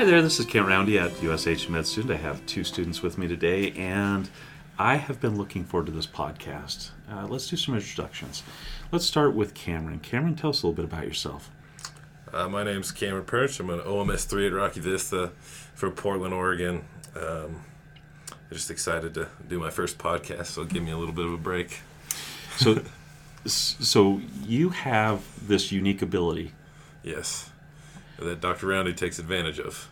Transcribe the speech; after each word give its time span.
Hi 0.00 0.06
there, 0.06 0.22
this 0.22 0.40
is 0.40 0.46
Kent 0.46 0.66
Roundy 0.66 0.98
at 0.98 1.22
USH 1.22 1.68
Med 1.68 1.86
Student. 1.86 2.12
I 2.12 2.22
have 2.22 2.46
two 2.46 2.64
students 2.64 3.02
with 3.02 3.18
me 3.18 3.28
today, 3.28 3.72
and 3.72 4.30
I 4.78 4.96
have 4.96 5.20
been 5.20 5.36
looking 5.36 5.62
forward 5.62 5.88
to 5.88 5.92
this 5.92 6.06
podcast. 6.06 6.92
Uh, 7.06 7.26
let's 7.26 7.50
do 7.50 7.56
some 7.58 7.74
introductions. 7.74 8.42
Let's 8.92 9.04
start 9.04 9.34
with 9.34 9.52
Cameron. 9.52 10.00
Cameron, 10.00 10.36
tell 10.36 10.48
us 10.48 10.62
a 10.62 10.66
little 10.66 10.74
bit 10.74 10.86
about 10.86 11.04
yourself. 11.04 11.50
Uh, 12.32 12.48
my 12.48 12.62
is 12.62 12.92
Cameron 12.92 13.26
Perch. 13.26 13.60
I'm 13.60 13.68
an 13.68 13.80
OMS 13.80 14.24
3 14.24 14.46
at 14.46 14.52
Rocky 14.54 14.80
Vista 14.80 15.32
from 15.74 15.92
Portland, 15.92 16.32
Oregon. 16.32 16.82
Um, 17.14 17.62
I'm 18.30 18.52
just 18.52 18.70
excited 18.70 19.12
to 19.12 19.28
do 19.50 19.60
my 19.60 19.68
first 19.68 19.98
podcast, 19.98 20.46
so 20.46 20.64
give 20.64 20.82
me 20.82 20.92
a 20.92 20.96
little 20.96 21.14
bit 21.14 21.26
of 21.26 21.34
a 21.34 21.36
break. 21.36 21.80
So, 22.56 22.80
so 23.44 24.22
you 24.46 24.70
have 24.70 25.46
this 25.46 25.70
unique 25.70 26.00
ability 26.00 26.54
Yes, 27.02 27.49
that 28.20 28.40
Dr. 28.40 28.66
Roundy 28.68 28.92
takes 28.92 29.18
advantage 29.18 29.58
of. 29.58 29.88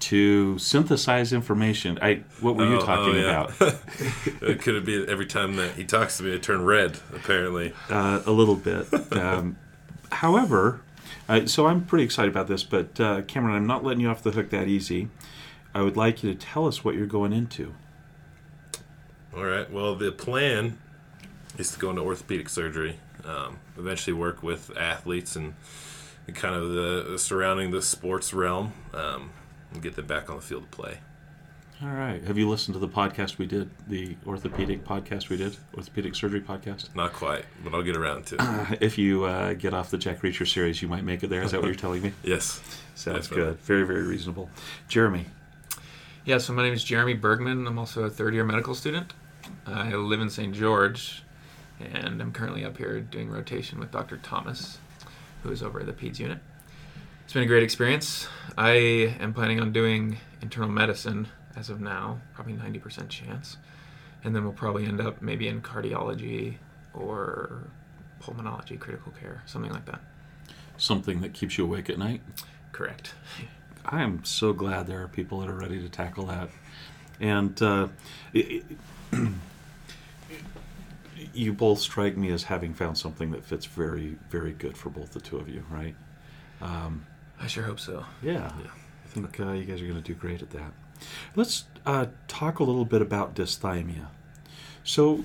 to 0.00 0.58
synthesize 0.58 1.32
information. 1.32 1.98
I 2.02 2.24
what 2.40 2.56
were 2.56 2.66
you 2.66 2.76
Oh, 2.76 2.82
oh, 2.82 2.86
talking 2.86 3.14
yeah. 3.16 3.44
about? 3.44 3.80
it 4.42 4.60
could 4.60 4.74
it 4.74 4.84
be 4.84 5.06
every 5.08 5.26
time 5.26 5.56
that 5.56 5.72
he 5.76 5.84
talks 5.84 6.18
to 6.18 6.24
me, 6.24 6.34
I 6.34 6.38
turn 6.38 6.64
red, 6.64 6.98
apparently. 7.14 7.72
uh, 7.88 8.22
a 8.26 8.30
little 8.32 8.56
bit. 8.56 8.92
Um, 9.12 9.56
however, 10.12 10.80
uh, 11.28 11.46
so 11.46 11.66
I'm 11.66 11.84
pretty 11.84 12.04
excited 12.04 12.30
about 12.30 12.48
this, 12.48 12.62
but 12.64 12.98
uh, 13.00 13.22
Cameron, 13.22 13.56
I'm 13.56 13.66
not 13.66 13.82
letting 13.84 14.00
you 14.00 14.08
off 14.10 14.22
the 14.22 14.32
hook 14.32 14.50
that 14.50 14.68
easy. 14.68 15.08
I 15.74 15.80
would 15.82 15.96
like 15.96 16.22
you 16.22 16.32
to 16.32 16.38
tell 16.38 16.66
us 16.66 16.84
what 16.84 16.94
you're 16.96 17.06
going 17.06 17.32
into. 17.32 17.74
All 19.34 19.44
right. 19.44 19.70
Well, 19.70 19.94
the 19.96 20.12
plan 20.12 20.78
is 21.58 21.72
to 21.72 21.78
go 21.78 21.90
into 21.90 22.02
orthopedic 22.02 22.48
surgery. 22.48 22.98
Um, 23.24 23.58
eventually, 23.78 24.12
work 24.14 24.42
with 24.42 24.70
athletes 24.76 25.34
and 25.34 25.54
kind 26.32 26.54
of 26.54 26.70
the, 26.70 27.06
the 27.10 27.18
surrounding 27.18 27.70
the 27.70 27.82
sports 27.82 28.32
realm, 28.32 28.72
um, 28.92 29.30
and 29.72 29.82
get 29.82 29.96
them 29.96 30.06
back 30.06 30.30
on 30.30 30.36
the 30.36 30.42
field 30.42 30.62
to 30.70 30.76
play. 30.76 30.98
All 31.82 31.88
right. 31.88 32.22
Have 32.24 32.38
you 32.38 32.48
listened 32.48 32.74
to 32.74 32.78
the 32.78 32.88
podcast 32.88 33.36
we 33.36 33.46
did, 33.46 33.68
the 33.88 34.16
orthopedic 34.26 34.84
podcast 34.84 35.28
we 35.28 35.36
did, 35.36 35.56
orthopedic 35.76 36.14
surgery 36.14 36.40
podcast? 36.40 36.94
Not 36.94 37.12
quite, 37.12 37.44
but 37.62 37.74
I'll 37.74 37.82
get 37.82 37.96
around 37.96 38.26
to 38.26 38.36
it. 38.36 38.40
Uh, 38.40 38.66
if 38.80 38.96
you 38.96 39.24
uh, 39.24 39.54
get 39.54 39.74
off 39.74 39.90
the 39.90 39.98
Jack 39.98 40.22
Reacher 40.22 40.46
series, 40.50 40.80
you 40.80 40.88
might 40.88 41.04
make 41.04 41.22
it 41.24 41.30
there. 41.30 41.42
Is 41.42 41.50
that 41.50 41.60
what 41.60 41.66
you're 41.66 41.74
telling 41.74 42.02
me? 42.02 42.12
Yes. 42.22 42.60
Sounds 42.94 43.28
Definitely. 43.28 43.52
good. 43.54 43.60
Very, 43.62 43.82
very 43.84 44.02
reasonable. 44.04 44.48
Jeremy. 44.88 45.26
Yeah, 46.24 46.38
so 46.38 46.52
my 46.52 46.62
name 46.62 46.72
is 46.72 46.84
Jeremy 46.84 47.14
Bergman. 47.14 47.66
I'm 47.66 47.78
also 47.78 48.04
a 48.04 48.10
third 48.10 48.34
year 48.34 48.44
medical 48.44 48.74
student. 48.74 49.12
I 49.66 49.94
live 49.94 50.20
in 50.20 50.30
St. 50.30 50.54
George, 50.54 51.22
and 51.80 52.22
I'm 52.22 52.32
currently 52.32 52.64
up 52.64 52.78
here 52.78 53.00
doing 53.00 53.30
rotation 53.30 53.78
with 53.78 53.90
Dr. 53.90 54.16
Thomas, 54.18 54.78
who 55.44 55.52
is 55.52 55.62
over 55.62 55.78
at 55.78 55.86
the 55.86 55.92
PEDS 55.92 56.18
unit. 56.18 56.38
It's 57.24 57.32
been 57.34 57.42
a 57.42 57.46
great 57.46 57.62
experience. 57.62 58.26
I 58.58 58.72
am 59.20 59.32
planning 59.34 59.60
on 59.60 59.72
doing 59.72 60.16
internal 60.42 60.70
medicine 60.70 61.28
as 61.54 61.68
of 61.70 61.80
now, 61.80 62.20
probably 62.34 62.54
90% 62.54 63.08
chance. 63.10 63.58
And 64.24 64.34
then 64.34 64.42
we'll 64.42 64.52
probably 64.54 64.86
end 64.86 65.00
up 65.02 65.20
maybe 65.20 65.46
in 65.46 65.60
cardiology 65.60 66.56
or 66.94 67.64
pulmonology, 68.22 68.78
critical 68.80 69.12
care, 69.20 69.42
something 69.44 69.70
like 69.70 69.84
that. 69.84 70.00
Something 70.78 71.20
that 71.20 71.34
keeps 71.34 71.58
you 71.58 71.64
awake 71.64 71.90
at 71.90 71.98
night. 71.98 72.22
Correct. 72.72 73.14
I 73.84 74.02
am 74.02 74.24
so 74.24 74.54
glad 74.54 74.86
there 74.86 75.02
are 75.02 75.08
people 75.08 75.40
that 75.40 75.50
are 75.50 75.54
ready 75.54 75.78
to 75.80 75.90
tackle 75.90 76.26
that. 76.26 76.48
And 77.20 77.60
uh, 77.62 77.88
it- 78.32 78.64
it- 79.12 79.28
you 81.34 81.52
both 81.52 81.78
strike 81.78 82.16
me 82.16 82.30
as 82.30 82.44
having 82.44 82.74
found 82.74 82.98
something 82.98 83.30
that 83.32 83.44
fits 83.44 83.66
very, 83.66 84.16
very 84.30 84.52
good 84.52 84.76
for 84.76 84.90
both 84.90 85.12
the 85.12 85.20
two 85.20 85.38
of 85.38 85.48
you, 85.48 85.64
right? 85.70 85.94
Um, 86.60 87.06
I 87.40 87.46
sure 87.46 87.64
hope 87.64 87.80
so. 87.80 88.04
yeah, 88.22 88.52
Yeah. 88.62 88.70
I 89.04 89.08
think 89.08 89.38
uh, 89.40 89.52
you 89.52 89.64
guys 89.64 89.80
are 89.80 89.86
going 89.86 90.02
to 90.02 90.02
do 90.02 90.14
great 90.14 90.42
at 90.42 90.50
that. 90.50 90.72
Let's 91.36 91.64
uh, 91.86 92.06
talk 92.26 92.58
a 92.58 92.64
little 92.64 92.84
bit 92.84 93.02
about 93.02 93.34
dysthymia. 93.34 94.06
So, 94.82 95.24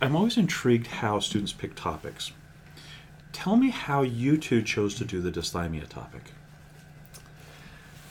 I'm 0.00 0.14
always 0.14 0.36
intrigued 0.36 0.86
how 0.86 1.18
students 1.20 1.52
pick 1.52 1.74
topics. 1.74 2.32
Tell 3.32 3.56
me 3.56 3.70
how 3.70 4.02
you 4.02 4.36
two 4.36 4.62
chose 4.62 4.94
to 4.96 5.04
do 5.04 5.20
the 5.20 5.30
dysthymia 5.30 5.88
topic. 5.88 6.32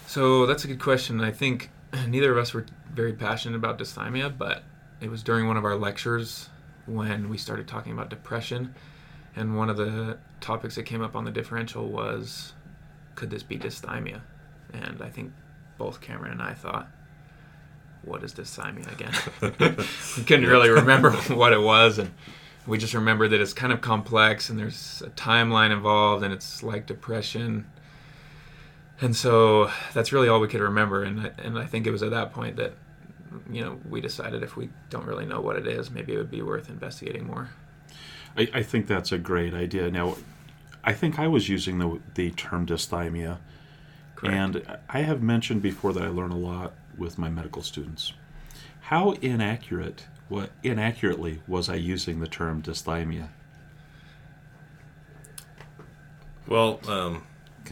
So 0.07 0.45
that's 0.45 0.63
a 0.63 0.67
good 0.67 0.79
question. 0.79 1.21
I 1.21 1.31
think 1.31 1.69
neither 2.07 2.31
of 2.31 2.37
us 2.37 2.53
were 2.53 2.65
very 2.93 3.13
passionate 3.13 3.55
about 3.55 3.79
dysthymia, 3.79 4.37
but 4.37 4.63
it 5.01 5.09
was 5.09 5.23
during 5.23 5.47
one 5.47 5.57
of 5.57 5.65
our 5.65 5.75
lectures 5.75 6.49
when 6.85 7.29
we 7.29 7.37
started 7.37 7.67
talking 7.67 7.91
about 7.93 8.09
depression. 8.09 8.73
And 9.35 9.57
one 9.57 9.69
of 9.69 9.77
the 9.77 10.17
topics 10.41 10.75
that 10.75 10.83
came 10.83 11.01
up 11.01 11.15
on 11.15 11.25
the 11.25 11.31
differential 11.31 11.87
was 11.87 12.53
could 13.15 13.29
this 13.29 13.43
be 13.43 13.57
dysthymia? 13.57 14.21
And 14.73 15.01
I 15.01 15.09
think 15.09 15.31
both 15.77 16.01
Cameron 16.01 16.33
and 16.33 16.41
I 16.41 16.53
thought, 16.53 16.87
what 18.03 18.23
is 18.23 18.33
dysthymia 18.33 18.91
again? 18.91 19.13
we 20.17 20.23
couldn't 20.23 20.47
really 20.47 20.69
remember 20.69 21.11
what 21.33 21.53
it 21.53 21.61
was. 21.61 21.99
And 21.99 22.11
we 22.65 22.77
just 22.77 22.93
remember 22.93 23.27
that 23.27 23.41
it's 23.41 23.53
kind 23.53 23.73
of 23.73 23.81
complex 23.81 24.49
and 24.49 24.57
there's 24.57 25.01
a 25.05 25.09
timeline 25.11 25.71
involved 25.71 26.23
and 26.23 26.33
it's 26.33 26.63
like 26.63 26.85
depression 26.85 27.65
and 29.01 29.15
so 29.15 29.69
that's 29.93 30.13
really 30.13 30.29
all 30.29 30.39
we 30.39 30.47
could 30.47 30.61
remember 30.61 31.03
and 31.03 31.19
I, 31.19 31.31
and 31.39 31.57
I 31.57 31.65
think 31.65 31.87
it 31.87 31.91
was 31.91 32.03
at 32.03 32.11
that 32.11 32.31
point 32.31 32.55
that 32.57 32.73
you 33.49 33.61
know 33.61 33.79
we 33.89 34.01
decided 34.01 34.43
if 34.43 34.55
we 34.55 34.69
don't 34.89 35.05
really 35.05 35.25
know 35.25 35.41
what 35.41 35.55
it 35.55 35.67
is 35.67 35.91
maybe 35.91 36.13
it 36.13 36.17
would 36.17 36.31
be 36.31 36.41
worth 36.41 36.69
investigating 36.69 37.25
more 37.25 37.49
I, 38.37 38.49
I 38.53 38.63
think 38.63 38.87
that's 38.87 39.11
a 39.11 39.17
great 39.17 39.53
idea. 39.53 39.91
Now, 39.91 40.15
I 40.83 40.93
think 40.93 41.19
I 41.19 41.27
was 41.27 41.49
using 41.49 41.79
the 41.79 41.99
the 42.15 42.31
term 42.31 42.65
dysthymia, 42.65 43.37
Correct. 44.15 44.35
and 44.35 44.77
I 44.89 45.01
have 45.01 45.21
mentioned 45.21 45.61
before 45.61 45.93
that 45.93 46.03
I 46.03 46.07
learn 46.07 46.31
a 46.31 46.37
lot 46.37 46.73
with 46.97 47.17
my 47.17 47.29
medical 47.29 47.61
students. 47.61 48.13
How 48.81 49.11
inaccurate, 49.13 50.05
what 50.29 50.51
inaccurately 50.61 51.41
was 51.47 51.69
I 51.69 51.75
using 51.75 52.19
the 52.19 52.27
term 52.27 52.61
dysthymia, 52.61 53.29
Well, 56.45 56.81
um, 56.89 57.23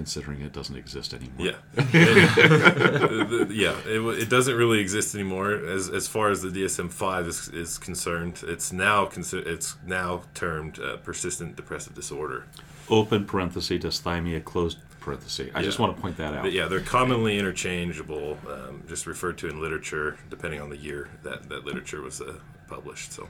considering 0.01 0.41
it 0.41 0.51
doesn't 0.53 0.75
exist 0.75 1.13
anymore? 1.13 1.47
yeah, 1.47 1.55
It- 1.75 3.51
yeah. 3.51 3.75
It, 3.85 3.99
it 4.23 4.29
doesn't 4.29 4.55
really 4.55 4.79
exist 4.79 5.13
anymore 5.15 5.51
as 5.53 5.89
as 5.89 6.07
far 6.07 6.29
as 6.29 6.41
the 6.41 6.49
DSM 6.49 6.89
five 6.91 7.27
is, 7.27 7.47
is 7.49 7.77
concerned. 7.77 8.41
It's 8.47 8.71
now 8.73 9.05
consider 9.05 9.47
it's 9.49 9.77
now 9.85 10.23
termed 10.33 10.79
uh, 10.79 10.97
persistent 10.97 11.55
depressive 11.55 11.93
disorder. 11.93 12.45
Open 12.89 13.25
parenthesis 13.25 13.79
dysthymia 13.85 14.43
closed 14.43 14.79
parenthesis. 14.99 15.49
I 15.55 15.61
just 15.61 15.79
want 15.79 15.95
to 15.95 16.01
point 16.01 16.17
that 16.17 16.33
out. 16.33 16.43
But 16.43 16.51
yeah, 16.51 16.67
they're 16.67 16.81
commonly 16.81 17.37
interchangeable, 17.39 18.37
um, 18.49 18.83
just 18.87 19.05
referred 19.07 19.37
to 19.39 19.47
in 19.49 19.61
literature, 19.61 20.17
depending 20.29 20.61
on 20.61 20.69
the 20.69 20.77
year 20.77 21.09
that 21.23 21.47
that 21.49 21.65
literature 21.65 22.01
was 22.01 22.21
uh, 22.21 22.35
published. 22.67 23.13
So. 23.13 23.27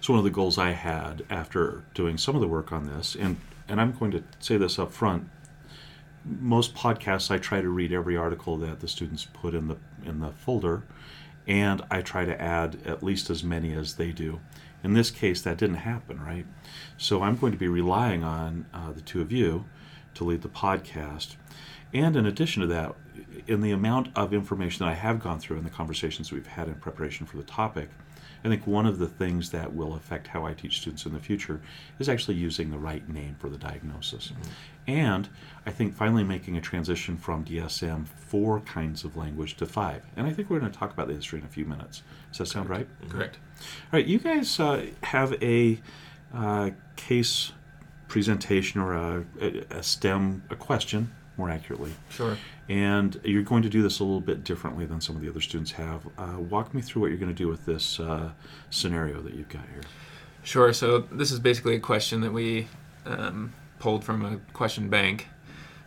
So 0.00 0.12
one 0.14 0.18
of 0.18 0.24
the 0.24 0.30
goals 0.30 0.58
I 0.58 0.70
had 0.72 1.24
after 1.30 1.84
doing 1.94 2.18
some 2.18 2.34
of 2.34 2.40
the 2.40 2.48
work 2.48 2.72
on 2.72 2.86
this, 2.86 3.14
and 3.14 3.36
and 3.68 3.80
I'm 3.80 3.92
going 3.92 4.10
to 4.12 4.22
say 4.40 4.56
this 4.56 4.78
up 4.78 4.92
front. 4.92 5.28
Most 6.24 6.74
podcasts, 6.74 7.30
I 7.30 7.38
try 7.38 7.60
to 7.60 7.68
read 7.68 7.92
every 7.92 8.16
article 8.16 8.56
that 8.58 8.80
the 8.80 8.88
students 8.88 9.24
put 9.24 9.54
in 9.54 9.68
the 9.68 9.76
in 10.04 10.20
the 10.20 10.30
folder, 10.30 10.84
and 11.46 11.82
I 11.90 12.00
try 12.02 12.24
to 12.24 12.40
add 12.40 12.78
at 12.86 13.02
least 13.02 13.28
as 13.28 13.42
many 13.42 13.72
as 13.72 13.94
they 13.94 14.12
do. 14.12 14.40
In 14.84 14.94
this 14.94 15.10
case, 15.10 15.42
that 15.42 15.58
didn't 15.58 15.76
happen, 15.76 16.20
right? 16.20 16.46
So 16.96 17.22
I'm 17.22 17.36
going 17.36 17.52
to 17.52 17.58
be 17.58 17.68
relying 17.68 18.22
on 18.22 18.66
uh, 18.72 18.92
the 18.92 19.00
two 19.00 19.20
of 19.20 19.32
you 19.32 19.64
to 20.14 20.24
lead 20.24 20.42
the 20.42 20.48
podcast. 20.48 21.36
And 21.92 22.16
in 22.16 22.26
addition 22.26 22.62
to 22.62 22.68
that, 22.68 22.94
in 23.46 23.60
the 23.60 23.70
amount 23.70 24.08
of 24.16 24.32
information 24.32 24.84
that 24.84 24.92
I 24.92 24.94
have 24.94 25.20
gone 25.20 25.38
through 25.38 25.58
and 25.58 25.66
the 25.66 25.70
conversations 25.70 26.32
we've 26.32 26.46
had 26.46 26.68
in 26.68 26.74
preparation 26.76 27.26
for 27.26 27.36
the 27.36 27.42
topic, 27.42 27.90
I 28.44 28.48
think 28.48 28.66
one 28.66 28.86
of 28.86 28.98
the 28.98 29.06
things 29.06 29.50
that 29.50 29.74
will 29.74 29.94
affect 29.94 30.26
how 30.26 30.44
I 30.44 30.54
teach 30.54 30.80
students 30.80 31.06
in 31.06 31.12
the 31.12 31.20
future 31.20 31.60
is 31.98 32.08
actually 32.08 32.36
using 32.36 32.70
the 32.70 32.78
right 32.78 33.08
name 33.08 33.36
for 33.38 33.48
the 33.48 33.58
diagnosis. 33.58 34.32
And 34.86 35.28
I 35.64 35.70
think 35.70 35.94
finally 35.94 36.24
making 36.24 36.56
a 36.56 36.60
transition 36.60 37.16
from 37.16 37.44
DSM 37.44 38.06
four 38.06 38.60
kinds 38.60 39.04
of 39.04 39.16
language 39.16 39.56
to 39.58 39.66
five. 39.66 40.04
And 40.16 40.26
I 40.26 40.32
think 40.32 40.50
we're 40.50 40.58
going 40.58 40.72
to 40.72 40.78
talk 40.78 40.92
about 40.92 41.06
the 41.08 41.14
history 41.14 41.38
in 41.38 41.44
a 41.44 41.48
few 41.48 41.64
minutes. 41.64 42.02
Does 42.30 42.38
that 42.38 42.46
sound 42.46 42.68
right? 42.68 42.88
correct 43.08 43.38
All 43.60 43.98
right, 43.98 44.06
you 44.06 44.18
guys 44.18 44.58
uh, 44.58 44.86
have 45.04 45.40
a 45.42 45.80
uh, 46.34 46.70
case 46.96 47.52
presentation 48.08 48.80
or 48.80 48.94
a, 48.94 49.24
a, 49.40 49.64
a 49.70 49.82
STEM, 49.82 50.42
a 50.50 50.56
question, 50.56 51.12
more 51.36 51.48
accurately. 51.48 51.92
sure 52.10 52.36
And 52.68 53.20
you're 53.24 53.42
going 53.42 53.62
to 53.62 53.68
do 53.68 53.82
this 53.82 54.00
a 54.00 54.04
little 54.04 54.20
bit 54.20 54.44
differently 54.44 54.84
than 54.84 55.00
some 55.00 55.16
of 55.16 55.22
the 55.22 55.28
other 55.28 55.40
students 55.40 55.72
have. 55.72 56.06
Uh, 56.18 56.38
walk 56.38 56.74
me 56.74 56.82
through 56.82 57.02
what 57.02 57.08
you're 57.08 57.18
going 57.18 57.34
to 57.34 57.36
do 57.36 57.48
with 57.48 57.64
this 57.64 58.00
uh, 58.00 58.32
scenario 58.70 59.20
that 59.22 59.34
you've 59.34 59.48
got 59.48 59.64
here. 59.72 59.82
Sure. 60.42 60.72
So 60.72 61.00
this 61.00 61.30
is 61.30 61.38
basically 61.38 61.76
a 61.76 61.80
question 61.80 62.20
that 62.22 62.32
we 62.32 62.66
um, 63.06 63.52
pulled 63.82 64.04
from 64.04 64.24
a 64.24 64.36
question 64.52 64.88
bank. 64.88 65.26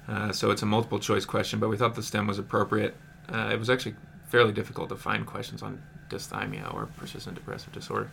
Uh, 0.10 0.30
so 0.34 0.52
it's 0.52 0.62
a 0.62 0.66
multiple 0.66 1.00
choice 1.00 1.24
question, 1.24 1.62
but 1.62 1.70
we 1.70 1.78
thought 1.78 1.96
the 1.96 2.04
STEM 2.04 2.28
was 2.28 2.38
appropriate. 2.38 2.94
Uh, 3.34 3.50
it 3.54 3.58
was 3.58 3.70
actually 3.70 3.96
fairly 4.28 4.52
difficult 4.52 4.90
to 4.90 4.98
find 4.98 5.26
questions 5.26 5.64
on 5.64 5.82
dysthymia 6.10 6.72
or 6.74 6.88
persistent 6.98 7.36
depressive 7.36 7.72
disorder. 7.72 8.12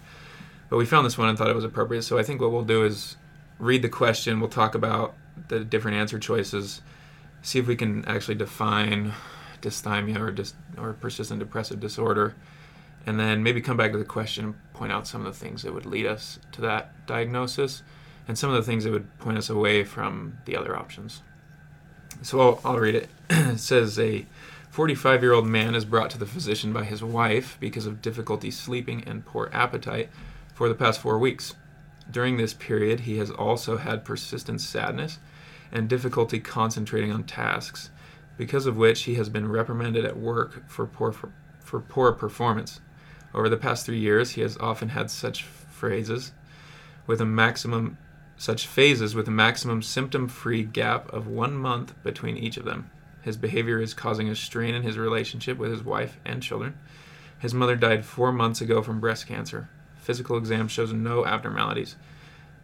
But 0.70 0.76
we 0.76 0.86
found 0.86 1.04
this 1.04 1.18
one 1.18 1.28
and 1.28 1.36
thought 1.36 1.50
it 1.50 1.56
was 1.56 1.64
appropriate. 1.64 2.02
So 2.02 2.16
I 2.16 2.22
think 2.22 2.40
what 2.40 2.52
we'll 2.52 2.62
do 2.62 2.84
is 2.84 3.16
read 3.58 3.82
the 3.82 3.88
question. 3.88 4.38
We'll 4.38 4.48
talk 4.48 4.76
about 4.76 5.14
the 5.48 5.64
different 5.64 5.96
answer 5.96 6.20
choices, 6.20 6.80
see 7.42 7.58
if 7.58 7.66
we 7.66 7.74
can 7.74 8.04
actually 8.04 8.36
define 8.36 9.12
dysthymia 9.60 10.20
or 10.20 10.30
dis- 10.30 10.54
or 10.78 10.92
persistent 10.92 11.40
depressive 11.40 11.80
disorder, 11.80 12.36
and 13.04 13.18
then 13.18 13.42
maybe 13.42 13.60
come 13.60 13.76
back 13.76 13.90
to 13.90 13.98
the 13.98 14.04
question 14.04 14.44
and 14.44 14.54
point 14.74 14.92
out 14.92 15.08
some 15.08 15.26
of 15.26 15.32
the 15.32 15.38
things 15.38 15.64
that 15.64 15.74
would 15.74 15.86
lead 15.86 16.06
us 16.06 16.38
to 16.52 16.60
that 16.60 17.04
diagnosis, 17.06 17.82
and 18.32 18.38
some 18.38 18.48
of 18.48 18.56
the 18.56 18.62
things 18.62 18.84
that 18.84 18.92
would 18.92 19.18
point 19.18 19.36
us 19.36 19.50
away 19.50 19.84
from 19.84 20.38
the 20.46 20.56
other 20.56 20.74
options. 20.74 21.20
So 22.22 22.40
I'll, 22.40 22.60
I'll 22.64 22.78
read 22.78 22.94
it. 22.94 23.10
it 23.28 23.58
says 23.58 23.98
a 23.98 24.24
45 24.70 25.22
year 25.22 25.34
old 25.34 25.46
man 25.46 25.74
is 25.74 25.84
brought 25.84 26.08
to 26.12 26.18
the 26.18 26.24
physician 26.24 26.72
by 26.72 26.84
his 26.84 27.02
wife 27.02 27.58
because 27.60 27.84
of 27.84 28.00
difficulty 28.00 28.50
sleeping 28.50 29.04
and 29.06 29.26
poor 29.26 29.50
appetite 29.52 30.08
for 30.54 30.66
the 30.66 30.74
past 30.74 30.98
four 30.98 31.18
weeks. 31.18 31.56
During 32.10 32.38
this 32.38 32.54
period, 32.54 33.00
he 33.00 33.18
has 33.18 33.30
also 33.30 33.76
had 33.76 34.02
persistent 34.02 34.62
sadness 34.62 35.18
and 35.70 35.86
difficulty 35.86 36.40
concentrating 36.40 37.12
on 37.12 37.24
tasks, 37.24 37.90
because 38.38 38.64
of 38.64 38.78
which 38.78 39.02
he 39.02 39.16
has 39.16 39.28
been 39.28 39.52
reprimanded 39.52 40.06
at 40.06 40.16
work 40.16 40.66
for 40.70 40.86
poor, 40.86 41.12
for, 41.12 41.34
for 41.60 41.80
poor 41.80 42.12
performance. 42.12 42.80
Over 43.34 43.50
the 43.50 43.58
past 43.58 43.84
three 43.84 44.00
years, 44.00 44.30
he 44.30 44.40
has 44.40 44.56
often 44.56 44.88
had 44.88 45.10
such 45.10 45.42
phrases 45.42 46.32
with 47.06 47.20
a 47.20 47.26
maximum 47.26 47.98
such 48.42 48.66
phases 48.66 49.14
with 49.14 49.28
a 49.28 49.30
maximum 49.30 49.80
symptom-free 49.80 50.64
gap 50.64 51.08
of 51.12 51.28
one 51.28 51.54
month 51.54 51.94
between 52.02 52.36
each 52.36 52.56
of 52.56 52.64
them. 52.64 52.90
His 53.20 53.36
behavior 53.36 53.80
is 53.80 53.94
causing 53.94 54.28
a 54.28 54.34
strain 54.34 54.74
in 54.74 54.82
his 54.82 54.98
relationship 54.98 55.58
with 55.58 55.70
his 55.70 55.84
wife 55.84 56.18
and 56.24 56.42
children. 56.42 56.76
His 57.38 57.54
mother 57.54 57.76
died 57.76 58.04
four 58.04 58.32
months 58.32 58.60
ago 58.60 58.82
from 58.82 58.98
breast 58.98 59.28
cancer. 59.28 59.68
Physical 60.00 60.36
exam 60.36 60.66
shows 60.66 60.92
no 60.92 61.24
abnormalities. 61.24 61.94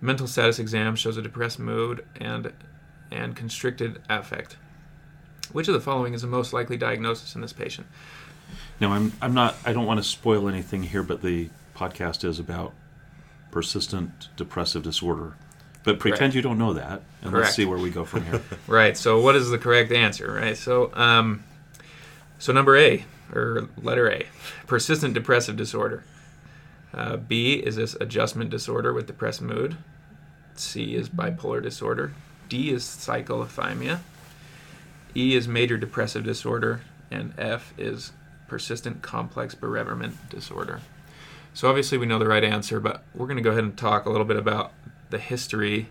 Mental 0.01 0.27
status 0.27 0.59
exam 0.59 0.97
shows 0.97 1.17
a 1.17 1.23
depressed 1.23 1.61
mood 1.61 2.05
and 2.17 2.53
and 3.13 3.37
constricted 3.37 4.03
affect. 4.09 4.57
Which 5.53 5.69
of 5.69 5.75
the 5.75 5.81
following 5.81 6.13
is 6.13 6.23
the 6.23 6.27
most 6.27 6.53
likely 6.53 6.77
diagnosis 6.77 7.37
in 7.37 7.41
this 7.41 7.53
patient? 7.53 7.87
Now, 8.81 8.95
I'm 8.95 9.13
I'm 9.23 9.33
not. 9.33 9.55
I 9.65 9.73
don't 9.73 9.87
want 9.87 9.99
to 9.99 10.05
spoil 10.05 10.49
anything 10.49 10.83
here, 10.83 11.05
but 11.05 11.23
the 11.23 11.51
podcast 11.77 12.25
is 12.25 12.41
about 12.41 12.75
persistent 13.53 14.29
depressive 14.37 14.83
disorder. 14.83 15.37
But 15.85 15.99
pretend 16.01 16.19
Correct. 16.19 16.35
you 16.35 16.43
don't 16.43 16.59
know 16.59 16.75
that, 16.75 17.03
and 17.23 17.31
Correct. 17.31 17.45
let's 17.45 17.57
see 17.57 17.65
where 17.65 17.79
we 17.79 17.91
go 17.91 18.05
from 18.05 18.25
here. 18.25 18.43
Right. 18.67 18.97
So, 18.97 19.21
what 19.21 19.37
is 19.37 19.49
the 19.49 19.59
correct 19.59 19.93
answer? 19.93 20.33
Right. 20.33 20.57
So, 20.57 20.93
um, 20.95 21.45
so 22.39 22.53
number 22.53 22.77
A 22.77 23.05
or 23.33 23.69
letter 23.81 24.11
A, 24.11 24.27
persistent 24.67 25.15
depressive 25.15 25.57
disorder. 25.57 26.05
Uh, 26.93 27.17
B 27.17 27.55
is 27.55 27.77
this 27.77 27.95
adjustment 28.01 28.51
disorder 28.51 28.93
with 28.93 29.07
depressed 29.07 29.43
mood. 29.43 29.77
C 30.55 30.95
is 30.95 31.09
bipolar 31.09 31.63
disorder. 31.63 32.13
D 32.49 32.71
is 32.71 32.83
cyclothymia. 32.85 34.01
E 35.17 35.35
is 35.35 35.49
major 35.49 35.77
depressive 35.77 36.25
disorder, 36.25 36.83
and 37.11 37.33
F 37.39 37.73
is 37.79 38.13
persistent 38.47 39.03
complex 39.03 39.55
bereavement 39.55 40.29
disorder. 40.31 40.81
So 41.55 41.69
obviously 41.69 41.99
we 41.99 42.07
know 42.07 42.19
the 42.19 42.29
right 42.29 42.45
answer, 42.45 42.81
but 42.81 43.03
we're 43.15 43.27
going 43.27 43.37
to 43.37 43.43
go 43.43 43.51
ahead 43.51 43.65
and 43.65 43.77
talk 43.77 44.07
a 44.07 44.11
little 44.11 44.27
bit 44.27 44.37
about 44.37 44.73
the 45.11 45.19
history 45.19 45.89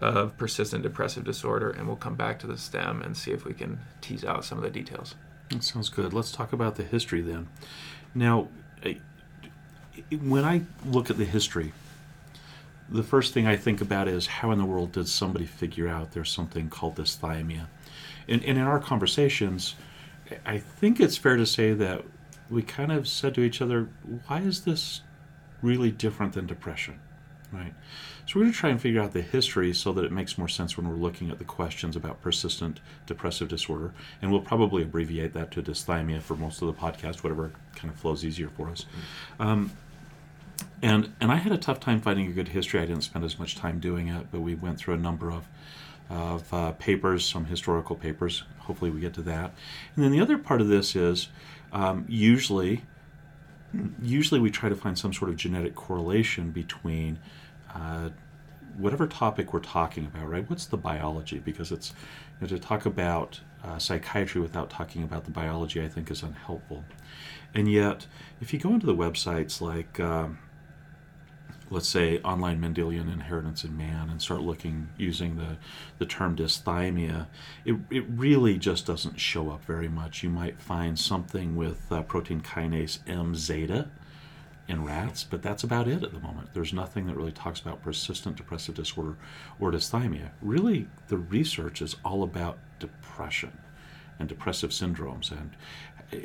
of 0.00 0.36
persistent 0.36 0.82
depressive 0.82 1.24
disorder, 1.24 1.70
and 1.70 1.86
we'll 1.86 1.96
come 1.96 2.14
back 2.14 2.38
to 2.40 2.46
the 2.46 2.56
stem 2.56 3.02
and 3.02 3.16
see 3.16 3.32
if 3.32 3.44
we 3.44 3.52
can 3.52 3.80
tease 4.00 4.24
out 4.24 4.44
some 4.44 4.58
of 4.58 4.64
the 4.64 4.70
details. 4.70 5.14
That 5.50 5.62
sounds 5.62 5.88
good. 5.88 6.12
Let's 6.12 6.32
talk 6.32 6.52
about 6.52 6.76
the 6.76 6.84
history 6.84 7.20
then. 7.20 7.48
Now, 8.14 8.48
when 10.22 10.44
I 10.44 10.62
look 10.84 11.10
at 11.10 11.18
the 11.18 11.24
history, 11.24 11.72
the 12.88 13.02
first 13.02 13.34
thing 13.34 13.46
I 13.46 13.56
think 13.56 13.80
about 13.80 14.08
is 14.08 14.26
how 14.26 14.50
in 14.50 14.58
the 14.58 14.64
world 14.64 14.92
did 14.92 15.08
somebody 15.08 15.46
figure 15.46 15.88
out 15.88 16.12
there's 16.12 16.30
something 16.30 16.68
called 16.70 16.96
dysthymia? 16.96 17.66
And, 18.26 18.42
and 18.44 18.58
in 18.58 18.64
our 18.64 18.80
conversations, 18.80 19.74
I 20.46 20.58
think 20.58 21.00
it's 21.00 21.16
fair 21.16 21.36
to 21.36 21.46
say 21.46 21.72
that 21.74 22.04
we 22.48 22.62
kind 22.62 22.90
of 22.90 23.06
said 23.06 23.34
to 23.34 23.42
each 23.42 23.60
other, 23.60 23.88
why 24.26 24.40
is 24.40 24.62
this 24.62 25.02
really 25.62 25.90
different 25.90 26.32
than 26.32 26.46
depression? 26.46 26.98
Right. 27.52 27.74
So 28.26 28.38
we're 28.38 28.44
going 28.44 28.52
to 28.52 28.58
try 28.58 28.70
and 28.70 28.80
figure 28.80 29.00
out 29.00 29.12
the 29.12 29.22
history 29.22 29.72
so 29.72 29.92
that 29.92 30.04
it 30.04 30.12
makes 30.12 30.38
more 30.38 30.48
sense 30.48 30.76
when 30.76 30.88
we're 30.88 30.96
looking 30.96 31.30
at 31.30 31.38
the 31.38 31.44
questions 31.44 31.96
about 31.96 32.20
persistent 32.22 32.80
depressive 33.06 33.48
disorder. 33.48 33.92
And 34.22 34.30
we'll 34.30 34.40
probably 34.40 34.82
abbreviate 34.82 35.32
that 35.34 35.50
to 35.52 35.62
dysthymia 35.62 36.22
for 36.22 36.36
most 36.36 36.62
of 36.62 36.68
the 36.68 36.74
podcast, 36.74 37.22
whatever 37.22 37.52
kind 37.74 37.92
of 37.92 37.98
flows 37.98 38.24
easier 38.24 38.48
for 38.48 38.68
us. 38.68 38.86
Um, 39.38 39.72
and 40.82 41.12
and 41.20 41.30
I 41.30 41.36
had 41.36 41.52
a 41.52 41.58
tough 41.58 41.80
time 41.80 42.00
finding 42.00 42.26
a 42.26 42.32
good 42.32 42.48
history. 42.48 42.80
I 42.80 42.86
didn't 42.86 43.02
spend 43.02 43.24
as 43.24 43.38
much 43.38 43.56
time 43.56 43.80
doing 43.80 44.08
it, 44.08 44.26
but 44.30 44.40
we 44.40 44.54
went 44.54 44.78
through 44.78 44.94
a 44.94 44.98
number 44.98 45.30
of 45.30 45.48
of 46.08 46.52
uh, 46.52 46.72
papers, 46.72 47.24
some 47.24 47.44
historical 47.44 47.96
papers. 47.96 48.44
Hopefully, 48.58 48.90
we 48.90 49.00
get 49.00 49.14
to 49.14 49.22
that. 49.22 49.52
And 49.94 50.04
then 50.04 50.10
the 50.10 50.20
other 50.20 50.38
part 50.38 50.60
of 50.60 50.68
this 50.68 50.96
is 50.96 51.28
um, 51.72 52.04
usually 52.08 52.82
usually 54.02 54.40
we 54.40 54.50
try 54.50 54.68
to 54.68 54.74
find 54.74 54.98
some 54.98 55.12
sort 55.12 55.30
of 55.30 55.36
genetic 55.36 55.74
correlation 55.74 56.50
between 56.50 57.18
uh, 57.74 58.10
whatever 58.76 59.06
topic 59.06 59.52
we're 59.52 59.60
talking 59.60 60.06
about, 60.06 60.28
right? 60.28 60.48
What's 60.48 60.66
the 60.66 60.76
biology? 60.76 61.38
Because 61.38 61.72
it's 61.72 61.92
you 62.40 62.46
know, 62.46 62.46
to 62.48 62.58
talk 62.58 62.86
about 62.86 63.40
uh, 63.62 63.78
psychiatry 63.78 64.40
without 64.40 64.70
talking 64.70 65.02
about 65.02 65.24
the 65.24 65.30
biology, 65.30 65.82
I 65.82 65.88
think, 65.88 66.10
is 66.10 66.22
unhelpful. 66.22 66.84
And 67.54 67.70
yet, 67.70 68.06
if 68.40 68.52
you 68.52 68.58
go 68.58 68.70
into 68.74 68.86
the 68.86 68.94
websites 68.94 69.60
like 69.60 69.98
um, 70.00 70.38
let's 71.70 71.88
say 71.88 72.18
online 72.18 72.60
Mendelian 72.60 73.12
inheritance 73.12 73.64
in 73.64 73.76
man 73.76 74.10
and 74.10 74.20
start 74.20 74.40
looking 74.40 74.88
using 74.98 75.36
the, 75.36 75.56
the 75.98 76.06
term 76.06 76.36
dysthymia, 76.36 77.28
it, 77.64 77.76
it 77.90 78.04
really 78.08 78.58
just 78.58 78.86
doesn't 78.86 79.20
show 79.20 79.50
up 79.50 79.64
very 79.64 79.88
much. 79.88 80.22
You 80.22 80.30
might 80.30 80.60
find 80.60 80.98
something 80.98 81.56
with 81.56 81.90
uh, 81.90 82.02
protein 82.02 82.40
kinase 82.40 82.98
M 83.06 83.34
zeta 83.34 83.88
in 84.70 84.84
rats, 84.84 85.24
but 85.24 85.42
that's 85.42 85.64
about 85.64 85.88
it 85.88 86.02
at 86.02 86.12
the 86.12 86.20
moment. 86.20 86.54
There's 86.54 86.72
nothing 86.72 87.06
that 87.06 87.16
really 87.16 87.32
talks 87.32 87.60
about 87.60 87.82
persistent 87.82 88.36
depressive 88.36 88.74
disorder 88.74 89.16
or 89.58 89.72
dysthymia. 89.72 90.30
Really, 90.40 90.86
the 91.08 91.18
research 91.18 91.82
is 91.82 91.96
all 92.04 92.22
about 92.22 92.58
depression 92.78 93.52
and 94.18 94.28
depressive 94.28 94.70
syndromes 94.70 95.30
and 95.30 95.56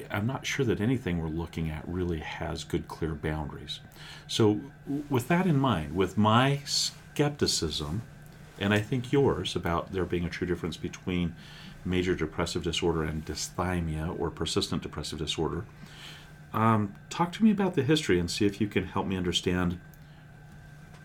I'm 0.09 0.25
not 0.25 0.45
sure 0.45 0.65
that 0.65 0.81
anything 0.81 1.21
we're 1.21 1.27
looking 1.27 1.69
at 1.69 1.87
really 1.87 2.19
has 2.19 2.63
good, 2.63 2.87
clear 2.87 3.13
boundaries. 3.13 3.81
So, 4.27 4.61
with 5.09 5.27
that 5.27 5.45
in 5.45 5.59
mind, 5.59 5.95
with 5.95 6.17
my 6.17 6.61
skepticism, 6.65 8.01
and 8.59 8.73
I 8.73 8.79
think 8.79 9.11
yours 9.11 9.55
about 9.55 9.91
there 9.91 10.05
being 10.05 10.25
a 10.25 10.29
true 10.29 10.47
difference 10.47 10.77
between 10.77 11.35
major 11.83 12.15
depressive 12.15 12.63
disorder 12.63 13.03
and 13.03 13.23
dysthymia 13.25 14.17
or 14.19 14.31
persistent 14.31 14.81
depressive 14.81 15.19
disorder, 15.19 15.65
um, 16.55 16.95
talk 17.09 17.33
to 17.33 17.43
me 17.43 17.51
about 17.51 17.75
the 17.75 17.83
history 17.83 18.17
and 18.17 18.31
see 18.31 18.45
if 18.45 18.61
you 18.61 18.67
can 18.67 18.85
help 18.85 19.05
me 19.05 19.17
understand 19.17 19.77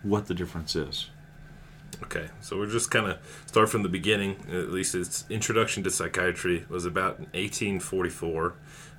what 0.01 0.27
the 0.27 0.33
difference 0.33 0.75
is. 0.75 1.09
Okay, 2.03 2.29
so 2.39 2.57
we're 2.57 2.69
just 2.69 2.89
kind 2.89 3.05
of 3.05 3.43
start 3.45 3.69
from 3.69 3.83
the 3.83 3.89
beginning. 3.89 4.37
At 4.49 4.71
least 4.71 4.95
its 4.95 5.25
introduction 5.29 5.83
to 5.83 5.91
psychiatry 5.91 6.65
was 6.69 6.85
about 6.85 7.19
1844 7.19 8.53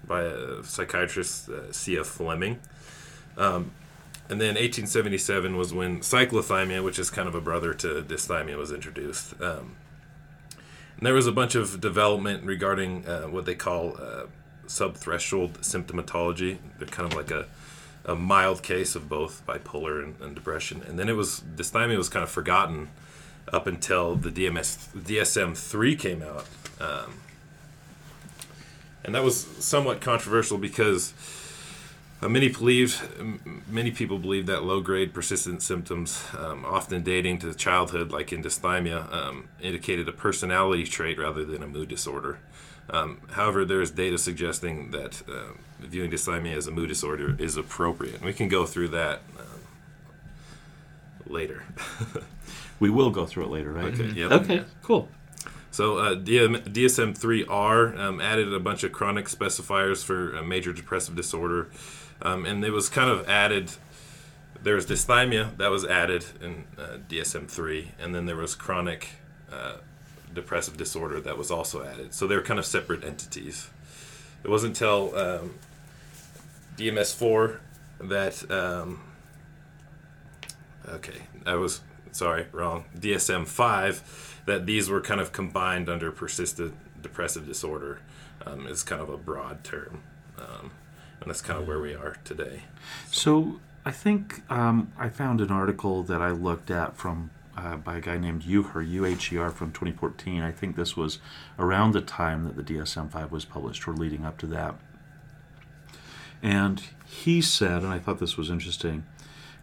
by 0.07 0.23
a 0.23 0.63
psychiatrist 0.63 1.49
uh, 1.49 1.73
C.F. 1.73 2.07
Flemming. 2.07 2.61
Um, 3.37 3.73
and 4.29 4.41
then 4.41 4.55
1877 4.55 5.57
was 5.57 5.73
when 5.73 6.01
cyclothymia, 6.01 6.85
which 6.85 6.99
is 6.99 7.11
kind 7.11 7.29
of 7.29 7.35
a 7.35 7.41
brother 7.41 7.73
to 7.75 8.03
dysthymia, 8.03 8.57
was 8.57 8.71
introduced. 8.71 9.41
Um, 9.41 9.77
and 10.97 11.07
there 11.07 11.15
was 11.15 11.27
a 11.27 11.33
bunch 11.33 11.55
of 11.55 11.81
development 11.81 12.45
regarding 12.45 13.07
uh, 13.07 13.23
what 13.23 13.47
they 13.47 13.55
call 13.55 13.97
uh, 14.01 14.27
subthreshold 14.79 15.59
symptomatology. 15.61 16.59
They're 16.79 16.89
kind 16.89 17.11
of 17.11 17.17
like 17.17 17.31
a 17.31 17.47
a 18.05 18.15
mild 18.15 18.63
case 18.63 18.95
of 18.95 19.09
both 19.09 19.47
bipolar 19.47 20.03
and, 20.03 20.21
and 20.21 20.35
depression. 20.35 20.83
And 20.89 20.99
then 20.99 21.09
it 21.09 21.17
was 21.17 21.41
dysthymia 21.55 21.97
was 21.97 22.09
kind 22.09 22.23
of 22.25 22.31
forgotten 22.31 22.89
up 23.53 23.67
until 23.67 24.17
the 24.17 24.31
DMS 24.31 24.89
DSM 24.97 25.57
three 25.57 25.97
came 25.97 26.23
out, 26.23 26.47
um, 26.81 27.15
and 29.05 29.15
that 29.15 29.23
was 29.23 29.45
somewhat 29.59 30.01
controversial 30.01 30.59
because 30.59 31.13
uh, 32.23 32.29
many 32.29 32.49
believed 32.49 33.03
m- 33.19 33.65
many 33.69 33.91
people 33.91 34.19
believe 34.19 34.47
that 34.47 34.63
low 34.63 34.81
grade 34.81 35.13
persistent 35.13 35.61
symptoms, 35.61 36.25
um, 36.39 36.65
often 36.65 37.03
dating 37.03 37.39
to 37.41 37.53
childhood, 37.53 38.13
like 38.13 38.33
in 38.33 38.43
dysthymia, 38.43 39.13
um, 39.13 39.49
indicated 39.61 40.09
a 40.09 40.13
personality 40.13 40.85
trait 40.85 41.19
rather 41.19 41.45
than 41.45 41.63
a 41.63 41.67
mood 41.67 41.89
disorder. 41.89 42.39
Um, 42.91 43.21
however, 43.31 43.65
there 43.65 43.81
is 43.81 43.91
data 43.91 44.19
suggesting 44.19 44.91
that 44.91 45.23
uh, 45.29 45.53
viewing 45.81 46.11
dysthymia 46.11 46.57
as 46.57 46.67
a 46.67 46.71
mood 46.71 46.89
disorder 46.89 47.37
is 47.39 47.57
appropriate. 47.57 48.17
And 48.17 48.25
we 48.25 48.33
can 48.33 48.49
go 48.49 48.67
through 48.67 48.89
that 48.89 49.23
um, 49.39 49.61
later. 51.27 51.65
We 52.83 52.91
will 52.91 53.11
go 53.11 53.27
through 53.27 53.45
it 53.45 53.51
later, 53.51 53.71
right? 53.71 53.95
Okay, 53.95 54.09
yep. 54.09 54.33
Okay, 54.33 54.65
cool. 54.83 55.09
So 55.71 55.99
uh, 55.99 56.17
DSM 56.17 57.17
3R 57.17 57.97
um, 57.97 58.21
added 58.21 58.53
a 58.53 58.59
bunch 58.59 58.83
of 58.83 58.91
chronic 58.91 59.27
specifiers 59.27 60.03
for 60.03 60.37
uh, 60.37 60.43
major 60.43 60.73
depressive 60.73 61.15
disorder. 61.15 61.69
Um, 62.23 62.45
and 62.45 62.65
it 62.65 62.73
was 62.73 62.89
kind 62.89 63.09
of 63.09 63.29
added. 63.29 63.71
There 64.61 64.75
was 64.75 64.87
dysthymia 64.87 65.57
that 65.59 65.71
was 65.71 65.85
added 65.85 66.25
in 66.41 66.65
uh, 66.77 66.99
DSM 67.09 67.49
3, 67.49 67.93
and 68.01 68.13
then 68.13 68.27
there 68.27 68.35
was 68.35 68.57
chronic 68.57 69.11
uh, 69.53 69.75
depressive 70.35 70.77
disorder 70.77 71.21
that 71.21 71.37
was 71.37 71.51
also 71.51 71.85
added. 71.85 72.15
So 72.15 72.27
they're 72.27 72.43
kind 72.43 72.59
of 72.59 72.67
separate 72.67 73.05
entities. 73.05 73.69
It 74.45 74.51
wasn't 74.51 74.71
until 74.71 75.17
um, 75.17 75.55
DMS 76.77 77.15
four 77.15 77.61
that 78.01 78.51
um, 78.51 79.01
okay, 80.89 81.23
I 81.47 81.55
was 81.55 81.81
sorry 82.11 82.47
wrong 82.53 82.85
DSM 82.99 83.47
five 83.47 84.41
that 84.47 84.67
these 84.67 84.91
were 84.91 85.01
kind 85.01 85.21
of 85.21 85.33
combined 85.33 85.89
under 85.89 86.11
persistent 86.11 86.75
depressive 87.01 87.47
disorder 87.47 88.01
um, 88.45 88.67
is 88.67 88.83
kind 88.83 89.01
of 89.01 89.09
a 89.09 89.17
broad 89.17 89.63
term, 89.65 90.03
um, 90.39 90.73
and 91.21 91.31
that's 91.31 91.41
kind 91.41 91.61
of 91.61 91.67
where 91.67 91.81
we 91.81 91.95
are 91.95 92.17
today. 92.25 92.63
So 93.11 93.61
I 93.85 93.93
think 93.93 94.43
um, 94.51 94.93
I 94.99 95.09
found 95.09 95.41
an 95.41 95.51
article 95.51 96.03
that 96.05 96.21
I 96.21 96.31
looked 96.31 96.71
at 96.71 96.97
from 96.97 97.31
uh, 97.57 97.77
by 97.77 97.97
a 97.97 98.01
guy 98.01 98.19
named 98.19 98.43
Uher, 98.43 98.89
U-H-E-R, 98.89 99.51
from 99.51 99.73
2014. 99.73 100.43
I 100.43 100.53
think 100.53 100.77
this 100.77 100.97
was 100.97 101.19
around 101.59 101.93
the 101.93 102.01
time 102.01 102.45
that 102.45 102.57
the 102.57 102.63
DSM-5 102.63 103.31
was 103.31 103.45
published, 103.45 103.87
or 103.87 103.95
leading 103.95 104.25
up 104.25 104.39
to 104.39 104.47
that. 104.47 104.75
And 106.43 106.83
he 107.07 107.41
said, 107.41 107.83
and 107.83 107.93
I 107.93 107.99
thought 107.99 108.19
this 108.19 108.37
was 108.37 108.51
interesting, 108.51 109.05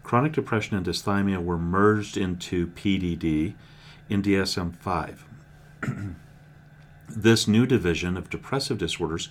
chronic 0.04 0.32
depression 0.32 0.78
and 0.78 0.86
dysthymia 0.86 1.44
were 1.44 1.58
merged 1.58 2.16
into 2.16 2.68
PDD 2.68 3.56
in 4.08 4.22
DSM-5. 4.22 5.18
this 7.10 7.48
new 7.48 7.66
division 7.66 8.18
of 8.18 8.30
depressive 8.30 8.78
disorders 8.78 9.30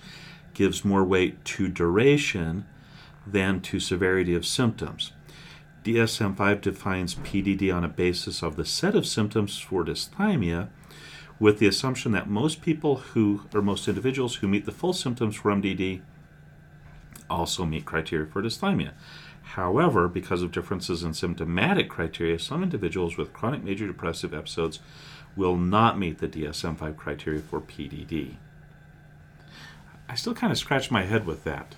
gives 0.53 0.85
more 0.85 1.03
weight 1.03 1.43
to 1.45 1.67
duration 1.67 2.65
than 3.25 3.61
to 3.61 3.79
severity 3.79 4.35
of 4.35 4.45
symptoms. 4.45 5.11
DSM 5.83 6.35
5 6.35 6.61
defines 6.61 7.15
PDD 7.15 7.73
on 7.73 7.83
a 7.83 7.89
basis 7.89 8.43
of 8.43 8.57
the 8.57 8.65
set 8.65 8.95
of 8.95 9.05
symptoms 9.05 9.57
for 9.59 9.85
dysthymia, 9.85 10.67
with 11.39 11.59
the 11.59 11.67
assumption 11.67 12.11
that 12.11 12.29
most 12.29 12.61
people 12.61 12.97
who, 12.97 13.43
or 13.53 13.61
most 13.61 13.87
individuals 13.87 14.35
who 14.35 14.47
meet 14.47 14.65
the 14.65 14.73
full 14.73 14.91
symptoms 14.91 15.37
for 15.37 15.51
MDD, 15.51 16.01
also 17.29 17.63
meet 17.63 17.85
criteria 17.85 18.25
for 18.25 18.41
dysthymia. 18.41 18.91
However, 19.53 20.07
because 20.07 20.41
of 20.41 20.51
differences 20.51 21.03
in 21.03 21.13
symptomatic 21.13 21.89
criteria, 21.89 22.37
some 22.39 22.61
individuals 22.61 23.17
with 23.17 23.33
chronic 23.33 23.63
major 23.63 23.87
depressive 23.87 24.33
episodes 24.33 24.79
will 25.35 25.55
not 25.55 25.97
meet 25.97 26.17
the 26.19 26.27
DSM 26.27 26.77
5 26.77 26.97
criteria 26.97 27.39
for 27.39 27.61
PDD. 27.61 28.35
I 30.09 30.15
still 30.15 30.33
kind 30.33 30.51
of 30.51 30.57
scratch 30.57 30.91
my 30.91 31.03
head 31.03 31.25
with 31.25 31.45
that 31.45 31.75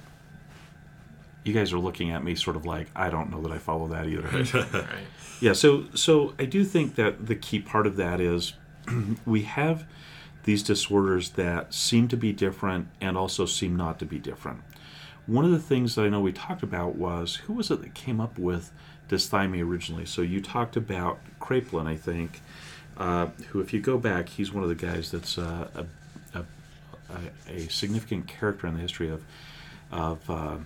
you 1.44 1.54
guys 1.54 1.74
are 1.74 1.80
looking 1.80 2.12
at 2.12 2.24
me 2.24 2.36
sort 2.36 2.56
of 2.56 2.66
like 2.66 2.88
I 2.96 3.10
don't 3.10 3.32
know 3.32 3.42
that 3.42 3.52
I 3.52 3.58
follow 3.58 3.88
that 3.88 4.08
either. 4.08 4.22
right. 4.74 4.86
Yeah, 5.40 5.54
so 5.54 5.86
so 5.96 6.34
I 6.38 6.46
do 6.46 6.64
think 6.64 6.96
that 6.96 7.26
the 7.26 7.36
key 7.36 7.60
part 7.60 7.88
of 7.88 7.96
that 7.98 8.20
is 8.20 8.54
we 9.26 9.44
have 9.44 9.86
these 10.44 10.64
disorders 10.64 11.32
that 11.32 11.74
seem 11.74 12.08
to 12.08 12.18
be 12.18 12.32
different 12.32 12.88
and 13.00 13.18
also 13.18 13.46
seem 13.46 13.76
not 13.76 14.00
to 14.00 14.06
be 14.06 14.18
different. 14.18 14.62
One 15.28 15.46
of 15.46 15.52
the 15.52 15.60
things 15.60 15.96
that 15.96 16.06
I 16.06 16.10
know 16.10 16.20
we 16.20 16.32
talked 16.32 16.64
about 16.64 16.96
was 16.96 17.36
who 17.36 17.54
was 17.54 17.70
it 17.70 17.82
that 17.82 17.94
came 17.94 18.20
up 18.20 18.38
with 18.40 18.72
dysthymia 19.08 19.64
originally? 19.64 20.06
So 20.06 20.22
you 20.22 20.42
talked 20.42 20.76
about 20.76 21.20
Kraepelin, 21.40 21.88
I 21.88 21.96
think, 21.96 22.42
uh, 22.98 23.28
who, 23.50 23.62
if 23.62 23.72
you 23.72 23.80
go 23.80 23.98
back, 23.98 24.30
he's 24.30 24.52
one 24.52 24.64
of 24.64 24.70
the 24.70 24.76
guys 24.76 25.12
that's 25.12 25.38
uh, 25.38 25.68
a, 25.76 26.40
a, 26.40 26.46
a, 27.48 27.70
significant 27.70 28.28
character 28.28 28.68
in 28.68 28.76
the 28.76 28.82
history 28.82 29.10
of 29.10 29.24
of 29.92 30.30
uh, 30.30 30.58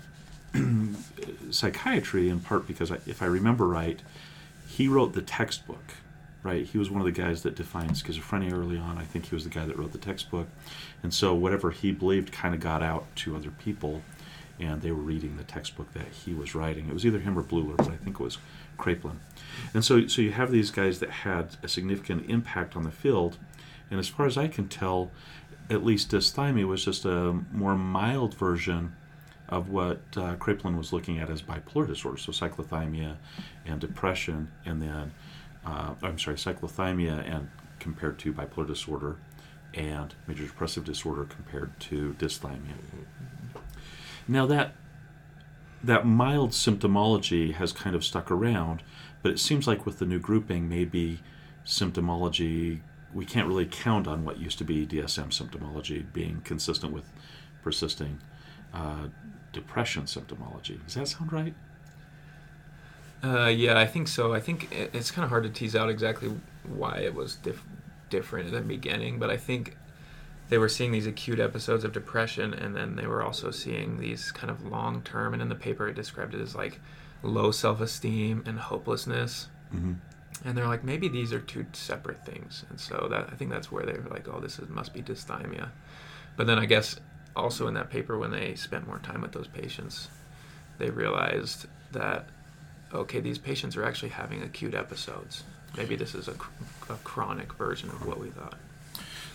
psychiatry 1.52 2.30
in 2.30 2.40
part 2.40 2.68
because 2.68 2.92
I, 2.92 2.96
if 3.06 3.22
I 3.22 3.26
remember 3.26 3.68
right, 3.68 4.02
he 4.68 4.88
wrote 4.88 5.14
the 5.14 5.22
textbook. 5.22 5.96
Right, 6.44 6.64
he 6.64 6.78
was 6.78 6.92
one 6.92 7.02
of 7.02 7.06
the 7.06 7.12
guys 7.12 7.42
that 7.42 7.56
defined 7.56 7.94
schizophrenia 7.94 8.54
early 8.54 8.78
on. 8.78 9.00
I 9.00 9.04
think 9.04 9.26
he 9.26 9.34
was 9.34 9.46
the 9.46 9.50
guy 9.50 9.66
that 9.66 9.80
wrote 9.80 9.94
the 9.94 9.98
textbook, 9.98 10.48
and 11.02 11.12
so 11.12 11.34
whatever 11.34 11.72
he 11.72 11.92
believed 11.92 12.32
kind 12.32 12.54
of 12.54 12.62
got 12.62 12.84
out 12.84 13.08
to 13.16 13.36
other 13.36 13.50
people, 13.50 14.04
and 14.60 14.84
they 14.84 14.92
were 14.92 15.02
reading 15.02 15.38
the 15.38 15.44
textbook 15.44 15.92
that 15.94 16.08
he 16.08 16.36
was 16.36 16.54
writing. 16.54 16.88
It 16.88 16.94
was 16.94 17.04
either 17.04 17.18
him 17.18 17.40
or 17.40 17.42
Bleuler, 17.42 17.78
but 17.78 17.90
I 17.90 17.96
think 17.96 18.20
it 18.20 18.24
was 18.24 18.38
Kraepelin. 18.78 19.18
And 19.74 19.84
so, 19.84 20.06
so 20.06 20.22
you 20.22 20.34
have 20.34 20.52
these 20.52 20.70
guys 20.70 21.00
that 21.00 21.10
had 21.10 21.58
a 21.64 21.68
significant 21.68 22.30
impact 22.30 22.76
on 22.76 22.84
the 22.84 22.92
field, 22.92 23.40
and 23.90 24.00
as 24.00 24.08
far 24.08 24.28
as 24.28 24.38
I 24.38 24.48
can 24.48 24.68
tell, 24.68 25.10
at 25.72 25.84
least 25.84 26.12
dysthymia 26.12 26.68
was 26.68 26.86
just 26.86 27.06
a 27.06 27.40
more 27.52 27.74
mild 27.76 28.36
version 28.36 28.96
of 29.50 29.70
what 29.70 30.00
uh, 30.18 30.36
Kraepelin 30.36 30.78
was 30.78 30.92
looking 30.92 31.20
at 31.20 31.30
as 31.30 31.42
bipolar 31.42 31.88
disorder, 31.88 32.18
so 32.18 32.32
cyclothymia 32.32 33.18
and 33.66 33.80
depression, 33.80 34.52
and 34.66 34.82
then 34.82 35.14
uh, 35.66 35.94
I'm 36.02 36.18
sorry, 36.20 36.38
cyclothymia 36.38 37.30
and 37.30 37.50
compared 37.80 38.20
to 38.20 38.34
bipolar 38.34 38.68
disorder, 38.68 39.18
and 39.74 40.16
major 40.28 40.46
depressive 40.46 40.86
disorder 40.86 41.25
compared 41.25 41.80
to 41.82 42.16
dysthymia. 42.18 42.75
Now 44.28 44.46
that 44.48 44.74
that 45.84 46.06
mild 46.06 46.52
symptomology 46.52 47.54
has 47.54 47.72
kind 47.72 47.96
of 47.96 48.04
stuck 48.04 48.32
around, 48.32 48.82
but 49.22 49.32
it 49.32 49.40
seems 49.40 49.68
like 49.68 49.86
with 49.86 50.00
the 50.00 50.06
new 50.06 50.20
grouping, 50.20 50.68
maybe 50.68 51.20
symptomology 51.66 52.82
we 53.16 53.25
can't 53.25 53.48
really 53.48 53.66
count 53.66 54.08
on 54.08 54.25
what 54.25 54.40
used 54.40 54.58
to 54.58 54.66
be 54.66 54.86
DSM 54.86 55.30
symptomology 55.30 56.06
being 56.12 56.42
consistent 56.44 56.92
with 56.92 57.06
persisting 57.64 58.20
uh, 58.74 59.08
depression 59.56 60.04
symptomology. 60.04 60.84
Does 60.86 60.96
that 60.96 61.08
sound 61.08 61.34
right? 61.34 61.56
Uh, 63.24 63.48
yeah, 63.48 63.80
I 63.80 63.88
think 63.88 64.08
so. 64.08 64.34
I 64.34 64.40
think 64.40 64.68
it's 64.72 65.10
kind 65.10 65.24
of 65.24 65.30
hard 65.30 65.44
to 65.44 65.50
tease 65.50 65.76
out 65.76 65.90
exactly 65.90 66.32
why 66.64 66.98
it 66.98 67.16
was 67.16 67.38
dif- 67.38 67.64
different 68.10 68.50
in 68.50 68.54
the 68.54 68.62
beginning, 68.62 69.18
but 69.18 69.32
I 69.32 69.38
think 69.38 69.78
they 70.50 70.60
were 70.60 70.70
seeing 70.70 70.92
these 70.92 71.08
acute 71.08 71.40
episodes 71.40 71.84
of 71.84 71.92
depression, 71.92 72.54
and 72.54 72.76
then 72.76 72.96
they 72.98 73.08
were 73.08 73.24
also 73.24 73.50
seeing 73.50 73.98
these 73.98 74.32
kind 74.32 74.52
of 74.52 74.64
long 74.68 75.02
term. 75.02 75.34
And 75.34 75.42
in 75.42 75.50
the 75.50 75.56
paper, 75.56 75.88
it 75.88 75.96
described 75.96 76.36
it 76.36 76.42
as 76.42 76.54
like 76.54 76.80
low 77.24 77.50
self 77.50 77.82
esteem 77.82 78.44
and 78.46 78.60
hopelessness. 78.60 79.48
Mm-hmm. 79.74 79.94
And 80.44 80.58
they're 80.58 80.68
like, 80.68 80.84
maybe 80.84 81.08
these 81.08 81.34
are 81.34 81.40
two 81.40 81.66
separate 81.74 82.24
things. 82.26 82.66
And 82.70 82.80
so 82.80 83.08
that 83.10 83.30
I 83.32 83.36
think 83.36 83.50
that's 83.50 83.72
where 83.72 83.86
they 83.86 83.94
were 83.94 84.10
like, 84.12 84.28
oh, 84.28 84.40
this 84.40 84.60
is, 84.60 84.70
must 84.70 84.94
be 84.94 85.02
dysthymia. 85.02 85.70
But 86.36 86.46
then 86.46 86.60
I 86.60 86.66
guess 86.66 87.00
also 87.36 87.68
in 87.68 87.74
that 87.74 87.89
paper 87.89 88.18
when 88.18 88.32
they 88.32 88.56
spent 88.56 88.88
more 88.88 89.00
time 89.00 89.22
with 89.22 89.32
those 89.32 89.48
patients 89.48 90.10
they 90.77 90.89
realized 90.89 91.68
that 91.92 92.27
okay 92.94 93.20
these 93.20 93.38
patients 93.38 93.75
are 93.75 93.84
actually 93.86 94.10
having 94.10 94.42
acute 94.42 94.74
episodes 94.74 95.44
maybe 95.77 95.96
this 95.96 96.15
is 96.15 96.27
a, 96.27 96.36
a 96.89 96.96
chronic 97.04 97.54
version 97.54 97.89
of 97.89 98.06
what 98.06 98.20
we 98.20 98.30
thought 98.30 98.56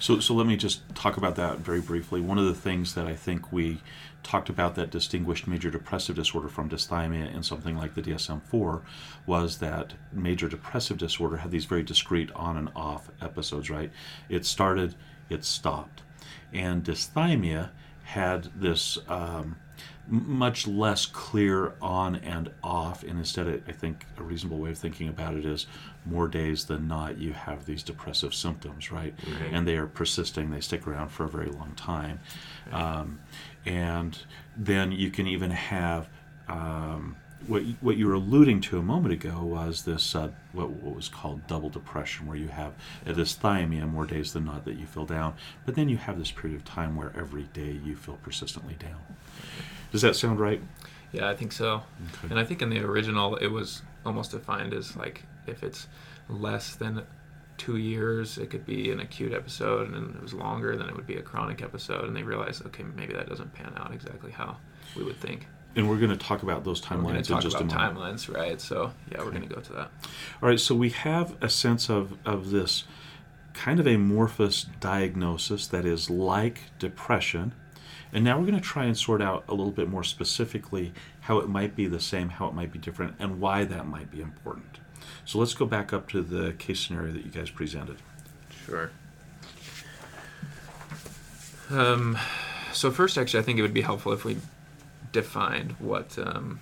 so, 0.01 0.19
so 0.19 0.33
let 0.33 0.47
me 0.47 0.57
just 0.57 0.81
talk 0.95 1.19
about 1.19 1.37
that 1.37 1.59
very 1.59 1.83
briefly. 1.83 2.23
One 2.23 2.39
of 2.39 2.47
the 2.47 2.55
things 2.55 2.95
that 2.95 3.07
I 3.07 3.15
think 3.15 3.53
we 3.53 3.83
talked 4.23 4.49
about 4.49 4.75
that 4.77 4.91
distinguished 4.91 5.47
major 5.47 5.71
depressive 5.71 6.17
disorder 6.17 6.49
from 6.49 6.71
dysthymia 6.71 7.35
in 7.35 7.43
something 7.43 7.77
like 7.77 7.95
the 7.95 8.01
DSM 8.01 8.41
4 8.43 8.81
was 9.27 9.59
that 9.59 9.93
major 10.11 10.49
depressive 10.49 10.97
disorder 10.97 11.37
had 11.37 11.51
these 11.51 11.67
very 11.67 11.83
discrete 11.83 12.31
on 12.33 12.57
and 12.57 12.71
off 12.75 13.11
episodes, 13.21 13.69
right? 13.69 13.91
It 14.31 14.47
started, 14.47 14.95
it 15.29 15.45
stopped. 15.45 16.01
And 16.51 16.83
dysthymia 16.83 17.69
had 18.11 18.49
this 18.61 18.99
um, 19.09 19.55
much 20.09 20.67
less 20.67 21.07
clear 21.07 21.75
on 21.81 22.17
and 22.17 22.51
off, 22.61 23.05
and 23.05 23.19
instead, 23.19 23.63
I 23.69 23.73
think 23.73 24.05
a 24.19 24.23
reasonable 24.25 24.59
way 24.59 24.71
of 24.71 24.79
thinking 24.79 25.09
about 25.09 25.35
it 25.35 25.45
is 25.45 25.67
more 26.05 26.27
days 26.27 26.65
than 26.65 26.89
not 26.89 27.19
you 27.19 27.33
have 27.33 27.67
these 27.67 27.85
depressive 27.85 28.35
symptoms, 28.35 28.91
right? 28.91 29.15
right. 29.41 29.53
And 29.53 29.67
they 29.67 29.77
are 29.77 29.87
persisting; 29.87 30.51
they 30.51 30.61
stick 30.61 30.89
around 30.89 31.11
for 31.11 31.25
a 31.25 31.29
very 31.29 31.51
long 31.51 31.73
time, 31.77 32.19
um, 32.73 33.21
and 33.65 34.19
then 34.57 34.91
you 34.91 35.11
can 35.11 35.29
even 35.29 35.53
have. 35.53 36.09
Um, 36.49 37.17
what 37.47 37.63
what 37.81 37.97
you 37.97 38.07
were 38.07 38.15
alluding 38.15 38.61
to 38.63 38.79
a 38.79 38.83
moment 38.83 39.13
ago 39.13 39.41
was 39.43 39.85
this 39.85 40.15
uh, 40.15 40.31
what, 40.53 40.71
what 40.71 40.95
was 40.95 41.09
called 41.09 41.47
double 41.47 41.69
depression, 41.69 42.27
where 42.27 42.37
you 42.37 42.49
have 42.49 42.73
a 43.07 43.13
dysthymia 43.13 43.91
more 43.91 44.07
days 44.07 44.33
than 44.33 44.45
not 44.45 44.65
that 44.65 44.77
you 44.77 44.87
feel 44.87 45.07
down, 45.07 45.35
but 45.65 45.75
then 45.75 45.89
you 45.89 45.97
have 45.97 46.19
this 46.19 46.31
period 46.31 46.57
of 46.57 46.65
time 46.65 46.97
where 46.97 47.13
every 47.17 47.45
day 47.53 47.79
you 47.85 47.97
feel 47.97 48.19
persistently 48.23 48.75
down. 48.75 49.01
Does 49.93 50.03
that 50.03 50.17
sound 50.17 50.39
right? 50.39 50.61
Yeah, 51.13 51.29
I 51.29 51.35
think 51.35 51.53
so. 51.53 51.83
Okay. 52.15 52.31
And 52.31 52.39
I 52.39 52.45
think 52.45 52.63
in 52.63 52.71
the 52.71 52.81
original 52.81 53.37
it 53.37 53.49
was 53.49 53.83
almost 54.05 54.31
defined 54.31 54.73
as 54.73 54.97
like 54.97 55.25
if 55.47 55.63
it's 55.63 55.89
less 56.29 56.77
than 56.77 57.03
two 57.57 57.77
years, 57.77 58.39
it 58.39 58.49
could 58.49 58.65
be 58.65 58.91
an 58.91 59.01
acute 59.01 59.35
episode, 59.35 59.93
and 59.93 60.17
it 60.17 60.23
was 60.23 60.33
longer, 60.33 60.77
then 60.77 60.89
it 60.89 60.97
would 60.97 61.07
be 61.07 61.17
a 61.17 61.23
chronic 61.23 61.63
episode. 61.63 62.05
And 62.05 62.17
they 62.17 62.23
realized, 62.23 62.65
okay, 62.67 62.85
maybe 62.97 63.13
that 63.13 63.29
doesn't 63.29 63.53
pan 63.53 63.75
out 63.77 63.93
exactly 63.93 64.31
how 64.31 64.57
we 64.97 65.03
would 65.05 65.21
think 65.21 65.47
and 65.77 65.89
we're 65.89 65.99
going 65.99 66.11
to 66.11 66.17
talk 66.17 66.43
about 66.43 66.65
those 66.65 66.81
timelines 66.81 67.31
in 67.31 67.41
just 67.41 67.57
a 67.61 67.65
moment. 67.65 67.97
Timelines, 67.97 68.35
right? 68.35 68.61
So 68.61 68.93
yeah, 69.11 69.19
okay. 69.19 69.25
we're 69.25 69.31
going 69.31 69.49
to 69.49 69.55
go 69.55 69.61
to 69.61 69.73
that. 69.75 69.91
All 70.43 70.49
right. 70.49 70.61
So 70.61 70.75
we 70.75 70.91
have 70.91 71.37
a 71.43 71.49
sense 71.49 71.89
of 71.89 72.17
of 72.25 72.51
this 72.51 72.85
kind 73.53 73.81
of 73.81 73.87
amorphous 73.87 74.67
diagnosis 74.81 75.67
that 75.69 75.85
is 75.85 76.11
like 76.11 76.63
depression, 76.79 77.53
and 78.13 78.25
now 78.25 78.39
we're 78.39 78.47
going 78.47 78.59
to 78.59 78.61
try 78.61 78.85
and 78.85 78.97
sort 78.97 79.23
out 79.23 79.45
a 79.49 79.53
little 79.53 79.73
bit 79.73 79.89
more 79.89 80.05
specifically 80.05 80.93
how 81.21 81.39
it 81.39 81.49
might 81.49 81.77
be 81.77 81.87
the 81.87 82.01
same, 82.01 82.31
how 82.31 82.47
it 82.49 82.55
might 82.55 82.73
be 82.73 82.79
different, 82.79 83.15
and 83.19 83.41
why 83.41 83.65
that 83.65 83.87
might 83.87 84.11
be 84.11 84.21
important. 84.21 84.79
So 85.25 85.39
let's 85.39 85.55
go 85.55 85.67
back 85.67 85.93
up 85.93 86.09
to 86.11 86.23
the 86.23 86.53
case 86.55 86.81
scenario 86.81 87.13
that 87.13 87.25
you 87.25 87.31
guys 87.31 87.51
presented. 87.51 87.99
Sure. 88.67 88.91
Um, 91.71 92.19
so 92.73 92.91
first, 92.91 93.17
actually, 93.17 93.41
I 93.41 93.43
think 93.45 93.59
it 93.59 93.63
would 93.63 93.75
be 93.75 93.83
helpful 93.83 94.13
if 94.13 94.25
we 94.25 94.39
defined 95.13 95.73
what 95.79 96.19
um, 96.19 96.61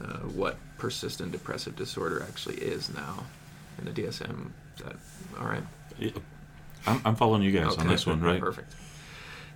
uh, 0.00 0.18
what 0.18 0.56
persistent 0.78 1.32
depressive 1.32 1.76
disorder 1.76 2.22
actually 2.22 2.56
is 2.56 2.92
now 2.94 3.24
in 3.78 3.84
the 3.84 3.90
DSM. 3.90 4.50
That 4.84 4.96
all 5.38 5.46
right? 5.46 5.62
I'm, 6.86 7.00
I'm 7.04 7.16
following 7.16 7.42
you 7.42 7.52
guys 7.52 7.76
on 7.76 7.86
this 7.86 8.06
one, 8.06 8.20
right? 8.20 8.40
Perfect. 8.40 8.74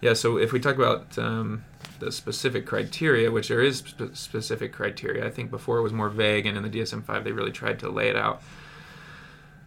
Yeah, 0.01 0.13
so 0.13 0.37
if 0.37 0.53
we 0.53 0.61
talk 0.61 0.77
about 0.77 1.17
um, 1.19 1.65
the 1.99 2.13
specific 2.13 2.67
criteria, 2.67 3.31
which 3.31 3.49
there 3.49 3.63
is 3.63 3.79
sp- 3.81 4.13
specific 4.13 4.73
criteria, 4.73 5.27
I 5.27 5.31
think 5.31 5.51
before 5.51 5.79
it 5.79 5.83
was 5.83 5.95
more 5.95 6.11
vague, 6.11 6.45
and 6.45 6.59
in 6.59 6.63
the 6.63 6.69
DSM 6.69 7.03
5 7.05 7.25
they 7.25 7.33
really 7.33 7.53
tried 7.53 7.79
to 7.79 7.89
lay 7.89 8.09
it 8.09 8.17
out. 8.17 8.43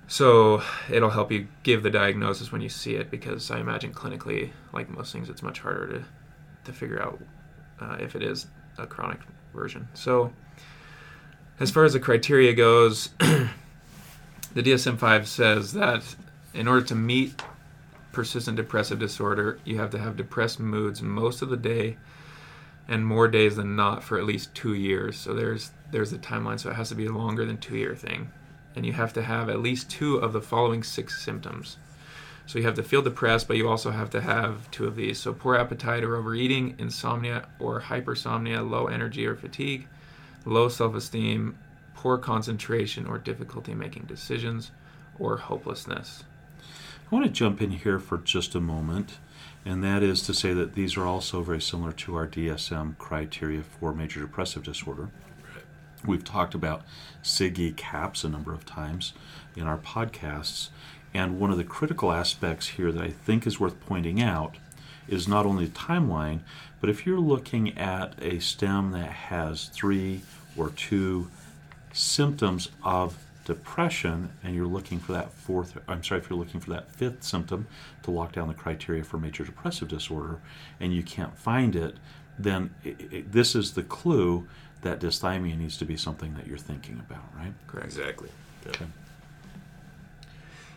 So 0.07 0.61
it'll 0.89 1.09
help 1.09 1.31
you 1.31 1.47
give 1.63 1.81
the 1.81 1.89
diagnosis 1.89 2.51
when 2.51 2.61
you 2.61 2.69
see 2.69 2.95
it, 2.95 3.09
because 3.09 3.49
I 3.49 3.59
imagine 3.59 3.93
clinically, 3.93 4.51
like 4.73 4.89
most 4.89 5.11
things, 5.11 5.27
it's 5.27 5.41
much 5.41 5.59
harder 5.59 5.87
to, 5.87 6.05
to 6.65 6.71
figure 6.71 7.01
out 7.01 7.19
uh, 7.79 7.97
if 7.99 8.15
it 8.15 8.23
is 8.23 8.47
a 8.77 8.85
chronic 8.85 9.19
version. 9.53 9.87
So 9.93 10.31
as 11.59 11.71
far 11.71 11.85
as 11.85 11.93
the 11.93 11.99
criteria 11.99 12.53
goes, 12.53 13.09
the 13.19 13.49
DSM 14.55 14.97
5 14.97 15.27
says 15.27 15.73
that 15.73 16.03
in 16.53 16.67
order 16.67 16.85
to 16.85 16.95
meet 16.95 17.41
persistent 18.11 18.57
depressive 18.57 18.99
disorder, 18.99 19.59
you 19.63 19.77
have 19.77 19.91
to 19.91 19.99
have 19.99 20.17
depressed 20.17 20.59
moods 20.59 21.01
most 21.01 21.41
of 21.41 21.49
the 21.49 21.57
day 21.57 21.97
and 22.87 23.05
more 23.05 23.27
days 23.27 23.55
than 23.57 23.75
not 23.75 24.03
for 24.03 24.17
at 24.17 24.23
least 24.23 24.55
two 24.55 24.73
years. 24.73 25.17
So 25.17 25.33
there's 25.33 25.71
there's 25.91 26.11
the 26.11 26.17
timeline. 26.17 26.59
So 26.59 26.69
it 26.69 26.75
has 26.75 26.89
to 26.89 26.95
be 26.95 27.05
a 27.05 27.11
longer 27.11 27.45
than 27.45 27.57
two 27.57 27.77
year 27.77 27.95
thing, 27.95 28.31
and 28.75 28.85
you 28.85 28.93
have 28.93 29.13
to 29.13 29.21
have 29.21 29.49
at 29.49 29.59
least 29.59 29.89
two 29.89 30.17
of 30.17 30.33
the 30.33 30.41
following 30.41 30.83
six 30.83 31.23
symptoms. 31.23 31.77
So 32.47 32.57
you 32.57 32.65
have 32.65 32.75
to 32.75 32.83
feel 32.83 33.01
depressed, 33.01 33.47
but 33.47 33.57
you 33.57 33.67
also 33.67 33.91
have 33.91 34.09
to 34.11 34.21
have 34.21 34.71
two 34.71 34.87
of 34.87 34.95
these. 34.95 35.19
So 35.19 35.33
poor 35.33 35.55
appetite 35.55 36.03
or 36.03 36.15
overeating, 36.15 36.75
insomnia 36.79 37.49
or 37.59 37.81
hypersomnia, 37.81 38.67
low 38.67 38.87
energy 38.87 39.27
or 39.27 39.35
fatigue, 39.35 39.85
low 40.45 40.69
self-esteem, 40.69 41.57
poor 41.93 42.17
concentration 42.17 43.05
or 43.05 43.17
difficulty 43.17 43.73
making 43.73 44.03
decisions, 44.03 44.71
or 45.19 45.35
hopelessness. 45.37 46.23
I 47.11 47.15
want 47.15 47.25
to 47.25 47.31
jump 47.31 47.61
in 47.61 47.71
here 47.71 47.99
for 47.99 48.17
just 48.17 48.55
a 48.55 48.61
moment, 48.61 49.17
and 49.65 49.83
that 49.83 50.01
is 50.01 50.21
to 50.23 50.33
say 50.33 50.53
that 50.53 50.73
these 50.73 50.95
are 50.95 51.05
also 51.05 51.41
very 51.41 51.61
similar 51.61 51.91
to 51.91 52.15
our 52.15 52.27
DSM 52.27 52.97
criteria 52.97 53.63
for 53.63 53.93
major 53.93 54.21
depressive 54.21 54.63
disorder. 54.63 55.09
We've 56.05 56.23
talked 56.23 56.53
about 56.53 56.83
SIGECAPS 57.23 58.23
a 58.23 58.29
number 58.29 58.53
of 58.53 58.65
times 58.65 59.13
in 59.55 59.63
our 59.63 59.77
podcasts, 59.77 60.69
and 61.13 61.39
one 61.39 61.51
of 61.51 61.57
the 61.57 61.63
critical 61.63 62.11
aspects 62.11 62.67
here 62.69 62.91
that 62.91 63.03
I 63.03 63.09
think 63.09 63.47
is 63.47 63.59
worth 63.59 63.79
pointing 63.85 64.21
out 64.21 64.57
is 65.07 65.27
not 65.27 65.45
only 65.45 65.65
the 65.65 65.71
timeline, 65.71 66.41
but 66.79 66.89
if 66.89 67.05
you're 67.05 67.19
looking 67.19 67.77
at 67.77 68.13
a 68.21 68.39
stem 68.39 68.91
that 68.91 69.09
has 69.09 69.65
three 69.67 70.21
or 70.57 70.69
two 70.69 71.29
symptoms 71.93 72.69
of 72.83 73.17
depression 73.45 74.29
and 74.43 74.53
you're 74.53 74.67
looking 74.67 74.99
for 74.99 75.13
that 75.13 75.31
fourth 75.31 75.77
I'm 75.87 76.03
sorry 76.03 76.19
if 76.19 76.29
you're 76.29 76.37
looking 76.37 76.59
for 76.59 76.71
that 76.71 76.91
fifth 76.91 77.23
symptom 77.23 77.65
to 78.03 78.11
lock 78.11 78.33
down 78.33 78.49
the 78.49 78.53
criteria 78.53 79.05
for 79.05 79.17
major 79.17 79.45
depressive 79.45 79.87
disorder 79.87 80.41
and 80.81 80.93
you 80.93 81.01
can't 81.01 81.37
find 81.37 81.73
it 81.73 81.95
then 82.37 82.71
i 82.85 82.89
i 83.13 83.23
this 83.31 83.55
is 83.55 83.71
the 83.73 83.83
clue 83.83 84.45
that 84.81 84.99
dysthymia 84.99 85.57
needs 85.57 85.77
to 85.77 85.85
be 85.85 85.95
something 85.95 86.33
that 86.35 86.45
you're 86.45 86.57
thinking 86.57 86.99
about 86.99 87.23
right 87.37 87.53
Correct. 87.67 87.87
Exactly. 87.87 88.29
Yeah. 88.65 88.71
Okay. 88.71 88.85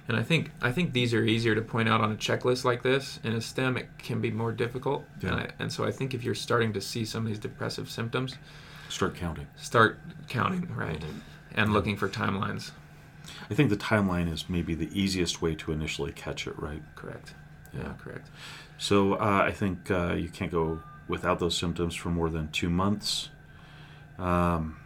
And 0.09 0.17
I 0.17 0.23
think 0.25 0.51
I 0.61 0.73
think 0.73 0.93
these 0.93 1.15
are 1.15 1.23
easier 1.25 1.55
to 1.55 1.63
point 1.63 1.89
out 1.89 2.01
on 2.01 2.11
a 2.11 2.17
checklist 2.17 2.65
like 2.65 2.83
this. 2.83 3.21
In 3.23 3.33
a 3.33 3.41
STEM, 3.41 3.77
it 3.77 3.89
can 3.99 4.21
be 4.21 4.31
more 4.31 4.51
difficult. 4.53 5.05
Yeah. 5.23 5.31
And, 5.31 5.41
I, 5.41 5.51
and 5.61 5.73
so 5.73 5.85
I 5.85 5.93
think 5.93 6.15
if 6.15 6.25
you're 6.25 6.35
starting 6.35 6.73
to 6.73 6.81
see 6.81 7.05
some 7.05 7.23
of 7.23 7.29
these 7.29 7.39
depressive 7.39 7.89
symptoms, 7.89 8.37
start 8.89 9.15
counting 9.15 9.47
start 9.57 9.99
counting, 10.29 10.69
right, 10.75 10.99
Mm-hmm. 11.01 11.19
and 11.61 11.73
looking 11.73 11.97
for 11.97 12.09
timelines. 12.09 12.73
I 13.49 13.55
think 13.55 13.71
the 13.71 13.77
timeline 13.77 14.33
is 14.33 14.49
maybe 14.49 14.75
the 14.75 14.89
easiest 14.99 15.41
way 15.41 15.55
to 15.57 15.71
initially 15.71 16.11
catch 16.11 16.47
it 16.49 16.59
right 16.59 16.83
Correct. 16.97 17.35
Yeah, 17.73 17.81
Yeah. 17.83 17.93
correct. 18.03 18.29
So 18.79 19.15
uh, 19.15 19.43
I 19.47 19.53
think 19.53 19.91
uh, 19.91 20.15
you 20.15 20.29
can't 20.29 20.51
go 20.51 20.81
without 21.07 21.39
those 21.39 21.57
symptoms 21.57 21.95
for 21.95 22.09
more 22.09 22.31
than 22.31 22.51
two 22.51 22.71
months. 22.71 23.29
Um, 24.19 24.80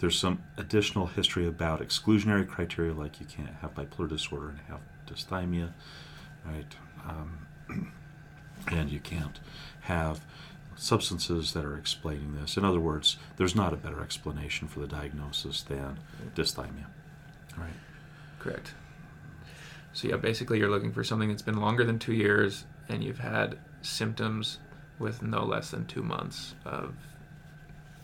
there's 0.00 0.18
some 0.18 0.42
additional 0.56 1.06
history 1.06 1.46
about 1.46 1.80
exclusionary 1.80 2.48
criteria, 2.48 2.92
like 2.92 3.20
you 3.20 3.26
can't 3.26 3.54
have 3.60 3.74
bipolar 3.74 4.08
disorder 4.08 4.48
and 4.48 4.58
have 4.60 4.80
dysthymia, 5.06 5.72
right? 6.44 6.74
Um, 7.06 7.92
and 8.68 8.90
you 8.90 8.98
can't 8.98 9.38
have 9.82 10.20
substances 10.74 11.52
that 11.52 11.66
are 11.66 11.76
explaining 11.76 12.34
this. 12.34 12.56
In 12.56 12.64
other 12.64 12.80
words, 12.80 13.18
there's 13.36 13.54
not 13.54 13.74
a 13.74 13.76
better 13.76 14.02
explanation 14.02 14.68
for 14.68 14.80
the 14.80 14.86
diagnosis 14.86 15.62
than 15.62 15.98
dysthymia, 16.34 16.86
right? 17.58 17.68
Correct. 18.38 18.72
So 19.92 20.08
yeah, 20.08 20.16
basically 20.16 20.58
you're 20.58 20.70
looking 20.70 20.92
for 20.92 21.04
something 21.04 21.28
that's 21.28 21.42
been 21.42 21.60
longer 21.60 21.84
than 21.84 21.98
two 21.98 22.14
years, 22.14 22.64
and 22.88 23.04
you've 23.04 23.18
had 23.18 23.58
symptoms 23.82 24.60
with 24.98 25.22
no 25.22 25.44
less 25.44 25.70
than 25.70 25.84
two 25.86 26.02
months 26.02 26.54
of 26.64 26.94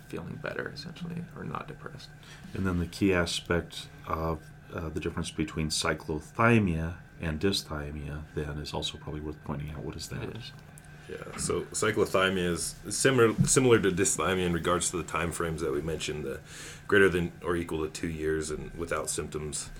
feeling 0.08 0.38
better, 0.42 0.70
essentially, 0.74 1.24
or 1.36 1.44
not 1.44 1.68
depressed. 1.68 2.08
And 2.54 2.66
then 2.66 2.78
the 2.78 2.86
key 2.86 3.12
aspect 3.12 3.88
of 4.06 4.40
uh, 4.74 4.88
the 4.88 5.00
difference 5.00 5.30
between 5.30 5.68
cyclothymia 5.68 6.94
and 7.20 7.40
dysthymia 7.40 8.22
then 8.34 8.58
is 8.58 8.74
also 8.74 8.98
probably 8.98 9.20
worth 9.20 9.42
pointing 9.44 9.70
out. 9.70 9.78
What 9.78 9.96
is 9.96 10.08
that? 10.08 10.22
It 10.22 10.36
is. 10.36 10.52
Yeah, 11.08 11.36
so 11.38 11.60
cyclothymia 11.72 12.50
is 12.50 12.74
similar 12.90 13.32
similar 13.44 13.78
to 13.78 13.92
dysthymia 13.92 14.44
in 14.44 14.52
regards 14.52 14.90
to 14.90 14.96
the 14.96 15.04
time 15.04 15.30
frames 15.30 15.60
that 15.60 15.72
we 15.72 15.80
mentioned, 15.80 16.24
the 16.24 16.40
greater 16.88 17.08
than 17.08 17.32
or 17.44 17.56
equal 17.56 17.84
to 17.84 17.88
two 17.88 18.08
years 18.08 18.50
and 18.50 18.72
without 18.74 19.08
symptoms, 19.08 19.70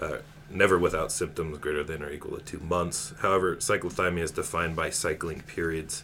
uh, 0.00 0.18
never 0.50 0.78
without 0.78 1.12
symptoms 1.12 1.58
greater 1.58 1.84
than 1.84 2.02
or 2.02 2.10
equal 2.10 2.36
to 2.36 2.44
two 2.44 2.58
months. 2.58 3.14
However, 3.20 3.56
cyclothymia 3.56 4.22
is 4.22 4.32
defined 4.32 4.74
by 4.74 4.90
cycling 4.90 5.42
periods 5.42 6.02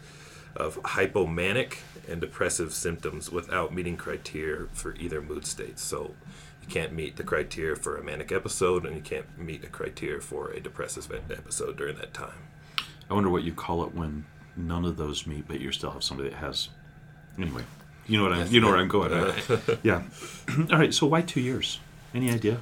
of 0.59 0.83
hypomanic 0.83 1.79
and 2.09 2.21
depressive 2.21 2.75
symptoms 2.75 3.31
without 3.31 3.75
meeting 3.75 3.97
criteria 3.97 4.67
for 4.73 4.95
either 4.97 5.23
mood 5.23 5.47
state. 5.47 5.79
So 5.79 6.15
you 6.63 6.69
can't 6.69 6.93
meet 6.93 7.17
the 7.17 7.23
criteria 7.23 7.77
for 7.77 7.97
a 7.97 8.03
manic 8.03 8.33
episode, 8.33 8.85
and 8.85 8.95
you 8.95 9.03
can't 9.03 9.39
meet 9.39 9.65
a 9.65 9.69
criteria 9.69 10.21
for 10.21 10.51
a 10.51 10.61
depressive 10.61 11.11
episode 11.31 11.77
during 11.77 11.97
that 11.97 12.13
time. 12.13 12.49
I 13.09 13.15
wonder 13.15 13.31
what 13.31 13.45
you 13.45 13.53
call 13.53 13.85
it 13.85 13.95
when 13.95 14.27
none 14.57 14.85
of 14.85 14.97
those 14.97 15.27
meet, 15.27 15.49
but 15.49 15.61
you 15.61 15.73
still 15.73 15.91
have 15.91 16.05
somebody 16.05 16.31
that 16.31 16.37
has. 16.37 16.69
Anyway, 17.39 17.63
you 18.07 18.19
know 18.19 18.25
what 18.25 18.33
I'm. 18.33 18.53
You 18.53 18.61
know 18.61 18.69
where 18.69 18.79
I'm 18.79 18.89
going. 18.89 19.13
Right? 19.13 19.79
yeah. 19.83 20.03
All 20.71 20.79
right. 20.79 20.93
So 20.93 21.07
why 21.07 21.23
two 21.23 21.41
years? 21.41 21.79
Any 22.15 22.31
idea? 22.31 22.59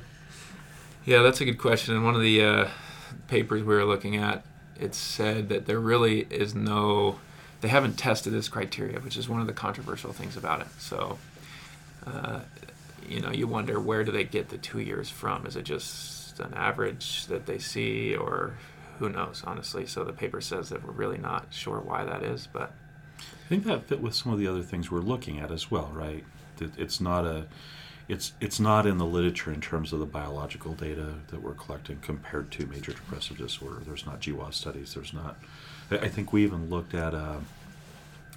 Yeah, 1.05 1.23
that's 1.23 1.41
a 1.41 1.45
good 1.45 1.59
question. 1.59 1.97
In 1.97 2.03
one 2.03 2.17
of 2.17 2.21
the 2.21 2.43
uh, 2.45 2.69
papers 3.29 3.63
we 3.63 3.75
were 3.75 3.85
looking 3.85 4.17
at, 4.17 4.45
it 4.79 4.95
said 4.95 5.49
that 5.49 5.67
there 5.67 5.79
really 5.79 6.27
is 6.31 6.55
no, 6.55 7.21
they 7.61 7.69
haven't 7.69 7.95
tested 7.95 8.33
this 8.33 8.49
criteria, 8.49 9.01
which 9.01 9.17
is 9.17 9.29
one 9.29 9.41
of 9.41 9.47
the 9.47 9.53
controversial 9.53 10.13
things 10.13 10.37
about 10.37 10.61
it. 10.61 10.69
So, 10.79 11.19
uh, 12.07 12.41
you 13.09 13.21
know, 13.21 13.31
you 13.31 13.47
wonder 13.47 13.81
where 13.81 14.05
do 14.05 14.13
they 14.13 14.25
get 14.25 14.49
the 14.49 14.59
two 14.59 14.81
years 14.81 15.09
from? 15.09 15.47
Is 15.47 15.57
it 15.57 15.63
just 15.65 16.39
an 16.41 16.53
average 16.55 17.27
that 17.27 17.47
they 17.47 17.59
see, 17.59 18.15
or 18.15 18.55
who 18.99 19.09
knows, 19.09 19.43
honestly? 19.47 19.87
So 19.87 20.05
the 20.05 20.13
paper 20.13 20.41
says 20.41 20.69
that 20.69 20.85
we're 20.85 20.93
really 20.93 21.19
not 21.19 21.47
sure 21.51 21.81
why 21.81 22.05
that 22.05 22.23
is, 22.23 22.47
but 22.47 22.73
I 23.19 23.49
think 23.49 23.65
that 23.65 23.87
fit 23.87 24.01
with 24.01 24.15
some 24.15 24.33
of 24.33 24.39
the 24.39 24.47
other 24.47 24.63
things 24.63 24.91
we're 24.91 25.01
looking 25.01 25.39
at 25.39 25.51
as 25.51 25.71
well, 25.71 25.91
right? 25.93 26.25
It's 26.61 27.01
not 27.01 27.25
a, 27.25 27.47
it's 28.09 28.33
it's 28.41 28.59
not 28.59 28.87
in 28.87 28.99
the 28.99 29.07
literature 29.07 29.53
in 29.53 29.61
terms 29.61 29.93
of 29.93 30.01
the 30.01 30.07
biological 30.07 30.73
data 30.73 31.15
that 31.29 31.43
we're 31.43 31.55
collecting 31.55 31.99
compared 32.01 32.51
to 32.53 32.67
major 32.67 32.93
depressive 32.93 33.39
disorder. 33.39 33.81
There's 33.85 34.07
not 34.07 34.21
GWAS 34.21 34.55
studies. 34.55 34.95
There's 34.95 35.13
not. 35.13 35.37
I 35.91 36.09
think 36.09 36.33
we 36.33 36.43
even 36.45 36.69
looked 36.71 36.95
at 36.95 37.15
a, 37.15 37.39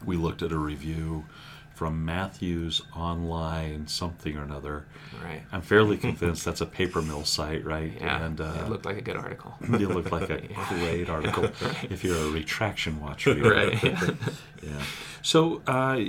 we 0.06 0.18
looked 0.18 0.42
at 0.44 0.52
a 0.52 0.58
review 0.58 1.26
from 1.74 2.04
Matthews 2.04 2.82
online 2.94 3.88
something 3.88 4.36
or 4.38 4.44
another. 4.44 4.84
right. 5.24 5.42
I'm 5.52 5.62
fairly 5.62 5.96
convinced 5.98 6.44
that's 6.44 6.60
a 6.60 6.66
paper 6.66 7.02
mill 7.02 7.24
site, 7.24 7.64
right? 7.64 7.94
Yeah, 8.00 8.26
and 8.26 8.42
uh, 8.42 8.64
it 8.66 8.70
looked 8.70 8.86
like 8.86 8.98
a 8.98 9.02
good 9.02 9.16
article. 9.16 9.56
it 9.62 9.88
looked 9.88 10.12
like 10.12 10.30
a 10.30 10.42
Yeah. 10.50 10.66
great 10.70 11.10
article 11.10 11.46
if 11.90 12.04
you're 12.04 12.18
a 12.18 12.30
retraction 12.32 13.00
watcher. 13.00 13.34
right. 13.36 13.82
Yeah. 14.62 14.82
So, 15.22 15.62
uh, 15.68 16.02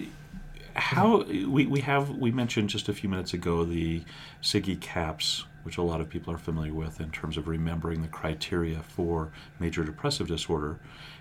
how 0.74 1.22
we, 1.24 1.66
we 1.66 1.81
have 1.81 2.11
we 2.11 2.31
mentioned 2.33 2.68
just 2.70 2.88
a 2.88 2.92
few 2.92 3.09
minutes 3.09 3.33
ago 3.33 3.64
the 3.64 4.03
SIGECAPS, 4.42 5.44
which 5.62 5.79
a 5.79 5.83
lot 5.83 6.00
of 6.00 6.09
people 6.09 6.33
are 6.33 6.38
familiar 6.38 6.72
with 6.74 7.00
in 7.00 7.11
terms 7.11 7.37
of 7.37 7.46
remembering 7.48 8.03
the 8.03 8.09
criteria 8.09 8.81
for 8.81 9.31
major 9.59 9.85
depressive 9.85 10.26
disorder, 10.26 10.79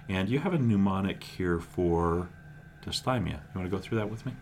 and 0.09 0.27
you 0.27 0.39
have 0.39 0.53
a 0.53 0.59
mnemonic 0.59 1.23
here 1.23 1.59
for 1.59 2.27
dysthymia. 2.85 3.39
You 3.53 3.55
want 3.55 3.69
to 3.71 3.77
go 3.77 3.77
through 3.77 3.99
that 3.99 4.09
with 4.09 4.25
me? 4.25 4.33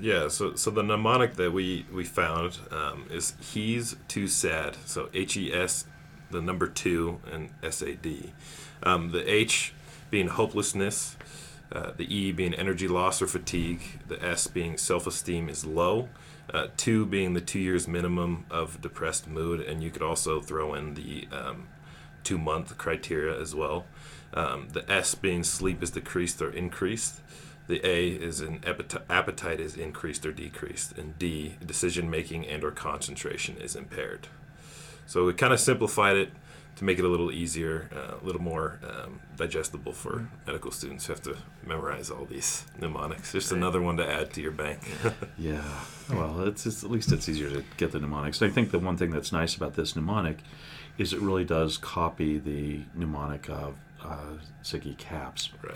Yeah, 0.00 0.28
so 0.28 0.54
so 0.54 0.70
the 0.70 0.82
mnemonic 0.82 1.34
that 1.34 1.52
we 1.52 1.86
we 1.92 2.04
found 2.04 2.58
um, 2.70 3.06
is 3.10 3.34
he's 3.40 3.96
too 4.08 4.28
sad. 4.28 4.76
So 4.84 5.08
H 5.14 5.36
E 5.36 5.52
S, 5.52 5.86
the 6.30 6.42
number 6.42 6.66
two, 6.66 7.20
and 7.32 7.50
S 7.62 7.82
A 7.82 7.94
D. 7.94 8.32
Um, 8.82 9.10
the 9.12 9.28
H 9.32 9.72
being 10.10 10.28
hopelessness, 10.28 11.16
uh, 11.72 11.92
the 11.96 12.12
E 12.14 12.32
being 12.32 12.54
energy 12.54 12.88
loss 12.88 13.22
or 13.22 13.26
fatigue, 13.26 13.80
the 14.08 14.22
S 14.22 14.46
being 14.48 14.76
self 14.76 15.06
esteem 15.06 15.48
is 15.48 15.64
low, 15.64 16.08
uh, 16.52 16.66
two 16.76 17.06
being 17.06 17.34
the 17.34 17.40
two 17.40 17.60
years 17.60 17.86
minimum 17.86 18.46
of 18.50 18.80
depressed 18.80 19.28
mood, 19.28 19.60
and 19.60 19.82
you 19.82 19.90
could 19.90 20.02
also 20.02 20.40
throw 20.40 20.74
in 20.74 20.94
the 20.94 21.28
um, 21.30 21.68
two 22.24 22.36
month 22.36 22.76
criteria 22.78 23.40
as 23.40 23.54
well. 23.54 23.86
Um, 24.34 24.68
the 24.72 24.90
S 24.90 25.14
being 25.14 25.44
sleep 25.44 25.82
is 25.82 25.90
decreased 25.90 26.42
or 26.42 26.50
increased. 26.50 27.20
The 27.66 27.80
A 27.86 28.08
is 28.08 28.40
an 28.40 28.60
appetite, 28.66 29.02
appetite 29.08 29.60
is 29.60 29.76
increased 29.76 30.26
or 30.26 30.32
decreased, 30.32 30.98
and 30.98 31.18
D 31.18 31.56
decision 31.64 32.10
making 32.10 32.46
and 32.46 32.62
or 32.62 32.70
concentration 32.70 33.56
is 33.56 33.74
impaired. 33.74 34.28
So 35.06 35.24
we 35.26 35.32
kind 35.34 35.52
of 35.52 35.60
simplified 35.60 36.16
it 36.16 36.30
to 36.76 36.84
make 36.84 36.98
it 36.98 37.04
a 37.04 37.08
little 37.08 37.30
easier, 37.30 37.88
uh, 37.94 38.16
a 38.20 38.24
little 38.24 38.42
more 38.42 38.80
um, 38.82 39.20
digestible 39.36 39.92
for 39.92 40.28
medical 40.46 40.70
students 40.72 41.06
who 41.06 41.12
have 41.12 41.22
to 41.22 41.36
memorize 41.64 42.10
all 42.10 42.24
these 42.24 42.64
mnemonics. 42.78 43.32
Just 43.32 43.52
another 43.52 43.80
one 43.80 43.96
to 43.98 44.06
add 44.06 44.32
to 44.34 44.42
your 44.42 44.52
bank. 44.52 44.80
Yeah. 45.38 45.64
Well, 46.10 46.46
it's, 46.46 46.64
it's 46.64 46.84
at 46.84 46.90
least 46.90 47.10
it's 47.10 47.28
easier 47.28 47.50
to 47.50 47.64
get 47.76 47.92
the 47.92 47.98
mnemonics. 47.98 48.40
I 48.40 48.48
think 48.48 48.70
the 48.70 48.78
one 48.78 48.96
thing 48.96 49.10
that's 49.10 49.32
nice 49.32 49.54
about 49.54 49.74
this 49.74 49.96
mnemonic 49.96 50.38
is 50.96 51.12
it 51.12 51.20
really 51.20 51.44
does 51.44 51.76
copy 51.76 52.38
the 52.38 52.82
mnemonic 52.94 53.48
of 53.48 53.76
uh, 54.04 54.94
Caps. 54.98 55.50
right. 55.62 55.74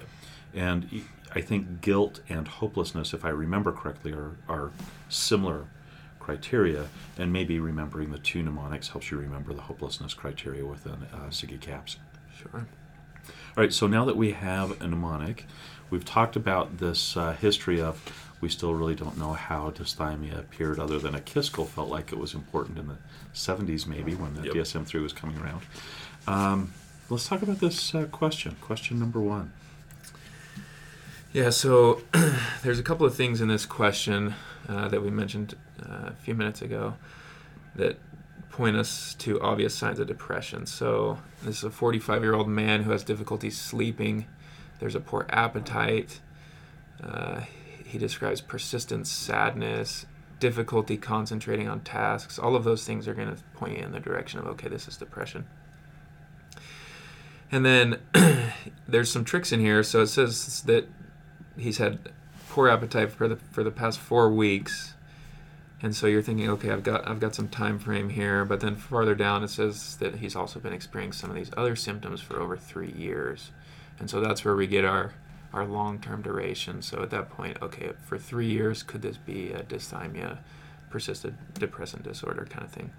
And 0.55 1.03
I 1.35 1.41
think 1.41 1.81
guilt 1.81 2.21
and 2.29 2.49
hopelessness, 2.49 3.12
if 3.12 3.25
I 3.25 3.29
remember 3.29 3.73
correctly, 3.73 4.12
are, 4.12 4.37
are 4.49 4.71
similar 5.09 5.67
criteria. 6.19 6.88
And 7.19 7.33
maybe 7.33 7.59
remembering 7.59 8.11
the 8.11 8.19
two 8.19 8.43
mnemonics 8.43 8.88
helps 8.88 9.11
you 9.11 9.19
remember 9.19 9.53
the 9.53 9.62
hopelessness 9.62 10.14
criteria 10.14 10.64
within 10.64 11.07
uh, 11.12 11.31
Caps. 11.61 11.97
Sure. 12.37 12.67
All 13.57 13.64
right, 13.64 13.73
so 13.73 13.87
now 13.87 14.05
that 14.05 14.17
we 14.17 14.33
have 14.33 14.81
a 14.81 14.87
mnemonic, 14.87 15.47
we've 15.91 16.05
talked 16.05 16.37
about 16.37 16.79
this 16.79 17.17
uh, 17.17 17.33
history 17.33 17.81
of 17.81 18.01
we 18.41 18.49
still 18.49 18.73
really 18.75 18.95
don't 18.95 19.19
know 19.19 19.33
how 19.33 19.71
dysthymia 19.71 20.38
appeared, 20.38 20.79
other 20.79 20.99
than 20.99 21.14
Akiskal 21.14 21.67
felt 21.67 21.88
like 21.88 22.12
it 22.12 22.19
was 22.19 22.35
important 22.35 22.79
in 22.79 22.87
the 22.87 22.97
70s, 23.35 23.87
maybe, 23.87 24.14
when 24.14 24.35
the 24.35 24.45
Yep. 24.45 24.55
DSM 24.55 24.87
3 24.87 25.01
was 25.01 25.12
coming 25.12 25.37
around. 25.38 25.62
Um, 26.27 26.73
let's 27.11 27.29
talk 27.29 27.42
about 27.42 27.61
this 27.61 27.94
uh, 27.94 28.05
question. 28.05 28.57
Question 28.61 28.99
number 28.99 29.21
one. 29.21 29.53
Yeah, 31.33 31.51
so 31.51 32.03
there's 32.62 32.79
a 32.79 32.83
couple 32.83 33.07
of 33.07 33.14
things 33.14 33.40
in 33.40 33.49
this 33.49 33.66
question 33.66 34.35
uh, 34.68 34.88
that 34.88 35.03
we 35.03 35.11
mentioned 35.11 35.55
uh, 35.83 36.09
a 36.09 36.14
few 36.14 36.35
minutes 36.35 36.62
ago 36.62 36.94
that 37.77 37.99
point 38.51 38.77
us 38.77 39.14
to 39.14 39.40
obvious 39.40 39.75
signs 39.75 39.99
of 39.99 40.07
depression. 40.07 40.66
So 40.66 41.18
this 41.42 41.59
is 41.59 41.64
a 41.64 41.71
45 41.71 42.23
year 42.23 42.35
old 42.35 42.49
man 42.49 42.83
who 42.83 42.90
has 42.90 43.05
difficulty 43.05 43.51
sleeping. 43.51 44.27
There's 44.81 44.94
a 44.94 45.01
poor 45.01 45.27
appetite. 45.31 46.21
Uh, 47.03 47.42
he 47.85 47.99
describes 47.99 48.40
persistent 48.40 49.07
sadness, 49.07 50.07
difficulty 50.40 50.97
concentrating 50.97 51.68
on 51.68 51.81
tasks. 51.81 52.38
All 52.38 52.57
of 52.57 52.64
those 52.64 52.85
things 52.85 53.07
are 53.07 53.14
going 53.14 53.35
to 53.35 53.42
point 53.55 53.79
you 53.79 53.85
in 53.85 53.92
the 53.92 54.01
direction 54.01 54.40
of 54.40 54.47
okay, 54.47 54.68
this 54.68 54.88
is 54.88 54.97
depression. 54.97 55.47
And 57.51 57.65
then 57.65 57.99
there's 58.89 59.11
some 59.11 59.25
tricks 59.25 59.53
in 59.53 59.61
here. 59.61 59.83
So 59.83 60.03
it 60.03 60.09
says 60.09 60.63
that 60.63 60.87
he's 61.57 61.79
had 61.79 61.99
poor 62.49 62.69
appetite 62.69 63.11
for 63.13 63.29
the 63.29 63.37
for 63.37 63.63
the 63.63 63.71
past 63.71 63.99
four 63.99 64.31
weeks, 64.31 64.95
and 65.81 65.95
so 65.95 66.07
you're 66.07 66.23
thinking, 66.23 66.49
okay, 66.51 66.71
I've 66.71 66.83
got 66.83 67.07
I've 67.09 67.21
got 67.21 67.35
some 67.35 67.49
time 67.49 67.79
frame 67.79 68.11
here. 68.11 68.45
But 68.45 68.61
then 68.61 68.77
farther 68.77 69.15
down 69.15 69.45
it 69.45 69.49
says 69.49 69.97
that 69.97 70.17
he's 70.17 70.37
also 70.37 70.61
been 70.61 70.73
experiencing 70.73 71.21
some 71.21 71.31
of 71.31 71.37
these 71.37 71.51
other 71.57 71.77
symptoms 71.77 72.21
for 72.21 72.39
over 72.41 72.57
three 72.57 72.93
years, 72.93 73.51
and 73.99 74.11
so 74.11 74.21
that's 74.21 74.45
where 74.45 74.57
we 74.57 74.67
get 74.67 74.85
our 74.85 75.13
our 75.53 75.65
long 75.65 76.01
term 76.01 76.23
duration. 76.23 76.83
So 76.83 77.03
at 77.03 77.11
that 77.11 77.31
point, 77.31 77.59
okay, 77.63 77.93
for 78.05 78.19
three 78.19 78.49
years, 78.49 78.83
could 78.83 79.03
this 79.03 79.17
be 79.17 79.53
a 79.53 79.63
dysthymia, 79.63 80.39
persistent 80.91 81.55
depressant 81.55 82.03
disorder 82.03 82.47
kind 82.49 82.65
of 82.65 82.71
thing? 82.71 82.91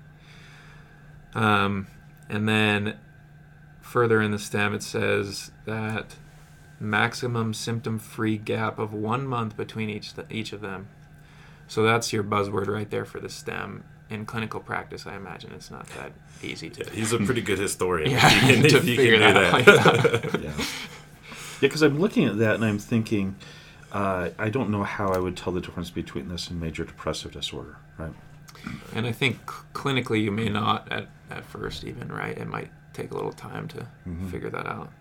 Um, 1.36 1.88
and 2.28 2.50
then 2.50 2.98
further 3.90 4.22
in 4.22 4.30
the 4.32 4.40
stem, 4.40 4.74
it 4.74 4.84
says 4.84 5.52
that 5.66 6.16
maximum 6.80 7.54
symptom 7.54 7.98
free 8.00 8.38
gap 8.38 8.78
of 8.80 8.94
one 8.94 9.28
month 9.28 9.58
between 9.58 9.90
each 9.90 10.14
each 10.30 10.54
of 10.54 10.62
them. 10.62 10.88
So 11.68 11.84
that's 11.84 12.14
your 12.14 12.24
buzzword 12.24 12.68
right 12.68 12.90
there 12.90 13.06
for 13.06 13.20
the 13.20 13.30
stem. 13.30 13.84
In 14.10 14.26
clinical 14.26 14.60
practice, 14.60 15.06
I 15.06 15.16
imagine 15.16 15.52
it's 15.54 15.70
not 15.70 15.86
that 15.90 16.12
easy 16.42 16.70
to. 16.72 16.84
Yeah, 16.84 16.90
he's 16.92 17.14
a 17.14 17.20
pretty 17.20 17.42
good 17.42 17.60
historian. 17.60 18.10
Yeah, 18.16 18.20
if 18.24 18.34
you 18.34 18.54
can, 18.56 18.64
to 18.72 18.78
if 18.78 18.86
you 18.86 18.96
figure 18.96 19.18
can 19.20 19.34
do 19.36 19.40
that 19.40 19.66
that. 19.66 20.26
out. 20.26 20.34
Yeah. 20.42 20.52
yeah, 20.58 20.66
because 21.62 21.82
I'm 21.84 22.00
looking 22.00 22.26
at 22.26 22.38
that 22.40 22.56
and 22.56 22.66
I'm 22.66 22.80
thinking, 22.80 23.36
uh, 23.92 24.30
I 24.40 24.50
don't 24.50 24.72
know 24.72 24.84
how 24.84 25.10
I 25.10 25.20
would 25.20 25.38
tell 25.38 25.54
the 25.54 25.62
difference 25.62 25.92
between 25.92 26.28
this 26.30 26.50
and 26.50 26.60
major 26.60 26.86
depressive 26.86 27.32
disorder, 27.34 27.78
right? 28.00 28.14
And 28.96 29.06
I 29.06 29.12
think 29.12 29.38
cl- 29.50 29.64
clinically, 29.74 30.24
you 30.24 30.32
may 30.32 30.50
not 30.50 30.92
at, 30.92 31.08
at 31.30 31.46
first 31.46 31.84
even 31.84 32.12
right. 32.12 32.36
It 32.36 32.48
might 32.48 32.70
take 33.00 33.12
a 33.12 33.16
little 33.16 33.32
time 33.32 33.68
to 33.70 33.88
Mhm. 34.08 34.30
figure 34.30 34.50
that 34.50 34.68
out. 34.68 34.92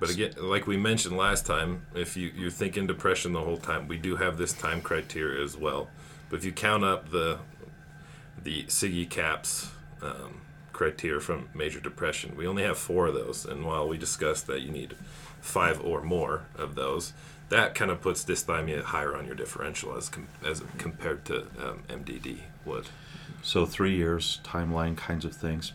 But 0.00 0.10
again, 0.10 0.32
like 0.38 0.66
we 0.66 0.76
mentioned 0.76 1.16
last 1.16 1.46
time, 1.46 1.86
if 1.94 2.16
you, 2.16 2.32
you're 2.34 2.50
thinking 2.50 2.86
depression 2.86 3.32
the 3.32 3.40
whole 3.42 3.56
time, 3.58 3.86
we 3.86 3.98
do 3.98 4.16
have 4.16 4.36
this 4.36 4.52
time 4.52 4.80
criteria 4.80 5.42
as 5.44 5.56
well. 5.56 5.90
But 6.28 6.36
if 6.38 6.44
you 6.44 6.52
count 6.52 6.84
up 6.84 7.10
the 7.10 7.38
the 8.42 8.64
SIGECAPS 8.64 9.68
um, 10.02 10.40
criteria 10.72 11.20
from 11.20 11.48
major 11.54 11.78
depression, 11.78 12.34
we 12.36 12.44
only 12.44 12.64
have 12.64 12.76
four 12.76 13.06
of 13.06 13.14
those. 13.14 13.44
And 13.44 13.64
while 13.64 13.86
we 13.86 13.96
discussed 13.96 14.48
that 14.48 14.62
you 14.62 14.72
need 14.72 14.96
five 15.40 15.80
or 15.80 16.02
more 16.02 16.42
of 16.56 16.74
those, 16.74 17.12
that 17.50 17.76
kind 17.76 17.88
of 17.92 18.00
puts 18.00 18.24
dysthymia 18.24 18.82
higher 18.82 19.14
on 19.14 19.26
your 19.26 19.36
differential 19.36 19.96
as 19.96 20.08
com- 20.08 20.26
as 20.44 20.62
compared 20.78 21.24
to 21.26 21.42
um, 21.64 21.84
MDD 21.88 22.38
would. 22.64 22.86
So 23.42 23.64
three 23.66 23.94
years, 23.94 24.40
timeline 24.42 24.96
kinds 24.96 25.24
of 25.24 25.34
things. 25.36 25.72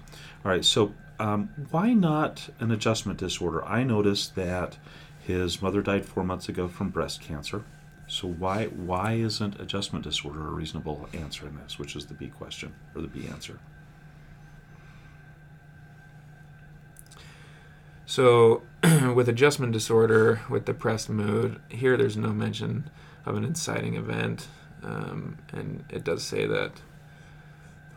All 0.47 0.53
right, 0.53 0.63
so 0.63 0.93
um, 1.19 1.49
why 1.71 1.91
not 1.91 2.47
an 2.61 2.71
adjustment 2.71 3.19
disorder? 3.19 3.65
I 3.65 3.83
noticed 3.83 4.35
that 4.35 4.77
his 5.19 5.61
mother 5.61 5.81
died 5.81 6.05
four 6.05 6.23
months 6.23 6.47
ago 6.47 6.69
from 6.69 6.87
breast 6.87 7.19
cancer. 7.19 7.65
So 8.07 8.29
why 8.29 8.67
why 8.67 9.15
isn't 9.15 9.59
adjustment 9.59 10.05
disorder 10.05 10.47
a 10.47 10.51
reasonable 10.51 11.09
answer 11.11 11.47
in 11.47 11.57
this, 11.57 11.77
which 11.77 11.97
is 11.97 12.05
the 12.05 12.13
B 12.13 12.27
question 12.29 12.73
or 12.95 13.01
the 13.01 13.09
B 13.09 13.27
answer? 13.27 13.59
So, 18.05 18.61
with 19.13 19.27
adjustment 19.27 19.73
disorder, 19.73 20.39
with 20.49 20.63
depressed 20.63 21.09
mood, 21.09 21.59
here 21.67 21.97
there's 21.97 22.15
no 22.15 22.29
mention 22.29 22.89
of 23.25 23.35
an 23.35 23.43
inciting 23.43 23.95
event, 23.95 24.47
um, 24.81 25.39
and 25.51 25.83
it 25.89 26.05
does 26.05 26.23
say 26.23 26.45
that. 26.45 26.71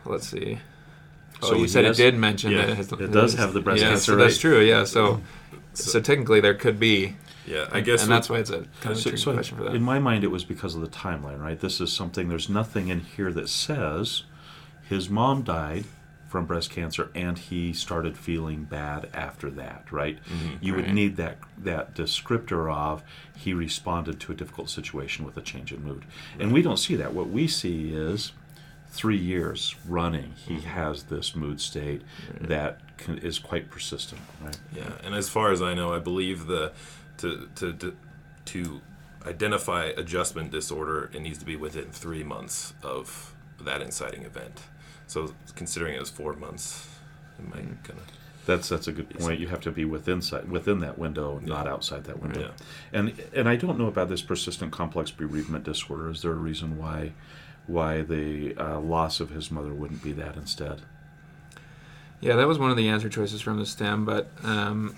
Let's 0.05 0.27
see. 0.27 0.59
Oh, 1.43 1.49
So 1.49 1.55
you 1.57 1.69
said 1.69 1.85
yes, 1.85 1.99
it 1.99 2.03
did 2.03 2.15
mention 2.19 2.51
yeah, 2.53 2.59
that 2.67 2.69
it, 2.71 2.77
has, 2.77 2.93
it 2.93 3.13
does 3.13 3.35
have 3.35 3.53
the 3.53 3.61
breast 3.61 3.81
yeah, 3.83 3.89
cancer, 3.91 4.13
So 4.13 4.17
that's 4.17 4.35
right? 4.35 4.41
true. 4.41 4.61
Yeah. 4.61 4.85
So, 4.85 5.21
So- 5.73 5.91
so, 5.93 6.01
technically 6.01 6.41
there 6.41 6.55
could 6.55 6.79
be. 6.81 7.17
Yeah, 7.47 7.67
I 7.73 7.81
guess 7.81 8.03
and 8.03 8.11
what- 8.11 8.17
that's 8.17 8.31
why 8.31 8.39
it's 8.39 8.51
a 8.51 8.67
kind 8.81 8.93
of 8.93 8.97
So, 8.99 9.11
tricky 9.11 9.17
so 9.23 9.33
question 9.33 9.57
for 9.59 9.65
that. 9.65 9.75
in 9.75 9.83
my 9.83 9.99
mind, 9.99 10.25
it 10.25 10.29
was 10.31 10.45
because 10.45 10.75
of 10.75 10.81
the 10.83 10.89
timeline, 10.89 11.41
right? 11.41 11.59
This 11.59 11.81
is 11.81 11.93
something. 11.93 12.29
There's 12.29 12.49
nothing 12.49 12.89
in 12.89 13.01
here 13.01 13.33
that 13.33 13.49
says 13.49 14.25
his 14.89 15.09
mom 15.09 15.43
died 15.43 15.85
from 16.29 16.45
breast 16.47 16.71
cancer 16.71 17.11
and 17.15 17.37
he 17.39 17.73
started 17.73 18.17
feeling 18.17 18.63
bad 18.65 19.09
after 19.13 19.51
that, 19.51 19.85
right? 19.91 20.19
Mm-hmm, 20.27 20.57
you 20.65 20.75
would 20.75 20.85
Right. 20.87 20.95
need 20.95 21.17
that 21.17 21.39
that 21.59 21.95
descriptor 21.95 22.73
of 22.73 23.03
he 23.37 23.53
responded 23.53 24.21
to 24.21 24.33
a 24.33 24.35
difficult 24.37 24.71
situation 24.71 25.25
with 25.25 25.37
a 25.37 25.41
change 25.43 25.73
in 25.73 25.83
mood, 25.85 26.05
and 26.39 26.53
we 26.53 26.63
don't 26.63 26.79
see 26.79 26.95
that. 26.97 27.15
What 27.15 27.31
we 27.31 27.49
see 27.49 27.93
is 27.95 28.31
three 28.91 29.17
years 29.19 29.75
running, 29.89 30.33
he 30.47 30.61
has 30.61 31.05
this 31.05 31.35
mood 31.37 31.61
state 31.61 32.03
that 32.41 32.97
can, 32.99 33.19
is 33.19 33.39
quite 33.39 33.71
persistent, 33.71 34.21
right? 34.43 34.59
Yeah, 34.75 34.93
and 35.05 35.15
as 35.15 35.29
far 35.29 35.53
as 35.53 35.63
I 35.63 35.75
know, 35.75 35.93
I 35.95 35.99
believe 35.99 36.47
the 36.47 36.73
to 37.19 37.49
to 37.57 37.73
to, 37.75 37.97
to 38.47 38.81
identify 39.27 39.85
adjustment 39.97 40.51
disorder, 40.51 41.11
it 41.15 41.21
needs 41.21 41.39
to 41.39 41.45
be 41.45 41.57
within 41.57 41.91
three 41.91 42.25
months 42.25 42.75
of 42.83 43.35
that 43.61 43.81
inciting 43.83 44.25
event. 44.25 44.63
So 45.07 45.35
considering 45.55 45.95
it 45.95 46.01
was 46.01 46.11
four 46.11 46.33
months, 46.35 46.89
it 47.39 47.49
might 47.49 47.65
Mm. 47.65 47.85
kind 47.85 47.99
of 48.01 48.07
That's 48.47 48.69
that's 48.71 48.89
a 48.89 48.93
good 48.93 49.11
point. 49.11 49.39
You 49.39 49.49
have 49.49 49.61
to 49.61 49.71
be 49.71 49.85
within 49.85 50.23
within 50.49 50.81
that 50.81 50.99
window, 50.99 51.41
not 51.45 51.67
outside 51.69 52.05
that 52.05 52.21
window. 52.21 52.41
Yeah. 52.41 52.99
And 52.99 53.13
and 53.35 53.49
I 53.49 53.57
don't 53.57 53.79
know 53.79 53.87
about 53.87 54.09
this 54.09 54.23
persistent 54.23 54.73
complex 54.73 55.11
bereavement 55.11 55.65
disorder. 55.65 56.11
Is 56.11 56.23
there 56.23 56.33
a 56.33 56.43
reason 56.51 56.79
why 56.79 57.13
why 57.71 58.03
the 58.03 58.55
uh, 58.57 58.81
loss 58.81 59.21
of 59.21 59.31
his 59.31 59.51
mother 59.51 59.73
wouldn't 59.73 60.03
be 60.03 60.13
that 60.13 60.37
instead? 60.37 60.83
Yeah, 62.21 62.37
that 62.37 62.47
was 62.47 62.59
one 62.59 62.71
of 62.71 62.77
the 62.77 62.89
answer 62.89 63.09
choices 63.09 63.41
from 63.41 63.59
the 63.59 63.67
stem, 63.67 64.05
but 64.05 64.31
um, 64.45 64.95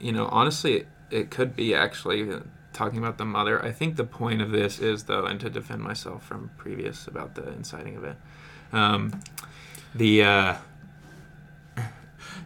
you 0.00 0.12
know, 0.12 0.26
honestly, 0.30 0.74
it, 0.74 0.86
it 1.10 1.30
could 1.30 1.56
be 1.56 1.74
actually 1.74 2.30
uh, 2.30 2.40
talking 2.72 2.98
about 2.98 3.18
the 3.18 3.24
mother. 3.24 3.64
I 3.64 3.72
think 3.72 3.96
the 3.96 4.04
point 4.04 4.40
of 4.40 4.50
this 4.52 4.78
is 4.78 5.04
though, 5.04 5.24
and 5.26 5.40
to 5.40 5.50
defend 5.50 5.82
myself 5.82 6.24
from 6.24 6.50
previous 6.56 7.06
about 7.08 7.34
the 7.34 7.48
inciting 7.52 7.96
event, 7.96 8.16
um, 8.72 9.20
the 9.94 10.22
uh, 10.22 10.54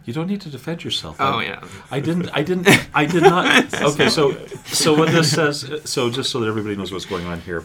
You 0.05 0.13
don't 0.13 0.27
need 0.27 0.41
to 0.41 0.49
defend 0.49 0.83
yourself. 0.83 1.17
Oh 1.19 1.39
I- 1.39 1.43
yeah. 1.43 1.63
I 1.91 1.99
didn't. 1.99 2.29
I 2.33 2.41
didn't. 2.43 2.67
I 2.93 3.05
did 3.05 3.23
not. 3.23 3.71
Okay, 3.83 4.09
so 4.09 4.35
so 4.65 4.93
what 4.97 5.11
this 5.11 5.31
says. 5.31 5.69
So 5.85 6.09
just 6.09 6.31
so 6.31 6.39
that 6.39 6.47
everybody 6.47 6.75
knows 6.75 6.91
what's 6.91 7.05
going 7.05 7.25
on 7.27 7.39
here, 7.41 7.63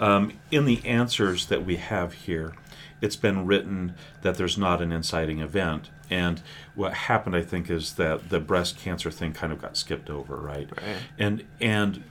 um, 0.00 0.32
in 0.50 0.64
the 0.64 0.84
answers 0.86 1.46
that 1.46 1.64
we 1.64 1.76
have 1.76 2.12
here, 2.12 2.54
it's 3.00 3.16
been 3.16 3.46
written 3.46 3.94
that 4.22 4.36
there's 4.36 4.56
not 4.58 4.80
an 4.82 4.92
inciting 4.92 5.40
event, 5.40 5.90
and 6.10 6.40
what 6.74 6.94
happened, 6.94 7.36
I 7.36 7.42
think, 7.42 7.68
is 7.70 7.94
that 7.94 8.28
the 8.30 8.40
breast 8.40 8.78
cancer 8.78 9.10
thing 9.10 9.32
kind 9.32 9.52
of 9.52 9.60
got 9.60 9.76
skipped 9.76 10.08
over, 10.10 10.36
right? 10.36 10.68
Right. 10.76 10.96
And 11.18 11.44
and 11.60 12.04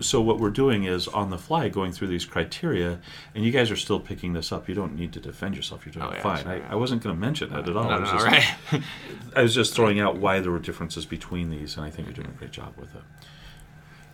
so 0.00 0.20
what 0.20 0.40
we're 0.40 0.50
doing 0.50 0.82
is 0.84 1.06
on 1.06 1.30
the 1.30 1.38
fly 1.38 1.68
going 1.68 1.92
through 1.92 2.08
these 2.08 2.24
criteria, 2.24 2.98
and 3.36 3.44
you 3.44 3.52
guys 3.52 3.70
are 3.70 3.76
still 3.76 4.00
picking 4.00 4.32
this 4.32 4.50
up. 4.50 4.68
You 4.68 4.74
don't 4.74 4.96
need 4.96 5.12
to 5.12 5.20
defend 5.20 5.54
yourself. 5.54 5.86
You're 5.86 5.92
doing 5.92 6.06
Oh, 6.06 6.12
yeah, 6.12 6.22
fine. 6.22 6.42
sure, 6.42 6.52
I, 6.52 6.56
yeah. 6.56 6.66
I 6.70 6.74
wasn't 6.74 7.02
going 7.04 7.14
to 7.14 7.20
mention 7.20 7.50
that 7.50 7.68
at 7.68 7.76
all. 7.76 7.86
I 7.88 7.94
No, 7.94 8.00
was 8.00 8.10
just- 8.10 8.26
right. 8.26 8.82
I 9.36 9.42
was 9.42 9.54
just 9.54 9.72
throwing 9.74 10.00
out 10.00 10.16
why 10.16 10.40
there 10.40 10.50
were 10.50 10.58
differences 10.58 11.06
between 11.06 11.50
these, 11.50 11.76
and 11.76 11.86
I 11.86 11.90
think 11.90 12.08
you're 12.08 12.16
doing 12.16 12.28
a 12.34 12.38
great 12.38 12.50
job 12.50 12.74
with 12.76 12.94
it. 12.96 13.02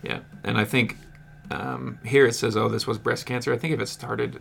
Yeah, 0.02 0.20
and 0.44 0.58
I 0.58 0.64
think 0.66 0.98
um, 1.50 1.98
here 2.04 2.26
it 2.26 2.34
says, 2.34 2.56
"Oh, 2.56 2.68
this 2.68 2.86
was 2.86 2.98
breast 2.98 3.26
cancer." 3.26 3.52
I 3.52 3.58
think 3.58 3.74
if 3.74 3.80
it 3.80 3.88
started 3.88 4.40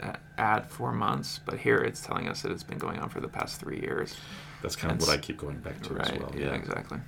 at, 0.00 0.20
at 0.38 0.70
four 0.70 0.92
months, 0.92 1.40
but 1.44 1.58
here 1.58 1.78
it's 1.78 2.00
telling 2.00 2.28
us 2.28 2.42
that 2.42 2.50
it's 2.52 2.62
been 2.62 2.78
going 2.78 2.98
on 3.00 3.08
for 3.08 3.20
the 3.20 3.28
past 3.28 3.60
three 3.60 3.80
years. 3.80 4.16
That's 4.62 4.76
kind 4.76 4.92
of 4.92 5.00
what 5.00 5.10
I 5.10 5.18
keep 5.18 5.36
going 5.38 5.58
back 5.58 5.80
to 5.82 5.94
Right? 5.94 6.10
as 6.12 6.18
well. 6.20 6.32
yeah, 6.36 6.54
exactly. 6.54 6.98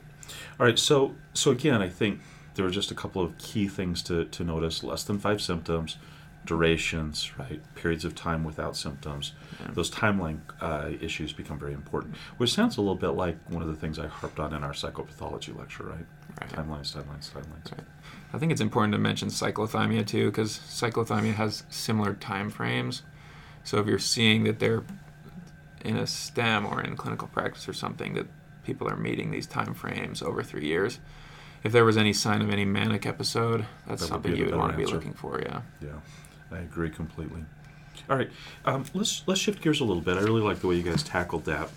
All 0.60 0.66
right. 0.66 0.78
So 0.78 1.14
so 1.34 1.50
again, 1.52 1.80
I 1.82 1.88
think 1.88 2.20
there 2.54 2.64
are 2.66 2.70
just 2.70 2.90
a 2.90 2.94
couple 2.94 3.22
of 3.22 3.36
key 3.38 3.68
things 3.68 4.02
to, 4.04 4.24
to 4.26 4.44
notice: 4.44 4.82
less 4.82 5.04
than 5.04 5.18
five 5.18 5.40
symptoms, 5.40 5.96
durations, 6.44 7.32
right? 7.38 7.60
Periods 7.74 8.04
of 8.04 8.14
time 8.14 8.44
without 8.44 8.76
symptoms. 8.76 9.32
Yeah. 9.60 9.72
Those 9.72 9.90
timeline 9.90 10.38
uh, 10.60 10.90
issues 11.00 11.32
become 11.32 11.58
very 11.58 11.72
important, 11.74 12.16
which 12.38 12.52
sounds 12.52 12.76
a 12.76 12.80
little 12.80 12.94
bit 12.96 13.10
like 13.10 13.36
one 13.50 13.62
of 13.62 13.68
the 13.68 13.74
things 13.76 13.98
I 13.98 14.06
harped 14.06 14.38
on 14.40 14.54
in 14.54 14.62
our 14.64 14.72
psychopathology 14.72 15.56
lecture, 15.56 15.84
right? 15.84 16.06
Right. 16.40 16.50
Timelines, 16.50 16.94
timelines, 16.94 17.30
timelines. 17.30 17.72
Right. 17.72 17.86
I 18.32 18.38
think 18.38 18.52
it's 18.52 18.60
important 18.60 18.92
to 18.92 18.98
mention 18.98 19.28
cyclothymia 19.28 20.06
too, 20.06 20.30
because 20.30 20.58
cyclothymia 20.58 21.34
has 21.34 21.64
similar 21.70 22.14
time 22.14 22.50
frames. 22.50 23.02
So 23.64 23.78
if 23.78 23.86
you're 23.86 23.98
seeing 23.98 24.44
that 24.44 24.58
they're 24.58 24.84
in 25.84 25.96
a 25.96 26.06
STEM 26.06 26.66
or 26.66 26.82
in 26.82 26.96
clinical 26.96 27.28
practice 27.28 27.68
or 27.68 27.72
something 27.72 28.14
that 28.14 28.26
people 28.64 28.88
are 28.88 28.96
meeting 28.96 29.30
these 29.30 29.46
time 29.46 29.74
frames 29.74 30.22
over 30.22 30.42
three 30.42 30.66
years, 30.66 30.98
if 31.62 31.72
there 31.72 31.84
was 31.84 31.96
any 31.96 32.12
sign 32.12 32.42
of 32.42 32.50
any 32.50 32.64
manic 32.64 33.06
episode, 33.06 33.66
that's 33.86 34.02
That 34.02 34.08
something 34.08 34.32
be 34.32 34.38
you 34.38 34.44
would 34.46 34.54
want 34.54 34.72
to 34.72 34.78
better 34.78 34.88
be 34.88 34.94
looking 34.94 35.14
for. 35.14 35.40
Yeah. 35.40 35.62
Yeah, 35.80 35.98
I 36.50 36.58
agree 36.58 36.90
completely. 36.90 37.44
All 38.08 38.16
right, 38.16 38.30
um, 38.64 38.84
let's 38.94 39.22
let's 39.26 39.40
shift 39.40 39.62
gears 39.62 39.80
a 39.80 39.84
little 39.84 40.02
bit. 40.02 40.16
I 40.16 40.20
really 40.20 40.42
like 40.42 40.60
the 40.60 40.66
way 40.66 40.76
you 40.76 40.82
guys 40.82 41.02
tackled 41.02 41.44
that 41.46 41.70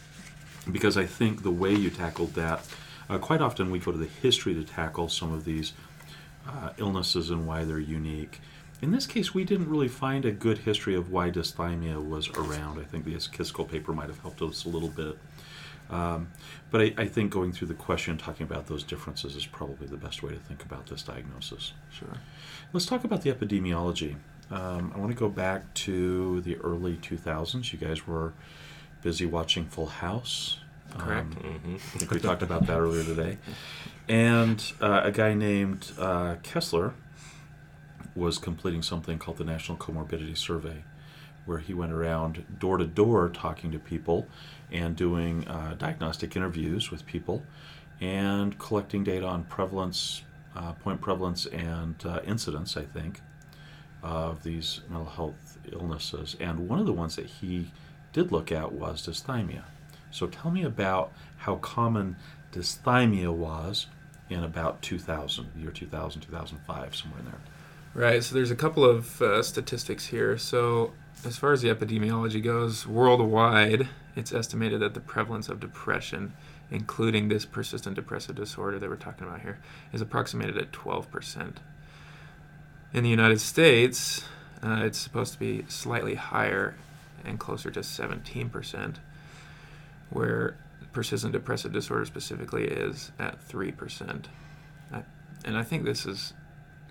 because 0.71 0.97
I 0.97 1.05
think 1.05 1.43
the 1.43 1.51
way 1.51 1.73
you 1.73 1.89
tackled 1.89 2.35
that, 2.35 2.67
uh, 3.09 3.17
quite 3.17 3.41
often 3.41 3.71
we 3.71 3.79
go 3.79 3.91
to 3.91 3.97
the 3.97 4.09
history 4.21 4.53
to 4.53 4.63
tackle 4.63 5.09
some 5.09 5.31
of 5.31 5.45
these 5.45 5.73
uh, 6.49 6.69
illnesses 6.77 7.29
and 7.29 7.47
why 7.47 7.63
they're 7.63 7.79
unique. 7.79 8.41
In 8.81 8.91
this 8.91 9.05
case, 9.05 9.33
we 9.33 9.43
didn't 9.43 9.69
really 9.69 9.89
find 9.89 10.23
a 10.25 10.31
good 10.31 10.59
history 10.59 10.95
of 10.95 11.11
why 11.11 11.29
dysthymia 11.31 12.03
was 12.03 12.29
around. 12.29 12.79
I 12.79 12.83
think 12.83 13.03
the 13.05 13.13
Akiskal 13.13 13.69
paper 13.69 13.91
might 13.91 14.07
have 14.07 14.19
helped 14.19 14.41
us 14.41 14.65
a 14.65 14.69
little 14.69 14.89
bit. 14.89 15.17
Um, 15.89 16.29
but 16.71 16.81
I, 16.81 16.93
I 16.97 17.05
think 17.07 17.31
going 17.31 17.51
through 17.51 17.67
the 17.67 17.73
question, 17.73 18.17
talking 18.17 18.45
about 18.45 18.67
those 18.67 18.83
differences, 18.83 19.35
is 19.35 19.45
probably 19.45 19.87
the 19.87 19.97
best 19.97 20.21
way 20.23 20.31
to 20.31 20.39
think 20.39 20.63
about 20.63 20.87
this 20.87 21.01
diagnosis. 21.01 21.73
Sure. 21.91 22.17
Let's 22.71 22.85
talk 22.85 23.03
about 23.03 23.23
the 23.23 23.33
epidemiology. 23.33 24.15
Um, 24.51 24.91
I 24.95 24.99
want 24.99 25.11
to 25.11 25.17
go 25.17 25.29
back 25.29 25.73
to 25.85 26.41
the 26.41 26.57
early 26.57 26.95
2000s. 26.97 27.73
You 27.73 27.79
guys 27.79 28.07
were 28.07 28.33
busy 29.01 29.25
watching 29.25 29.65
Full 29.65 29.87
House. 29.87 30.59
Correct. 30.97 31.35
Um, 31.35 31.59
hmm 31.59 31.75
I 31.75 31.77
think 31.77 32.11
we 32.11 32.19
talked 32.19 32.41
about 32.41 32.65
that 32.67 32.79
earlier 32.79 33.03
today. 33.03 33.37
And 34.09 34.73
uh, 34.81 35.01
a 35.03 35.11
guy 35.11 35.35
named 35.35 35.91
uh, 35.99 36.37
Kessler 36.41 36.95
was 38.15 38.39
completing 38.39 38.81
something 38.81 39.19
called 39.19 39.37
the 39.37 39.43
National 39.43 39.77
Comorbidity 39.77 40.35
Survey, 40.35 40.83
where 41.45 41.59
he 41.59 41.75
went 41.75 41.91
around 41.91 42.43
door 42.57 42.77
to 42.77 42.85
door 42.85 43.29
talking 43.29 43.71
to 43.71 43.77
people 43.77 44.27
and 44.71 44.95
doing 44.95 45.47
uh, 45.47 45.75
diagnostic 45.77 46.35
interviews 46.35 46.89
with 46.89 47.05
people 47.05 47.43
and 48.01 48.57
collecting 48.57 49.03
data 49.03 49.27
on 49.27 49.43
prevalence, 49.43 50.23
uh, 50.55 50.73
point 50.73 50.99
prevalence, 51.01 51.45
and 51.45 52.03
uh, 52.03 52.19
incidence, 52.25 52.75
I 52.75 52.85
think, 52.85 53.21
of 54.01 54.41
these 54.41 54.81
mental 54.89 55.05
health 55.05 55.59
illnesses. 55.71 56.35
And 56.39 56.67
one 56.67 56.79
of 56.79 56.87
the 56.87 56.93
ones 56.93 57.15
that 57.15 57.27
he 57.27 57.71
did 58.11 58.31
look 58.31 58.51
at 58.51 58.71
was 58.71 59.05
dysthymia. 59.05 59.65
So 60.09 60.25
tell 60.25 60.49
me 60.49 60.63
about 60.63 61.11
how 61.37 61.57
common 61.57 62.15
dysthymia 62.51 63.31
was 63.31 63.85
in 64.29 64.43
about 64.43 64.81
2000, 64.81 65.47
the 65.55 65.61
year 65.61 65.71
2000, 65.71 66.21
2005, 66.21 66.95
somewhere 66.95 67.19
in 67.19 67.25
there. 67.25 67.39
Right. 67.93 68.23
So 68.23 68.35
there's 68.35 68.51
a 68.51 68.55
couple 68.55 68.85
of 68.85 69.21
uh, 69.21 69.41
statistics 69.41 70.05
here. 70.05 70.37
So 70.37 70.93
as 71.25 71.37
far 71.37 71.51
as 71.51 71.61
the 71.61 71.73
epidemiology 71.73 72.41
goes, 72.43 72.85
worldwide, 72.85 73.89
it's 74.15 74.31
estimated 74.31 74.79
that 74.81 74.93
the 74.93 74.99
prevalence 74.99 75.49
of 75.49 75.59
depression, 75.59 76.33
including 76.69 77.29
this 77.29 77.45
persistent 77.45 77.95
depressive 77.95 78.35
disorder 78.35 78.77
that 78.79 78.89
we're 78.89 78.95
talking 78.95 79.27
about 79.27 79.41
here, 79.41 79.59
is 79.91 80.01
approximated 80.01 80.57
at 80.57 80.71
12%. 80.71 81.55
In 82.93 83.03
the 83.03 83.09
United 83.09 83.41
States, 83.41 84.23
uh, 84.63 84.81
it's 84.83 84.97
supposed 84.97 85.33
to 85.33 85.39
be 85.39 85.65
slightly 85.67 86.15
higher 86.15 86.75
and 87.25 87.39
closer 87.39 87.71
to 87.71 87.81
17%, 87.81 88.95
where 90.09 90.55
persistent 90.99 91.31
depressive 91.31 91.71
disorder 91.71 92.03
specifically 92.03 92.65
is 92.65 93.13
at 93.17 93.39
3%. 93.47 94.25
I, 94.91 95.03
and 95.45 95.57
I 95.57 95.63
think 95.63 95.85
this 95.85 96.05
is 96.05 96.33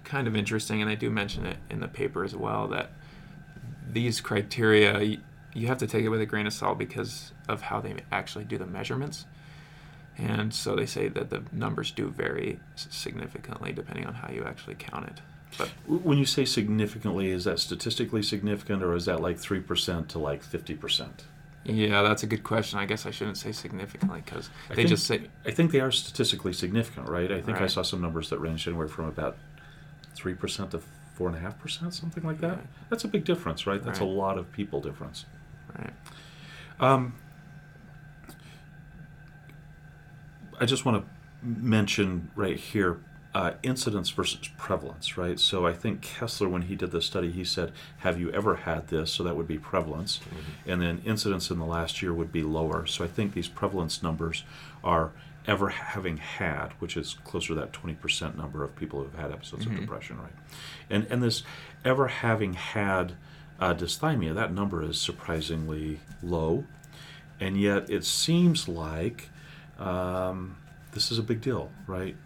kind 0.03 0.27
of 0.27 0.35
interesting, 0.35 0.81
and 0.81 0.91
I 0.91 0.95
do 0.95 1.11
mention 1.11 1.45
it 1.45 1.59
in 1.69 1.81
the 1.81 1.89
paper 1.89 2.25
as 2.25 2.35
well, 2.35 2.69
that 2.69 2.93
these 3.87 4.23
criteria, 4.23 5.19
you 5.53 5.67
have 5.67 5.77
to 5.77 5.87
take 5.87 6.07
it 6.07 6.09
with 6.09 6.23
a 6.23 6.27
grain 6.27 6.47
of 6.47 6.55
salt 6.55 6.79
because 6.79 7.33
of 7.51 7.61
how 7.61 7.83
they 7.83 7.97
actually 8.11 8.47
do 8.47 8.57
the 8.57 8.65
measurements. 8.65 9.27
And 10.17 10.55
so 10.55 10.75
they 10.75 10.87
say 10.87 11.09
that 11.09 11.29
the 11.29 11.43
numbers 11.53 11.91
do 11.91 12.09
vary 12.09 12.61
significantly 12.77 13.75
depending 13.75 14.07
on 14.07 14.15
how 14.15 14.31
you 14.33 14.43
actually 14.45 14.77
count 14.77 15.07
it. 15.07 15.21
But 15.59 15.69
When 15.87 16.17
you 16.17 16.25
say 16.25 16.47
significantly, 16.47 17.29
is 17.29 17.45
that 17.45 17.59
statistically 17.59 18.23
significant 18.23 18.83
or 18.83 18.95
is 18.95 19.05
that 19.05 19.21
like 19.21 19.37
3% 19.37 20.09
to 20.09 20.19
like 20.19 20.43
50%? 20.43 21.09
Yeah, 21.69 22.03
that's 22.03 22.23
a 22.23 22.27
good 22.27 22.43
question. 22.43 22.79
I 22.79 22.87
guess 22.87 23.07
I 23.07 23.11
shouldn't 23.11 23.37
say 23.37 23.53
significantly 23.53 24.23
because 24.25 24.51
they 24.69 24.75
think- 24.77 24.89
just 24.89 25.07
say 25.07 25.29
I 25.45 25.51
think 25.51 25.71
they 25.73 25.81
are 25.81 25.91
statistically 25.93 26.53
significant, 26.53 27.09
right? 27.09 27.31
I 27.31 27.41
think 27.41 27.61
I 27.61 27.67
saw 27.67 27.83
some 27.83 28.01
numbers 28.01 28.31
that 28.31 28.39
ranged 28.39 28.67
anywhere 28.67 28.89
from 28.89 29.07
about 29.07 29.37
3% 30.17 30.71
to 30.71 30.81
4.5%, 31.19 31.93
something 31.93 32.25
like 32.25 32.39
that. 32.41 32.57
Right. 32.57 32.67
That's 32.91 33.05
a 33.05 33.09
big 33.09 33.25
difference, 33.25 33.67
right? 33.67 33.83
That's 33.83 34.01
a 34.01 34.05
lot 34.05 34.39
of 34.39 34.51
people 34.53 34.81
difference. 34.81 35.27
right. 35.79 35.93
Um, 36.81 37.15
I 40.61 40.65
just 40.65 40.85
want 40.85 41.05
to 41.05 41.09
mention 41.43 42.31
right 42.35 42.57
here 42.57 42.99
uh, 43.39 43.53
incidence 43.63 44.11
versus 44.11 44.49
prevalence, 44.59 45.17
right? 45.17 45.39
So 45.39 45.65
I 45.65 45.73
think 45.73 46.03
Kessler, 46.03 46.49
when 46.49 46.63
he 46.63 46.75
did 46.75 46.91
this 46.91 47.07
study, 47.07 47.31
he 47.31 47.45
said, 47.45 47.71
Have 47.99 48.19
you 48.19 48.33
ever 48.33 48.57
had 48.57 48.89
this? 48.89 49.13
So 49.13 49.23
that 49.23 49.37
would 49.37 49.47
be 49.47 49.59
prevalence. 49.59 50.19
And 50.67 50.83
then 50.83 51.01
incidence 51.05 51.49
in 51.49 51.61
the 51.61 51.65
last 51.65 52.03
year 52.03 52.13
would 52.13 52.33
be 52.33 52.43
lower. 52.43 52.85
So 52.87 53.05
I 53.05 53.07
think 53.07 53.35
these 53.35 53.47
prevalence 53.47 54.03
numbers 54.03 54.43
are 54.83 55.13
ever 55.47 55.69
having 55.69 56.17
had, 56.17 56.71
which 56.81 56.97
is 56.97 57.15
closer 57.25 57.49
to 57.49 57.55
that 57.55 57.73
20% 57.73 58.37
number 58.37 58.65
of 58.65 58.75
people 58.75 59.05
who've 59.05 59.15
had 59.15 59.31
episodes 59.31 59.67
of 59.67 59.71
Mhm. 59.73 59.81
depression, 59.83 60.19
right? 60.19 60.35
And, 60.91 61.07
and 61.09 61.23
this 61.23 61.45
ever 61.85 62.09
having 62.09 62.55
had 62.55 63.13
uh, 63.61 63.73
dysthymia, 63.73 64.35
that 64.35 64.53
number 64.53 64.83
is 64.83 65.01
surprisingly 65.01 66.01
low. 66.25 66.65
And 67.39 67.57
yet 67.61 67.89
it 67.89 68.05
seems 68.05 68.67
like 68.69 69.31
um, 69.79 70.57
this 70.93 71.13
is 71.13 71.19
a 71.19 71.23
big 71.23 71.41
deal, 71.41 71.71
right? 71.87 72.17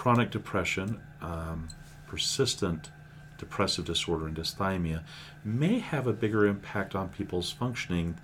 Chronic 0.00 0.30
depression, 0.30 0.98
um, 1.20 1.68
persistent 2.06 2.88
depressive 3.36 3.84
disorder, 3.84 4.26
and 4.26 4.34
dysthymia 4.34 5.02
may 5.44 5.78
have 5.78 6.06
a 6.06 6.14
bigger 6.14 6.46
impact 6.46 6.94
on 6.94 7.10
people's 7.10 7.52
functioning 7.52 8.16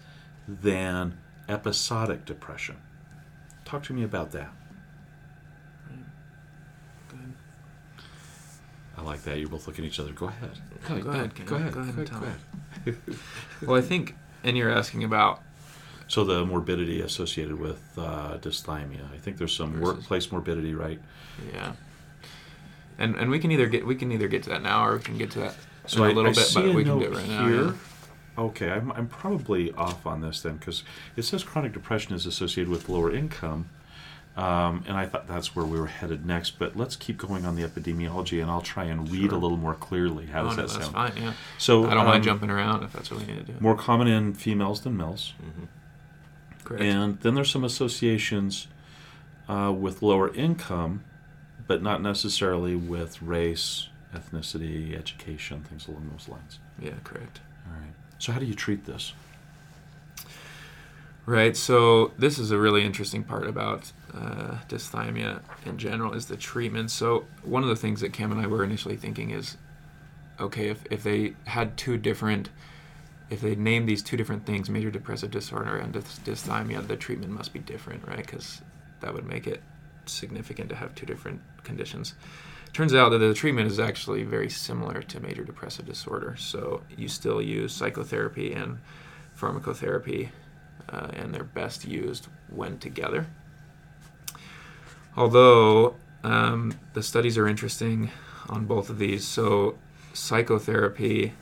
than 0.48 1.18
episodic 1.50 2.24
depression. 2.24 2.76
Talk 3.66 3.82
to 3.82 3.92
me 3.92 4.02
about 4.04 4.32
that. 4.32 4.50
Go. 7.10 7.18
I 8.96 9.02
like 9.02 9.22
that. 9.24 9.36
You're 9.38 9.50
both 9.50 9.66
looking 9.66 9.84
at 9.84 9.90
each 9.90 10.00
other. 10.00 10.12
Go 10.12 10.28
ahead. 10.28 10.58
Oh, 10.88 10.98
go 10.98 11.10
ahead, 11.10 11.34
Go 11.44 11.56
ahead. 11.56 11.74
Go 11.74 11.80
ahead 11.80 11.94
and 11.94 12.06
tell 12.06 12.20
me. 12.20 12.28
ahead. 12.86 12.98
Well, 13.60 13.76
I 13.76 13.82
think, 13.82 14.16
and 14.42 14.56
you're 14.56 14.70
asking 14.72 15.04
about 15.04 15.42
So 16.08 16.24
the 16.24 16.44
morbidity 16.44 17.00
associated 17.00 17.58
with 17.58 17.82
uh, 17.98 18.38
dysthymia. 18.38 19.12
I 19.12 19.18
think 19.18 19.38
there's 19.38 19.54
some 19.54 19.72
Versus- 19.72 19.96
workplace 19.96 20.30
morbidity, 20.30 20.74
right? 20.74 21.00
Yeah. 21.52 21.72
And 22.98 23.16
and 23.16 23.30
we 23.30 23.38
can 23.38 23.50
either 23.50 23.66
get 23.66 23.86
we 23.86 23.94
can 23.94 24.12
either 24.12 24.28
get 24.28 24.42
to 24.44 24.50
that 24.50 24.62
now 24.62 24.86
or 24.86 24.96
we 24.96 25.02
can 25.02 25.18
get 25.18 25.30
to 25.32 25.40
that 25.40 25.56
So 25.86 26.04
in 26.04 26.10
I, 26.10 26.12
a 26.12 26.14
little 26.14 26.30
I 26.30 26.34
bit, 26.34 26.50
but 26.54 26.74
we 26.74 26.84
can 26.84 26.98
do 26.98 27.04
it 27.04 27.12
right 27.12 27.28
now. 27.28 27.46
here 27.48 27.64
yeah. 27.64 27.72
Okay, 28.38 28.70
I'm, 28.70 28.92
I'm 28.92 29.08
probably 29.08 29.72
off 29.72 30.06
on 30.06 30.20
this 30.20 30.42
then 30.42 30.56
because 30.56 30.82
it 31.16 31.22
says 31.22 31.42
chronic 31.42 31.72
depression 31.72 32.14
is 32.14 32.26
associated 32.26 32.70
with 32.70 32.88
lower 32.88 33.14
income. 33.14 33.70
Um, 34.36 34.84
and 34.86 34.98
I 34.98 35.06
thought 35.06 35.26
that's 35.26 35.56
where 35.56 35.64
we 35.64 35.80
were 35.80 35.86
headed 35.86 36.26
next. 36.26 36.58
But 36.58 36.76
let's 36.76 36.94
keep 36.94 37.16
going 37.16 37.46
on 37.46 37.56
the 37.56 37.62
epidemiology, 37.62 38.42
and 38.42 38.50
I'll 38.50 38.60
try 38.60 38.84
and 38.84 39.10
read 39.10 39.30
Sure. 39.30 39.38
a 39.38 39.40
little 39.40 39.56
more 39.56 39.74
clearly. 39.74 40.26
How 40.26 40.42
oh, 40.42 40.48
does 40.48 40.56
no, 40.58 40.62
that 40.66 40.72
that's 40.72 40.90
sound? 40.90 41.14
fine. 41.14 41.22
Yeah. 41.22 41.32
So 41.56 41.86
I 41.86 41.90
don't 41.90 42.00
um, 42.00 42.06
mind 42.08 42.24
jumping 42.24 42.50
around 42.50 42.82
if 42.82 42.92
that's 42.92 43.10
what 43.10 43.20
we 43.20 43.26
need 43.26 43.46
to 43.46 43.52
do. 43.52 43.58
More 43.60 43.74
common 43.74 44.06
in 44.08 44.34
females 44.34 44.82
than 44.82 44.98
males, 44.98 45.32
Correct. 46.66 46.82
and 46.82 47.20
then 47.20 47.34
there's 47.34 47.50
some 47.50 47.62
associations 47.64 48.66
uh, 49.48 49.72
with 49.72 50.02
lower 50.02 50.34
income, 50.34 51.04
but 51.68 51.80
not 51.80 52.02
necessarily 52.02 52.74
with 52.74 53.22
race, 53.22 53.88
ethnicity, 54.12 54.98
education, 54.98 55.62
things 55.62 55.86
along 55.86 56.10
those 56.10 56.28
lines. 56.28 56.58
yeah, 56.80 56.94
correct. 57.04 57.40
All 57.66 57.72
right. 57.80 57.94
So 58.18 58.32
how 58.32 58.40
do 58.40 58.46
you 58.46 58.54
treat 58.54 58.84
this? 58.84 59.12
Right. 61.24 61.56
So 61.56 62.12
this 62.18 62.38
is 62.38 62.50
a 62.52 62.58
really 62.58 62.84
interesting 62.84 63.24
part 63.24 63.46
about 63.48 63.92
uh, 64.14 64.58
dysthymia 64.68 65.40
in 65.64 65.76
general 65.76 66.12
is 66.14 66.26
the 66.26 66.36
treatment. 66.36 66.90
So 66.90 67.26
one 67.42 67.62
of 67.64 67.68
the 67.68 67.76
things 67.76 68.00
that 68.00 68.12
Cam 68.12 68.30
and 68.30 68.40
I 68.40 68.46
were 68.46 68.62
initially 68.62 68.96
thinking 68.96 69.30
is, 69.30 69.56
okay, 70.38 70.68
if 70.68 70.84
if 70.90 71.02
they 71.02 71.34
had 71.46 71.76
two 71.76 71.96
different, 71.98 72.50
if 73.28 73.40
they 73.40 73.54
name 73.56 73.86
these 73.86 74.02
two 74.02 74.16
different 74.16 74.46
things, 74.46 74.70
major 74.70 74.90
depressive 74.90 75.30
disorder 75.30 75.76
and 75.76 75.94
dys- 75.94 76.20
dysthymia, 76.20 76.86
the 76.86 76.96
treatment 76.96 77.32
must 77.32 77.52
be 77.52 77.58
different, 77.58 78.06
right? 78.06 78.18
Because 78.18 78.62
that 79.00 79.12
would 79.12 79.26
make 79.26 79.46
it 79.46 79.62
significant 80.06 80.68
to 80.68 80.76
have 80.76 80.94
two 80.94 81.06
different 81.06 81.40
conditions. 81.64 82.14
Turns 82.72 82.94
out 82.94 83.08
that 83.10 83.18
the 83.18 83.34
treatment 83.34 83.70
is 83.70 83.80
actually 83.80 84.22
very 84.22 84.50
similar 84.50 85.02
to 85.02 85.20
major 85.20 85.44
depressive 85.44 85.86
disorder. 85.86 86.36
So 86.38 86.82
you 86.96 87.08
still 87.08 87.40
use 87.40 87.72
psychotherapy 87.72 88.52
and 88.52 88.78
pharmacotherapy, 89.36 90.28
uh, 90.88 91.08
and 91.14 91.34
they're 91.34 91.44
best 91.44 91.84
used 91.84 92.28
when 92.48 92.78
together. 92.78 93.26
Although 95.16 95.96
um, 96.22 96.78
the 96.92 97.02
studies 97.02 97.38
are 97.38 97.48
interesting 97.48 98.10
on 98.48 98.66
both 98.66 98.90
of 98.90 98.98
these, 98.98 99.26
so 99.26 99.78
psychotherapy 100.12 101.32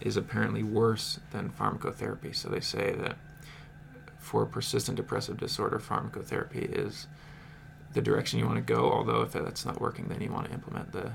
is 0.00 0.16
apparently 0.16 0.62
worse 0.62 1.20
than 1.30 1.50
pharmacotherapy. 1.50 2.34
So 2.34 2.48
they 2.48 2.60
say 2.60 2.94
that 2.98 3.16
for 4.18 4.44
persistent 4.46 4.96
depressive 4.96 5.36
disorder, 5.38 5.78
pharmacotherapy 5.78 6.64
is 6.78 7.06
the 7.92 8.00
direction 8.02 8.38
you 8.38 8.46
want 8.46 8.56
to 8.66 8.74
go. 8.74 8.90
Although 8.90 9.22
if 9.22 9.32
that's 9.32 9.64
not 9.64 9.80
working, 9.80 10.06
then 10.08 10.20
you 10.20 10.30
want 10.32 10.46
to 10.46 10.52
implement 10.52 10.92
the 10.92 11.12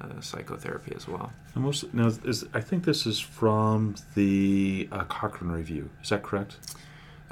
uh, 0.00 0.20
psychotherapy 0.20 0.92
as 0.96 1.06
well. 1.08 1.32
And 1.54 1.64
most 1.64 1.92
now 1.94 2.08
is 2.24 2.44
I 2.52 2.60
think 2.60 2.84
this 2.84 3.06
is 3.06 3.18
from 3.20 3.94
the 4.14 4.88
uh, 4.92 5.04
Cochrane 5.04 5.50
review. 5.52 5.90
Is 6.02 6.08
that 6.10 6.22
correct? 6.22 6.56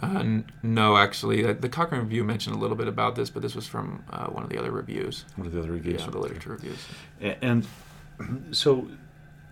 Uh, 0.03 0.07
n- 0.21 0.45
no, 0.63 0.97
actually, 0.97 1.45
uh, 1.45 1.53
the 1.53 1.69
Cochrane 1.69 2.01
review 2.01 2.25
mentioned 2.25 2.57
a 2.57 2.59
little 2.59 2.77
bit 2.77 2.89
about 2.89 3.17
this, 3.17 3.29
but 3.29 3.43
this 3.43 3.55
was 3.55 3.67
from 3.67 4.03
uh, 4.11 4.29
one 4.29 4.43
of 4.43 4.49
the 4.49 4.57
other 4.57 4.71
reviews. 4.71 5.27
One 5.37 5.47
of 5.47 5.53
the 5.53 5.59
other 5.59 5.73
reviews. 5.73 6.01
Yeah, 6.01 6.11
the 6.11 6.19
literature 6.19 6.51
reviews. 6.53 6.79
A- 7.21 7.45
And 7.45 7.67
so 8.53 8.89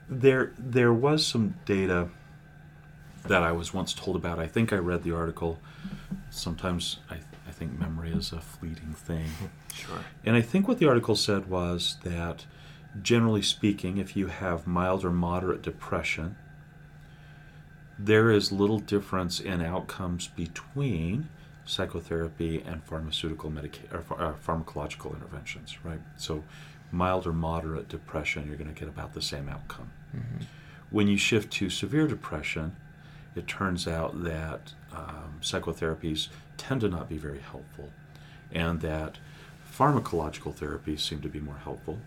there 0.09 0.53
there 0.59 0.93
was 0.93 1.27
some 1.27 1.55
data 1.65 2.09
that 3.27 3.43
I 3.43 3.53
was 3.53 3.75
once 3.75 3.93
told 3.93 4.17
about. 4.17 4.39
I 4.39 4.47
think 4.47 4.73
I 4.73 4.77
read 4.77 5.03
the 5.03 5.15
article. 5.15 5.59
Sometimes 6.31 6.99
I, 7.11 7.17
I 7.47 7.51
think 7.51 7.79
memory 7.79 8.13
is 8.13 8.33
a 8.33 8.41
fleeting 8.41 8.95
thing. 8.95 9.29
Sure. 9.75 9.99
And 10.25 10.35
I 10.37 10.41
think 10.41 10.67
what 10.67 10.79
the 10.79 10.89
article 10.89 11.17
said 11.17 11.49
was 11.49 11.97
that, 12.05 12.47
generally 13.03 13.43
speaking, 13.43 13.99
if 13.99 14.17
you 14.17 14.29
have 14.29 14.67
mild 14.67 15.05
or 15.05 15.11
moderate 15.11 15.63
depression, 15.63 16.37
there 17.99 18.31
is 18.31 18.53
little 18.53 18.79
difference 18.79 19.41
in 19.41 19.61
outcomes 19.61 20.29
between 20.29 21.29
psychotherapy 21.65 22.63
and 22.65 22.83
pharmaceutical 22.85 23.51
medica- 23.51 23.95
or 23.95 24.01
ph- 24.01 24.21
uh, 24.21 24.33
pharmacological 24.35 25.13
interventions, 25.13 25.77
right? 25.85 26.01
So, 26.17 26.45
mild 26.91 27.27
or 27.27 27.33
moderate 27.33 27.89
depression, 27.89 28.47
you're 28.47 28.57
going 28.57 28.73
to 28.73 28.79
get 28.79 28.89
about 28.89 29.13
the 29.13 29.21
same 29.21 29.49
outcome. 29.49 29.91
Hmm 30.13 30.45
When 30.91 31.09
you 31.09 31.17
shift 31.19 31.53
to 31.55 31.71
severe 31.71 32.07
depression, 32.07 32.77
it 33.35 33.47
turns 33.47 33.87
out 33.87 34.23
that 34.25 34.73
um, 34.93 35.39
psychotherapies 35.41 36.29
tend 36.57 36.81
to 36.81 36.89
not 36.89 37.09
be 37.09 37.19
very 37.19 37.41
helpful, 37.41 37.91
and 38.53 38.81
that 38.81 39.19
pharmacological 39.79 40.55
therapies 40.55 41.01
seem 41.01 41.21
to 41.21 41.29
be 41.29 41.41
more 41.41 41.59
helpful. 41.63 41.99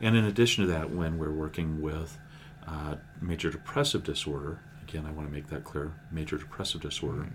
And 0.00 0.16
in 0.16 0.24
addition 0.24 0.64
to 0.64 0.70
that, 0.72 0.90
when 0.90 1.18
we're 1.18 1.30
working 1.30 1.80
with 1.80 2.18
uh, 2.66 2.96
major 3.20 3.50
depressive 3.50 4.02
disorder, 4.02 4.58
again, 4.82 5.06
I 5.06 5.12
want 5.12 5.28
to 5.28 5.32
make 5.32 5.48
that 5.48 5.62
clear 5.62 5.92
major 6.10 6.38
depressive 6.38 6.80
disorder, 6.80 7.28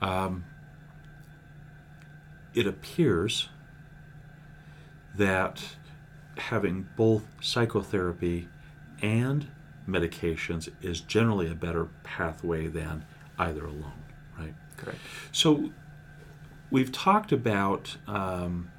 um, 0.00 0.44
it 2.54 2.66
appears 2.66 3.48
that 5.16 5.62
having 6.38 6.88
both 6.96 7.24
psychotherapy 7.40 8.48
and 9.02 9.48
medications 9.88 10.68
is 10.82 11.00
generally 11.00 11.50
a 11.50 11.54
better 11.54 11.88
pathway 12.02 12.66
than 12.66 13.04
either 13.38 13.66
alone, 13.66 14.02
right? 14.38 14.54
Correct. 14.76 14.98
So 15.32 15.70
we've 16.70 16.92
talked 16.92 17.32
about 17.32 17.96
um, 18.06 18.70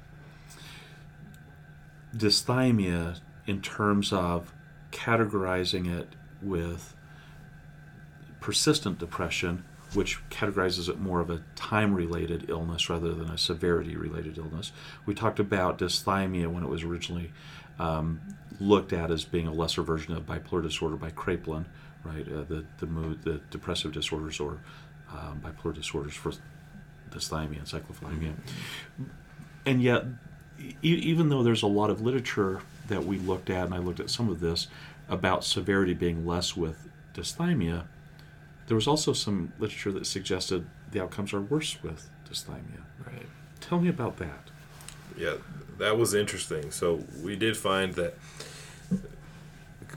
dysthymia 2.14 3.20
in 3.46 3.60
terms 3.60 4.12
of 4.12 4.52
categorizing 4.90 5.92
it 5.92 6.08
with 6.42 6.94
persistent 8.40 8.98
depression, 8.98 9.64
which 9.96 10.20
categorizes 10.28 10.88
it 10.88 11.00
more 11.00 11.20
of 11.20 11.30
a 11.30 11.42
time 11.56 11.94
related 11.94 12.50
illness 12.50 12.90
rather 12.90 13.14
than 13.14 13.30
a 13.30 13.38
severity 13.38 13.96
related 13.96 14.36
illness. 14.36 14.70
We 15.06 15.14
talked 15.14 15.40
about 15.40 15.78
dysthymia 15.78 16.48
when 16.48 16.62
it 16.62 16.68
was 16.68 16.82
originally 16.82 17.32
um, 17.78 18.20
looked 18.60 18.92
at 18.92 19.10
as 19.10 19.24
being 19.24 19.46
a 19.46 19.52
lesser 19.52 19.82
version 19.82 20.14
of 20.14 20.26
bipolar 20.26 20.62
disorder 20.62 20.96
by 20.96 21.10
Kraepelin, 21.10 21.64
right? 22.04 22.26
Uh, 22.28 22.44
the, 22.44 22.64
the 22.78 22.86
mood, 22.86 23.22
the 23.22 23.40
depressive 23.50 23.92
disorders 23.92 24.38
or 24.38 24.58
um, 25.10 25.42
bipolar 25.42 25.74
disorders 25.74 26.14
for 26.14 26.32
dysthymia 27.10 27.58
and 27.58 27.66
cyclothymia. 27.66 28.34
And 29.64 29.82
yet, 29.82 30.04
e- 30.60 30.74
even 30.82 31.30
though 31.30 31.42
there's 31.42 31.62
a 31.62 31.66
lot 31.66 31.90
of 31.90 32.02
literature 32.02 32.60
that 32.88 33.04
we 33.04 33.18
looked 33.18 33.50
at, 33.50 33.64
and 33.64 33.74
I 33.74 33.78
looked 33.78 34.00
at 34.00 34.10
some 34.10 34.28
of 34.28 34.40
this 34.40 34.68
about 35.08 35.42
severity 35.42 35.94
being 35.94 36.26
less 36.26 36.56
with 36.56 36.88
dysthymia, 37.14 37.84
there 38.66 38.74
was 38.74 38.86
also 38.86 39.12
some 39.12 39.52
literature 39.58 39.92
that 39.92 40.06
suggested 40.06 40.66
the 40.90 41.02
outcomes 41.02 41.32
are 41.32 41.40
worse 41.40 41.82
with 41.82 42.08
dysthymia. 42.28 42.82
Right. 43.06 43.26
Tell 43.60 43.80
me 43.80 43.88
about 43.88 44.16
that. 44.18 44.50
Yeah, 45.16 45.34
that 45.78 45.96
was 45.96 46.14
interesting. 46.14 46.70
So 46.70 47.04
we 47.22 47.36
did 47.36 47.56
find 47.56 47.94
that 47.94 48.14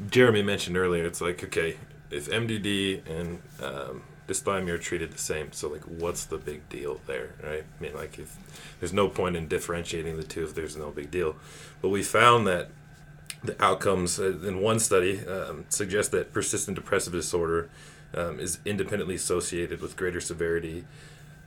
Jeremy 0.09 0.43
mentioned 0.43 0.77
earlier. 0.77 1.05
It's 1.05 1.21
like 1.21 1.43
okay, 1.43 1.77
if 2.11 2.29
MDD 2.29 3.07
and 3.09 3.41
um, 3.61 4.03
dysthymia 4.27 4.69
are 4.69 4.77
treated 4.77 5.11
the 5.11 5.17
same, 5.17 5.51
so 5.51 5.69
like, 5.69 5.83
what's 5.83 6.25
the 6.25 6.37
big 6.37 6.67
deal 6.69 7.01
there, 7.07 7.31
right? 7.43 7.63
I 7.63 7.83
mean, 7.83 7.95
like, 7.95 8.19
if 8.19 8.35
there's 8.79 8.93
no 8.93 9.09
point 9.09 9.35
in 9.35 9.47
differentiating 9.47 10.17
the 10.17 10.23
two 10.23 10.43
if 10.43 10.55
there's 10.55 10.77
no 10.77 10.91
big 10.91 11.11
deal. 11.11 11.35
But 11.81 11.89
we 11.89 12.03
found 12.03 12.47
that 12.47 12.69
the 13.43 13.61
outcomes 13.63 14.19
uh, 14.19 14.37
in 14.39 14.61
one 14.61 14.79
study 14.79 15.25
um, 15.25 15.65
suggest 15.69 16.11
that 16.11 16.33
persistent 16.33 16.75
depressive 16.75 17.13
disorder 17.13 17.69
um, 18.15 18.39
is 18.39 18.59
independently 18.65 19.15
associated 19.15 19.81
with 19.81 19.95
greater 19.97 20.21
severity 20.21 20.85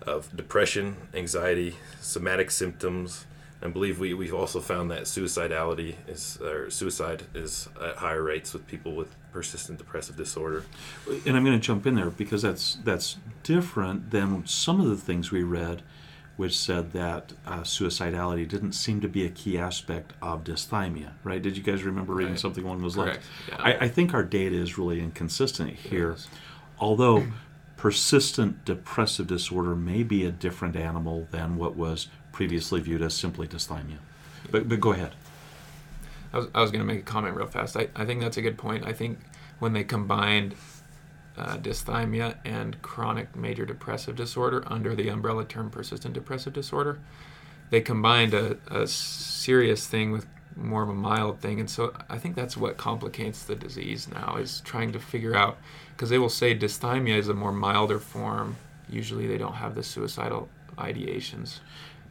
of 0.02 0.34
depression, 0.36 0.96
anxiety, 1.14 1.76
somatic 2.00 2.50
symptoms. 2.50 3.24
I 3.64 3.68
believe 3.68 4.00
we, 4.00 4.12
we've 4.12 4.34
also 4.34 4.60
found 4.60 4.90
that 4.90 5.02
suicidality 5.02 5.94
is 6.08 6.36
or 6.40 6.68
suicide 6.68 7.22
is 7.32 7.68
at 7.80 7.96
higher 7.96 8.22
rates 8.22 8.52
with 8.52 8.66
people 8.66 8.96
with 8.96 9.14
persistent 9.32 9.78
depressive 9.78 10.16
disorder. 10.16 10.64
And 11.24 11.36
I'm 11.36 11.44
going 11.44 11.58
to 11.58 11.64
jump 11.64 11.86
in 11.86 11.94
there 11.94 12.10
because 12.10 12.42
that's 12.42 12.78
that's 12.82 13.18
different 13.44 14.10
than 14.10 14.44
some 14.48 14.80
of 14.80 14.86
the 14.88 14.96
things 14.96 15.30
we 15.30 15.44
read, 15.44 15.82
which 16.36 16.58
said 16.58 16.90
that 16.94 17.34
uh, 17.46 17.60
suicidality 17.60 18.48
didn't 18.48 18.72
seem 18.72 19.00
to 19.00 19.08
be 19.08 19.24
a 19.24 19.28
key 19.30 19.56
aspect 19.56 20.12
of 20.20 20.42
dysthymia. 20.42 21.12
Right? 21.22 21.40
Did 21.40 21.56
you 21.56 21.62
guys 21.62 21.84
remember 21.84 22.14
reading 22.14 22.32
Right. 22.32 22.40
something 22.40 22.64
along 22.64 22.82
those 22.82 22.96
lines? 22.96 23.18
Yeah. 23.48 23.56
I, 23.60 23.72
I 23.84 23.88
think 23.88 24.12
our 24.12 24.24
data 24.24 24.56
is 24.56 24.76
really 24.76 24.98
inconsistent 24.98 25.70
here. 25.70 26.14
is. 26.14 26.26
Although 26.78 27.26
persistent 27.76 28.64
depressive 28.64 29.26
disorder 29.26 29.74
may 29.74 30.02
be 30.02 30.24
a 30.24 30.30
different 30.30 30.76
animal 30.76 31.26
than 31.30 31.56
what 31.56 31.76
was 31.76 32.08
previously 32.30 32.80
viewed 32.80 33.02
as 33.02 33.14
simply 33.14 33.46
dysthymia. 33.46 33.98
But, 34.50 34.68
but 34.68 34.80
go 34.80 34.92
ahead. 34.92 35.12
I 36.32 36.38
was, 36.38 36.48
I 36.54 36.60
was 36.60 36.70
going 36.70 36.80
to 36.80 36.86
make 36.86 37.00
a 37.00 37.04
comment 37.04 37.36
real 37.36 37.46
fast. 37.46 37.76
I, 37.76 37.88
I 37.94 38.04
think 38.04 38.20
that's 38.20 38.36
a 38.36 38.42
good 38.42 38.56
point. 38.56 38.86
I 38.86 38.92
think 38.92 39.18
when 39.58 39.72
they 39.72 39.84
combined 39.84 40.54
uh, 41.36 41.56
dysthymia 41.58 42.36
and 42.44 42.80
chronic 42.82 43.34
major 43.36 43.66
depressive 43.66 44.16
disorder 44.16 44.62
under 44.66 44.94
the 44.94 45.08
umbrella 45.08 45.44
term 45.44 45.70
persistent 45.70 46.14
depressive 46.14 46.52
disorder, 46.52 46.98
they 47.70 47.80
combined 47.80 48.34
a, 48.34 48.58
a 48.70 48.86
serious 48.86 49.86
thing 49.86 50.12
with 50.12 50.26
more 50.56 50.82
of 50.82 50.88
a 50.88 50.94
mild 50.94 51.40
thing, 51.40 51.60
and 51.60 51.70
so 51.70 51.94
I 52.10 52.18
think 52.18 52.36
that's 52.36 52.56
what 52.56 52.76
complicates 52.76 53.44
the 53.44 53.54
disease 53.54 54.08
now 54.08 54.36
is 54.36 54.60
trying 54.60 54.92
to 54.92 54.98
figure 54.98 55.34
out 55.34 55.56
because 55.96 56.10
they 56.10 56.18
will 56.18 56.28
say 56.28 56.56
dysthymia 56.56 57.16
is 57.16 57.28
a 57.28 57.34
more 57.34 57.52
milder 57.52 57.98
form. 57.98 58.56
Usually, 58.88 59.26
they 59.26 59.38
don't 59.38 59.54
have 59.54 59.74
the 59.74 59.82
suicidal 59.82 60.48
ideations. 60.76 61.60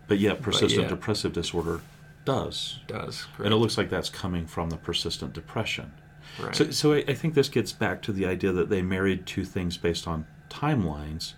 But 0.07 0.19
yet, 0.19 0.41
persistent 0.41 0.84
yet- 0.84 0.89
depressive 0.89 1.34
disorder 1.34 1.82
does. 2.25 2.79
Does 2.88 3.25
And 3.39 3.47
it 3.53 3.57
looks 3.57 3.77
like 3.77 3.89
that's 3.89 4.09
coming 4.09 4.45
from 4.45 4.69
the 4.69 4.77
persistent 4.77 5.34
depression. 5.34 5.91
right. 6.39 6.55
So, 6.55 6.69
so 6.71 6.93
I, 6.93 7.03
I 7.07 7.13
think 7.13 7.34
this 7.34 7.49
gets 7.49 7.71
back 7.71 8.01
to 8.03 8.11
the 8.11 8.25
idea 8.25 8.51
that 8.51 8.69
they 8.69 8.82
married 8.82 9.25
two 9.25 9.43
things 9.43 9.77
based 9.77 10.07
on 10.07 10.25
timelines 10.49 11.34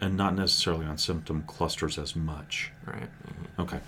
and 0.00 0.16
not 0.16 0.34
necessarily 0.34 0.86
on 0.86 0.98
symptom 0.98 1.44
clusters 1.46 1.98
as 1.98 2.16
much. 2.16 2.72
right. 2.86 3.02
Mm-hmm. 3.02 3.62
Okay. 3.62 3.80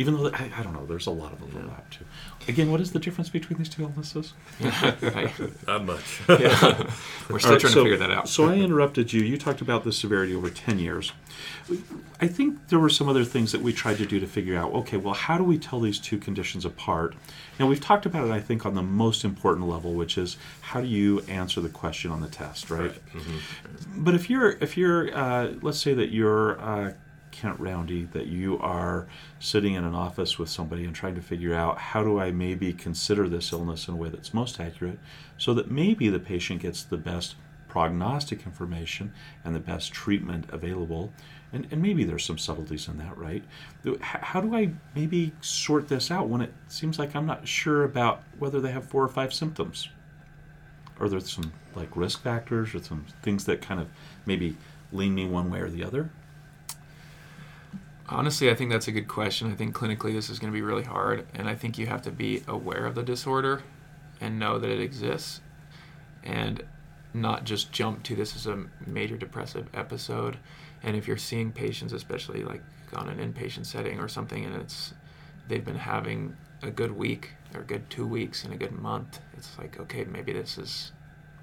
Even 0.00 0.14
though, 0.14 0.30
I, 0.32 0.50
I 0.56 0.62
don't 0.62 0.72
know, 0.72 0.86
there's 0.86 1.06
a 1.06 1.10
lot 1.10 1.30
of 1.34 1.42
overlap 1.42 1.90
too. 1.90 2.06
Again, 2.48 2.70
what 2.72 2.80
is 2.80 2.92
the 2.92 2.98
difference 2.98 3.28
between 3.28 3.58
these 3.58 3.68
two 3.68 3.82
illnesses? 3.82 4.32
Not 5.66 5.84
much. 5.84 6.20
Yeah. 6.28 6.90
We're 7.28 7.38
still 7.38 7.50
All 7.50 7.52
right, 7.56 7.60
trying 7.60 7.60
so- 7.60 7.84
to 7.84 7.90
figure 7.90 7.96
that 7.98 8.10
out. 8.10 8.26
So 8.26 8.48
I 8.48 8.54
interrupted 8.54 9.12
you. 9.12 9.20
You 9.20 9.36
talked 9.36 9.60
about 9.60 9.84
the 9.84 9.92
severity 9.92 10.34
over 10.34 10.48
10 10.48 10.78
years. 10.78 11.12
I 12.18 12.28
think 12.28 12.68
there 12.68 12.78
were 12.78 12.88
some 12.88 13.08
other 13.10 13.24
things 13.24 13.52
that 13.52 13.60
we 13.60 13.74
tried 13.74 13.98
to 13.98 14.06
do 14.06 14.18
to 14.20 14.26
figure 14.26 14.56
out 14.56 14.72
okay, 14.72 14.96
well, 14.96 15.14
how 15.14 15.36
do 15.36 15.44
we 15.44 15.58
tell 15.58 15.80
these 15.80 15.98
two 15.98 16.16
conditions 16.16 16.64
apart? 16.64 17.14
Now, 17.58 17.66
we've 17.66 17.80
talked 17.80 18.06
about 18.06 18.26
it, 18.26 18.30
I 18.30 18.40
think, 18.40 18.64
on 18.64 18.74
the 18.74 18.82
most 18.82 19.22
important 19.22 19.68
level, 19.68 19.92
which 19.92 20.16
is 20.16 20.38
how 20.62 20.80
do 20.80 20.86
you 20.86 21.20
answer 21.28 21.60
the 21.60 21.68
question 21.68 22.10
on 22.10 22.22
the 22.22 22.28
test, 22.28 22.70
right? 22.70 22.92
But 23.96 24.14
if 24.14 24.30
you're, 24.30 24.52
if 24.62 24.78
you're, 24.78 25.14
uh, 25.14 25.52
let's 25.60 25.78
say 25.78 25.92
that 25.92 26.10
you're 26.10 26.58
uh, 26.58 26.92
Kent 27.40 27.58
Roundy, 27.58 28.04
that 28.12 28.26
you 28.26 28.58
are 28.58 29.06
sitting 29.38 29.74
in 29.74 29.84
an 29.84 29.94
office 29.94 30.38
with 30.38 30.50
somebody 30.50 30.84
and 30.84 30.94
trying 30.94 31.14
to 31.14 31.22
figure 31.22 31.54
out 31.54 31.78
how 31.78 32.02
do 32.04 32.20
I 32.20 32.30
maybe 32.30 32.72
consider 32.74 33.28
this 33.28 33.52
illness 33.52 33.88
in 33.88 33.94
a 33.94 33.96
way 33.96 34.10
that's 34.10 34.34
most 34.34 34.60
accurate, 34.60 34.98
so 35.38 35.54
that 35.54 35.70
maybe 35.70 36.08
the 36.08 36.20
patient 36.20 36.60
gets 36.60 36.82
the 36.82 36.98
best 36.98 37.36
prognostic 37.66 38.44
information 38.44 39.12
and 39.44 39.54
the 39.54 39.60
best 39.60 39.92
treatment 39.92 40.44
available. 40.50 41.12
And, 41.52 41.66
and 41.70 41.80
maybe 41.80 42.04
there's 42.04 42.24
some 42.24 42.36
subtleties 42.36 42.88
in 42.88 42.98
that, 42.98 43.16
right? 43.16 43.42
How 44.00 44.40
do 44.40 44.54
I 44.54 44.72
maybe 44.94 45.32
sort 45.40 45.88
this 45.88 46.10
out 46.10 46.28
when 46.28 46.42
it 46.42 46.52
seems 46.68 46.98
like 46.98 47.16
I'm 47.16 47.26
not 47.26 47.48
sure 47.48 47.84
about 47.84 48.22
whether 48.38 48.60
they 48.60 48.72
have 48.72 48.84
four 48.84 49.02
or 49.02 49.08
five 49.08 49.32
symptoms? 49.32 49.88
Are 50.98 51.08
there 51.08 51.20
some 51.20 51.52
like 51.74 51.96
risk 51.96 52.22
factors 52.22 52.74
or 52.74 52.82
some 52.82 53.06
things 53.22 53.46
that 53.46 53.62
kind 53.62 53.80
of 53.80 53.88
maybe 54.26 54.56
lean 54.92 55.14
me 55.14 55.26
one 55.26 55.50
way 55.50 55.60
or 55.60 55.70
the 55.70 55.82
other? 55.82 56.10
Honestly, 58.12 58.50
I 58.50 58.56
think 58.56 58.72
that's 58.72 58.88
a 58.88 58.92
good 58.92 59.06
question. 59.06 59.52
I 59.52 59.54
think 59.54 59.72
clinically 59.72 60.12
this 60.12 60.30
is 60.30 60.40
going 60.40 60.52
to 60.52 60.56
be 60.56 60.62
really 60.62 60.82
hard, 60.82 61.28
and 61.32 61.48
I 61.48 61.54
think 61.54 61.78
you 61.78 61.86
have 61.86 62.02
to 62.02 62.10
be 62.10 62.42
aware 62.48 62.84
of 62.84 62.96
the 62.96 63.04
disorder 63.04 63.62
and 64.20 64.36
know 64.36 64.58
that 64.58 64.68
it 64.68 64.80
exists, 64.80 65.40
and 66.24 66.64
not 67.14 67.44
just 67.44 67.70
jump 67.70 68.02
to 68.04 68.16
this 68.16 68.34
is 68.34 68.48
a 68.48 68.64
major 68.84 69.16
depressive 69.16 69.68
episode. 69.74 70.38
And 70.82 70.96
if 70.96 71.06
you're 71.06 71.16
seeing 71.16 71.52
patients, 71.52 71.92
especially 71.92 72.42
like 72.42 72.62
on 72.94 73.08
an 73.08 73.18
inpatient 73.18 73.66
setting 73.66 74.00
or 74.00 74.08
something, 74.08 74.44
and 74.44 74.56
it's 74.56 74.92
they've 75.46 75.64
been 75.64 75.76
having 75.76 76.36
a 76.62 76.70
good 76.70 76.90
week 76.90 77.30
or 77.54 77.60
a 77.60 77.64
good 77.64 77.88
two 77.90 78.06
weeks 78.06 78.42
and 78.42 78.52
a 78.52 78.56
good 78.56 78.72
month, 78.72 79.20
it's 79.36 79.56
like 79.56 79.78
okay, 79.78 80.04
maybe 80.04 80.32
this 80.32 80.58
is 80.58 80.90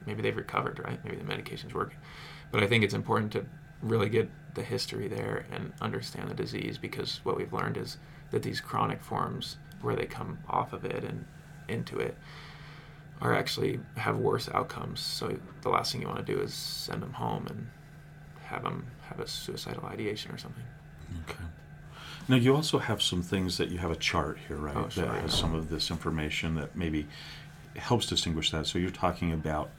maybe 0.06 0.22
they've 0.22 0.36
recovered, 0.36 0.80
right? 0.84 1.04
Maybe 1.06 1.16
the 1.16 1.24
medication's 1.24 1.74
working. 1.74 1.98
But 2.52 2.62
I 2.62 2.68
think 2.68 2.84
it's 2.84 2.94
important 2.94 3.32
to 3.34 3.46
really 3.82 4.10
get 4.10 4.30
the 4.58 4.64
history 4.64 5.08
there 5.08 5.46
and 5.52 5.72
understand 5.80 6.30
the 6.30 6.34
disease 6.34 6.78
because 6.78 7.22
what 7.24 7.38
we've 7.38 7.54
learned 7.54 7.78
is 7.78 7.98
that 8.32 8.44
these 8.44 8.60
chronic 8.60 9.02
forms 9.02 9.58
where 9.82 9.96
they 9.96 10.06
come 10.06 10.40
off 10.50 10.74
of 10.74 10.84
it 10.84 11.04
and 11.04 11.26
into 11.70 12.00
it 12.00 12.18
are 13.22 13.34
actually 13.34 13.80
have 13.96 14.18
worse 14.18 14.50
outcomes. 14.50 15.00
So 15.00 15.38
the 15.62 15.70
last 15.70 15.92
thing 15.92 16.02
you 16.02 16.08
want 16.08 16.26
to 16.26 16.34
do 16.34 16.42
is 16.42 16.54
send 16.54 17.04
them 17.04 17.14
home 17.14 17.46
and 17.48 17.68
have 18.46 18.64
them 18.64 18.88
have 19.10 19.20
a 19.20 19.28
suicidal 19.28 19.86
ideation 19.86 20.32
or 20.32 20.38
something. 20.38 20.64
Okay. 21.30 21.44
Now 22.28 22.36
you 22.36 22.56
also 22.56 22.80
have 22.80 23.02
some 23.02 23.22
things 23.22 23.58
that 23.58 23.70
you 23.70 23.78
have 23.78 23.92
a 23.92 23.96
chart 23.96 24.40
here, 24.48 24.58
right? 24.58 24.76
Oh, 24.76 24.90
sure, 24.90 25.06
that 25.06 25.22
has 25.22 25.34
yeah. 25.34 25.42
some 25.42 25.54
of 25.54 25.70
this 25.70 25.92
information 25.92 26.56
that 26.56 26.76
maybe 26.76 27.08
helps 27.76 28.08
distinguish 28.08 28.52
that. 28.52 28.66
So 28.66 28.80
you're 28.80 28.90
talking 28.90 29.32
about, 29.32 29.70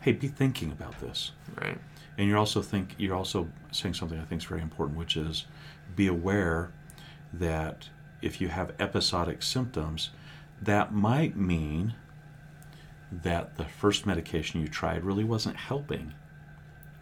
hey, 0.00 0.12
be 0.12 0.28
thinking 0.28 0.70
about 0.70 1.00
this, 1.00 1.32
Right. 1.60 1.78
And 2.18 2.28
you're 2.28 2.38
also 2.38 2.62
think 2.62 2.94
you're 2.98 3.16
also 3.16 3.48
saying 3.72 3.94
something 3.94 4.18
I 4.18 4.24
think 4.24 4.42
is 4.42 4.48
very 4.48 4.62
important, 4.62 4.98
which 4.98 5.16
is 5.16 5.46
be 5.96 6.06
aware 6.06 6.72
that 7.32 7.88
if 8.22 8.40
you 8.40 8.48
have 8.48 8.72
episodic 8.78 9.42
symptoms, 9.42 10.10
that 10.60 10.92
might 10.92 11.36
mean 11.36 11.94
that 13.10 13.56
the 13.56 13.64
first 13.64 14.06
medication 14.06 14.60
you 14.60 14.68
tried 14.68 15.04
really 15.04 15.24
wasn't 15.24 15.56
helping, 15.56 16.14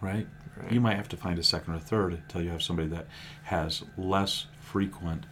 right? 0.01 0.27
Right. 0.57 0.73
You 0.73 0.81
might 0.81 0.97
have 0.97 1.09
to 1.11 1.17
find 1.17 1.39
a 1.39 1.43
second 1.43 1.75
or 1.75 1.79
third 1.79 2.15
until 2.15 2.43
you 2.43 2.51
have 2.51 2.63
somebody 2.63 2.89
that 2.89 3.07
has 3.45 3.85
less 3.97 4.47
frequent 4.59 5.27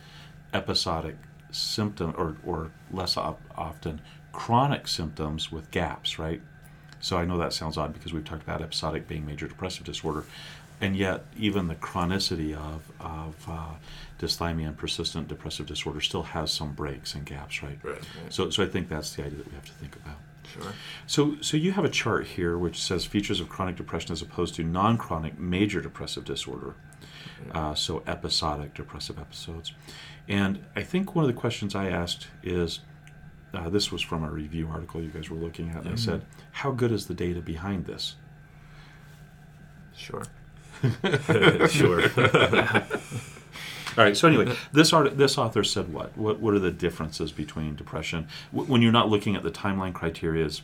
episodic 0.52 1.16
symptom 1.50 2.14
or, 2.16 2.36
or 2.44 2.70
less 2.92 3.16
op- 3.16 3.40
often 3.56 4.00
chronic 4.32 4.86
symptoms 4.86 5.50
with 5.50 5.70
gaps, 5.70 6.18
right? 6.18 6.42
So 7.06 7.16
I 7.16 7.24
know 7.24 7.38
that 7.38 7.52
sounds 7.52 7.76
odd 7.76 7.92
because 7.94 8.12
we've 8.12 8.24
talked 8.24 8.42
about 8.42 8.62
episodic 8.62 9.06
being 9.06 9.24
major 9.24 9.46
depressive 9.46 9.84
disorder, 9.84 10.24
and 10.80 10.96
yet 10.96 11.24
even 11.38 11.68
the 11.68 11.76
chronicity 11.76 12.52
of, 12.52 12.82
of 12.98 13.48
uh, 13.48 13.74
dysthymia 14.18 14.66
and 14.66 14.76
persistent 14.76 15.28
depressive 15.28 15.66
disorder 15.66 16.00
still 16.00 16.24
has 16.24 16.50
some 16.50 16.72
breaks 16.72 17.14
and 17.14 17.24
gaps, 17.24 17.62
right? 17.62 17.78
Right. 17.84 18.00
So, 18.28 18.50
so 18.50 18.64
I 18.64 18.66
think 18.66 18.88
that's 18.88 19.14
the 19.14 19.24
idea 19.24 19.38
that 19.38 19.46
we 19.46 19.54
have 19.54 19.66
to 19.66 19.72
think 19.74 19.94
about. 19.94 20.16
Sure. 20.52 20.72
So, 21.06 21.36
so 21.42 21.56
you 21.56 21.70
have 21.70 21.84
a 21.84 21.88
chart 21.88 22.26
here 22.26 22.58
which 22.58 22.82
says 22.82 23.04
features 23.04 23.38
of 23.38 23.48
chronic 23.48 23.76
depression 23.76 24.10
as 24.10 24.20
opposed 24.20 24.56
to 24.56 24.64
non-chronic 24.64 25.38
major 25.38 25.80
depressive 25.80 26.24
disorder. 26.24 26.74
Uh, 27.52 27.74
so 27.74 28.02
episodic 28.08 28.74
depressive 28.74 29.20
episodes, 29.20 29.72
and 30.26 30.64
I 30.74 30.82
think 30.82 31.14
one 31.14 31.24
of 31.24 31.28
the 31.28 31.40
questions 31.40 31.76
I 31.76 31.88
asked 31.88 32.26
is, 32.42 32.80
uh, 33.54 33.68
this 33.68 33.90
was 33.92 34.02
from 34.02 34.24
a 34.24 34.30
review 34.30 34.68
article 34.70 35.00
you 35.00 35.08
guys 35.08 35.30
were 35.30 35.36
looking 35.38 35.70
at, 35.70 35.76
and 35.78 35.88
I 35.88 35.92
Mhm. 35.92 35.98
said, 35.98 36.22
how 36.52 36.70
good 36.72 36.92
is 36.92 37.06
the 37.06 37.14
data 37.14 37.40
behind 37.40 37.86
this? 37.86 38.16
Sure. 39.96 40.22
sure. 41.68 42.02
All 43.98 44.04
right. 44.04 44.14
So 44.16 44.28
anyway, 44.28 44.54
this 44.72 44.92
art, 44.92 45.16
this 45.16 45.38
author 45.38 45.64
said 45.64 45.90
what? 45.92 46.16
What 46.18 46.38
what 46.38 46.52
are 46.52 46.58
the 46.58 46.70
differences 46.70 47.32
between 47.32 47.76
depression 47.76 48.28
w- 48.52 48.70
when 48.70 48.82
you're 48.82 48.92
not 48.92 49.08
looking 49.08 49.36
at 49.36 49.42
the 49.42 49.50
timeline 49.50 49.94
criteria's 49.94 50.60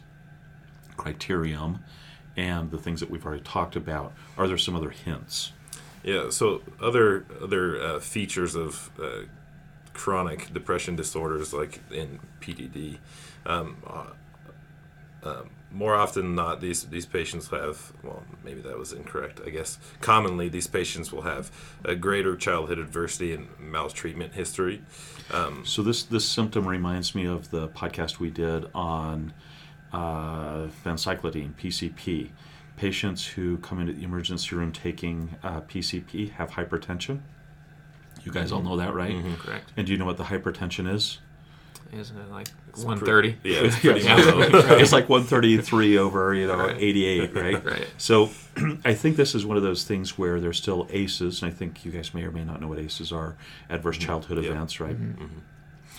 criterium 0.98 1.78
and 2.36 2.70
the 2.70 2.76
things 2.78 3.00
that 3.00 3.08
we've 3.10 3.24
already 3.24 3.42
talked 3.42 3.74
about? 3.74 4.12
Are 4.36 4.46
there 4.46 4.58
some 4.58 4.76
other 4.76 4.90
hints? 4.90 5.52
Yeah. 6.02 6.28
So 6.28 6.60
other 6.80 7.24
other 7.42 7.80
uh, 7.80 8.00
features 8.00 8.54
of 8.54 8.90
uh, 9.02 9.22
chronic 9.94 10.52
depression 10.52 10.96
disorders, 10.96 11.52
like 11.52 11.80
in 11.90 12.20
PDD, 12.40 12.98
um, 13.46 13.76
uh, 13.86 14.06
um, 15.24 15.50
more 15.70 15.94
often 15.94 16.22
than 16.22 16.34
not, 16.34 16.60
these 16.60 16.84
these 16.84 17.06
patients 17.06 17.48
have. 17.48 17.92
Well, 18.02 18.22
maybe 18.44 18.60
that 18.62 18.76
was 18.76 18.92
incorrect. 18.92 19.40
I 19.46 19.50
guess 19.50 19.78
commonly 20.00 20.48
these 20.48 20.66
patients 20.66 21.12
will 21.12 21.22
have 21.22 21.50
a 21.84 21.94
greater 21.94 22.36
childhood 22.36 22.78
adversity 22.78 23.32
and 23.32 23.48
maltreatment 23.58 24.34
history. 24.34 24.82
Um, 25.30 25.64
So 25.64 25.82
this 25.82 26.02
this 26.02 26.28
symptom 26.28 26.66
reminds 26.66 27.14
me 27.14 27.26
of 27.26 27.50
the 27.50 27.68
podcast 27.68 28.18
we 28.18 28.30
did 28.30 28.66
on 28.74 29.32
uh, 29.92 30.66
(PCP). 30.84 32.30
Patients 32.76 33.26
who 33.26 33.58
come 33.58 33.80
into 33.80 33.92
the 33.92 34.02
emergency 34.02 34.56
room 34.56 34.72
taking 34.72 35.36
uh, 35.42 35.60
PCP 35.62 36.32
have 36.32 36.50
hypertension. 36.50 37.20
You 38.24 38.32
guys 38.32 38.52
all 38.52 38.62
know 38.62 38.76
that, 38.76 38.94
right? 38.94 39.14
Mhm. 39.14 39.38
Correct. 39.38 39.72
And 39.76 39.86
do 39.86 39.92
you 39.92 39.98
know 39.98 40.04
what 40.06 40.16
the 40.16 40.24
hypertension 40.24 40.92
is? 40.92 41.18
Isn't 41.92 42.16
it 42.16 42.30
like 42.30 42.48
It's 42.70 42.82
130? 42.84 43.36
Yeah, 43.44 43.60
it's 43.64 43.78
pretty 43.78 44.00
Yeah. 44.00 44.14
Right. 44.30 44.54
it's 44.80 44.92
like 44.92 45.08
133 45.10 45.98
over 45.98 46.32
you 46.34 46.46
know 46.46 46.56
Right. 46.56 46.76
88 46.78 47.34
right 47.34 47.62
Right. 47.64 47.86
so 47.98 48.30
i 48.84 48.94
think 48.94 49.16
this 49.16 49.34
is 49.34 49.44
one 49.44 49.58
of 49.58 49.62
those 49.62 49.84
things 49.84 50.16
where 50.16 50.40
there's 50.40 50.56
still 50.56 50.86
aces 50.90 51.42
and 51.42 51.52
i 51.52 51.54
think 51.54 51.84
you 51.84 51.90
guys 51.90 52.14
may 52.14 52.22
or 52.22 52.30
may 52.30 52.44
not 52.44 52.62
know 52.62 52.68
what 52.68 52.78
aces 52.78 53.12
are 53.12 53.36
adverse 53.68 53.98
childhood 53.98 54.42
Yeah. 54.42 54.52
events 54.52 54.80
right 54.80 54.98
Mm-hmm. 54.98 55.26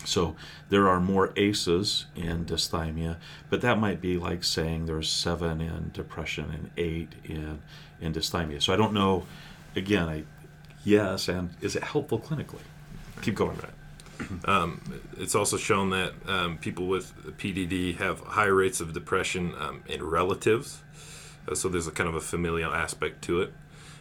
so 0.03 0.36
there 0.69 0.89
are 0.89 0.99
more 0.99 1.32
aces 1.36 2.07
in 2.15 2.45
dysthymia 2.45 3.17
but 3.51 3.61
that 3.61 3.80
might 3.80 4.01
be 4.01 4.17
like 4.17 4.43
saying 4.43 4.88
there's 4.88 5.09
seven 5.11 5.61
in 5.61 5.91
depression 5.93 6.45
and 6.51 6.71
eight 6.76 7.09
in 7.24 7.59
in 8.01 8.13
dysthymia 8.13 8.59
so 8.63 8.74
i 8.74 8.76
don't 8.76 8.93
know 8.93 9.28
again 9.76 10.09
i 10.09 10.24
yes 10.84 11.27
and 11.27 11.51
is 11.61 11.75
it 11.75 11.84
helpful 11.84 12.19
clinically 12.19 12.61
keep 13.21 13.36
going 13.36 13.57
Um, 14.45 15.01
it's 15.17 15.36
also 15.36 15.57
shown 15.57 15.89
that 15.89 16.13
um, 16.27 16.57
people 16.57 16.88
with 16.88 17.13
PDD 17.38 17.97
have 17.97 18.19
high 18.19 18.45
rates 18.45 18.79
of 18.79 18.93
depression 18.93 19.53
um, 19.57 19.84
in 19.88 20.03
relatives. 20.03 20.81
Uh, 21.47 21.55
so 21.55 21.69
there's 21.69 21.88
a 21.88 21.91
kind 21.91 22.07
of 22.07 22.15
a 22.15 22.21
familial 22.21 22.73
aspect 22.73 23.21
to 23.23 23.41
it. 23.41 23.53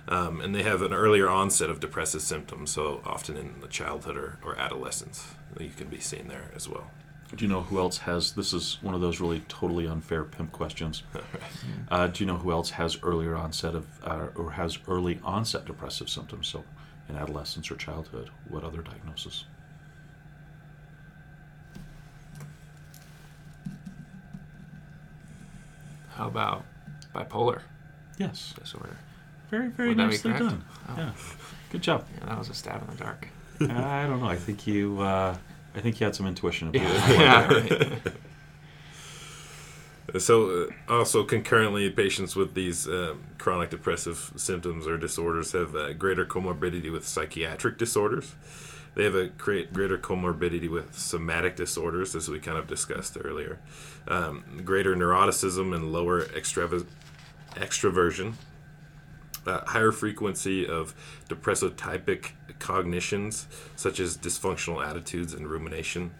Um, 0.09 0.41
and 0.41 0.55
they 0.55 0.65
have 0.65 0.83
an 0.83 0.93
earlier 0.93 1.29
onset 1.29 1.71
of 1.71 1.81
depressive 1.81 2.23
symptoms, 2.23 2.73
so 2.73 3.03
often 3.05 3.37
in 3.37 3.61
the 3.61 3.69
childhood 3.69 4.17
or, 4.17 4.39
or 4.45 4.59
adolescence. 4.59 5.29
You 5.59 5.71
can 5.71 5.89
be 5.89 6.01
seen 6.01 6.29
there 6.29 6.51
as 6.55 6.69
well. 6.69 6.91
Do 7.35 7.45
you 7.45 7.49
know 7.51 7.63
who 7.63 7.79
else 7.79 7.99
has? 7.99 8.33
This 8.33 8.53
is 8.53 8.79
one 8.83 8.95
of 8.95 9.01
those 9.01 9.19
really 9.21 9.41
totally 9.49 9.87
unfair 9.87 10.25
pimp 10.25 10.53
questions. 10.53 11.03
Uh, 11.91 12.07
do 12.07 12.25
you 12.25 12.27
know 12.27 12.39
who 12.39 12.51
else 12.51 12.71
has 12.71 12.97
earlier 13.03 13.37
onset 13.37 13.75
of 13.75 13.87
uh, 14.03 14.29
or 14.35 14.53
has 14.53 14.79
early 14.89 15.21
onset 15.23 15.67
depressive 15.67 16.09
symptoms? 16.09 16.49
So, 16.49 16.65
in 17.09 17.17
adolescence 17.17 17.71
or 17.71 17.77
childhood, 17.77 18.31
what 18.49 18.65
other 18.65 18.81
diagnosis? 18.81 19.45
How 26.15 26.27
about 26.29 26.65
bipolar 27.15 27.61
Yes, 28.19 28.55
disorder? 28.59 28.97
very 29.51 29.69
very 29.69 29.89
Would 29.91 29.99
nicely 29.99 30.33
done. 30.33 30.65
Oh. 30.89 30.95
Yeah, 30.97 31.11
good 31.71 31.83
job. 31.83 32.07
Yeah, 32.19 32.27
that 32.27 32.39
was 32.39 32.49
a 32.49 32.55
stab 32.55 32.83
in 32.83 32.97
the 32.97 33.03
dark. 33.05 33.29
I 33.61 34.07
don't 34.07 34.21
know. 34.21 34.29
I 34.29 34.37
think 34.37 34.67
you. 34.67 35.01
Uh, 35.01 35.37
I 35.75 35.81
think 35.81 35.97
he 35.97 36.05
had 36.05 36.15
some 36.15 36.27
intuition 36.27 36.69
about 36.69 36.83
it. 36.83 36.91
yeah, 37.21 37.53
right. 37.53 37.99
So, 40.19 40.69
uh, 40.89 40.93
also 40.93 41.25
concurrently, 41.25 41.89
patients 41.89 42.37
with 42.37 42.55
these 42.55 42.87
um, 42.87 43.23
chronic 43.39 43.71
depressive 43.71 44.33
symptoms 44.37 44.87
or 44.87 44.99
disorders 44.99 45.53
have 45.53 45.75
uh, 45.75 45.95
greater 45.95 46.27
comorbidity 46.27 46.93
with 46.93 47.07
psychiatric 47.07 47.79
disorders. 47.79 48.35
They 48.95 49.05
have 49.05 49.15
a 49.15 49.29
great, 49.29 49.73
greater 49.73 49.97
comorbidity 49.97 50.69
with 50.69 50.99
somatic 50.99 51.57
disorders, 51.57 52.15
as 52.15 52.29
we 52.29 52.41
kind 52.41 52.59
of 52.59 52.67
discussed 52.67 53.17
earlier. 53.23 53.59
Um, 54.07 54.63
greater 54.65 54.95
neuroticism 54.95 55.75
and 55.75 55.93
lower 55.93 56.25
extrav- 56.27 56.87
extroversion. 57.53 58.35
Uh, 59.47 59.61
higher 59.65 59.93
frequency 59.93 60.67
of 60.69 60.95
depressotypic 61.29 62.33
cognitions, 62.63 63.47
such 63.77 64.01
as 64.01 64.17
dysfunctional 64.17 64.83
attitudes 64.85 65.35
and 65.35 65.47
rumination 65.47 66.13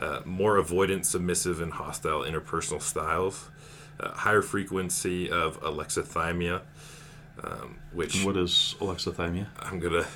uh, 0.00 0.20
more 0.24 0.56
avoidant, 0.56 1.04
submissive, 1.04 1.60
and 1.60 1.72
hostile 1.72 2.22
interpersonal 2.22 2.80
styles, 2.80 3.50
uh, 4.00 4.10
higher 4.12 4.42
frequency 4.42 5.30
of 5.30 5.60
alexithymia, 5.60 6.62
um, 7.44 7.78
which 7.92 8.24
what 8.24 8.36
is 8.36 8.74
alexithymia? 8.80 9.46
I'm 9.60 9.78
gonna. 9.78 10.06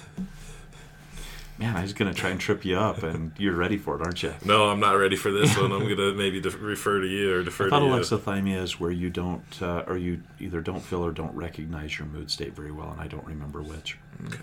Man, 1.56 1.76
I 1.76 1.82
was 1.82 1.92
gonna 1.92 2.14
try 2.14 2.30
and 2.30 2.40
trip 2.40 2.64
you 2.64 2.76
up, 2.76 3.04
and 3.04 3.30
you're 3.38 3.54
ready 3.54 3.76
for 3.76 3.94
it, 3.94 4.02
aren't 4.02 4.22
you? 4.24 4.34
No, 4.44 4.70
I'm 4.70 4.80
not 4.80 4.92
ready 4.92 5.14
for 5.14 5.30
this 5.30 5.56
one. 5.56 5.70
I'm 5.70 5.86
gonna 5.88 6.12
maybe 6.12 6.40
def- 6.40 6.60
refer 6.60 7.00
to 7.00 7.06
you 7.06 7.32
or 7.32 7.42
defer 7.44 7.66
I 7.66 7.66
to 7.66 7.70
thought 7.70 7.82
you. 7.84 7.92
alexithymia 7.92 8.60
is 8.62 8.80
where 8.80 8.90
you 8.90 9.08
don't, 9.10 9.62
uh, 9.62 9.84
or 9.86 9.96
you 9.96 10.22
either 10.40 10.60
don't 10.60 10.80
feel 10.80 11.04
or 11.04 11.12
don't 11.12 11.34
recognize 11.36 11.96
your 11.96 12.08
mood 12.08 12.30
state 12.30 12.56
very 12.56 12.72
well, 12.72 12.90
and 12.90 13.00
I 13.00 13.06
don't 13.06 13.26
remember 13.26 13.62
which. 13.62 13.98
Okay. 14.26 14.38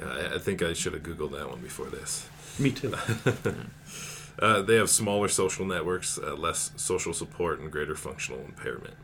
Yeah, 0.00 0.08
I, 0.08 0.34
I 0.34 0.38
think 0.38 0.62
I 0.62 0.72
should 0.72 0.94
have 0.94 1.02
googled 1.02 1.32
that 1.32 1.48
one 1.48 1.60
before 1.60 1.86
this. 1.86 2.26
Me 2.58 2.72
too. 2.72 2.94
Uh, 4.40 4.62
they 4.62 4.76
have 4.76 4.88
smaller 4.88 5.28
social 5.28 5.66
networks, 5.66 6.18
uh, 6.18 6.34
less 6.34 6.70
social 6.76 7.12
support, 7.12 7.60
and 7.60 7.70
greater 7.70 7.94
functional 7.94 8.40
impairment. 8.40 8.94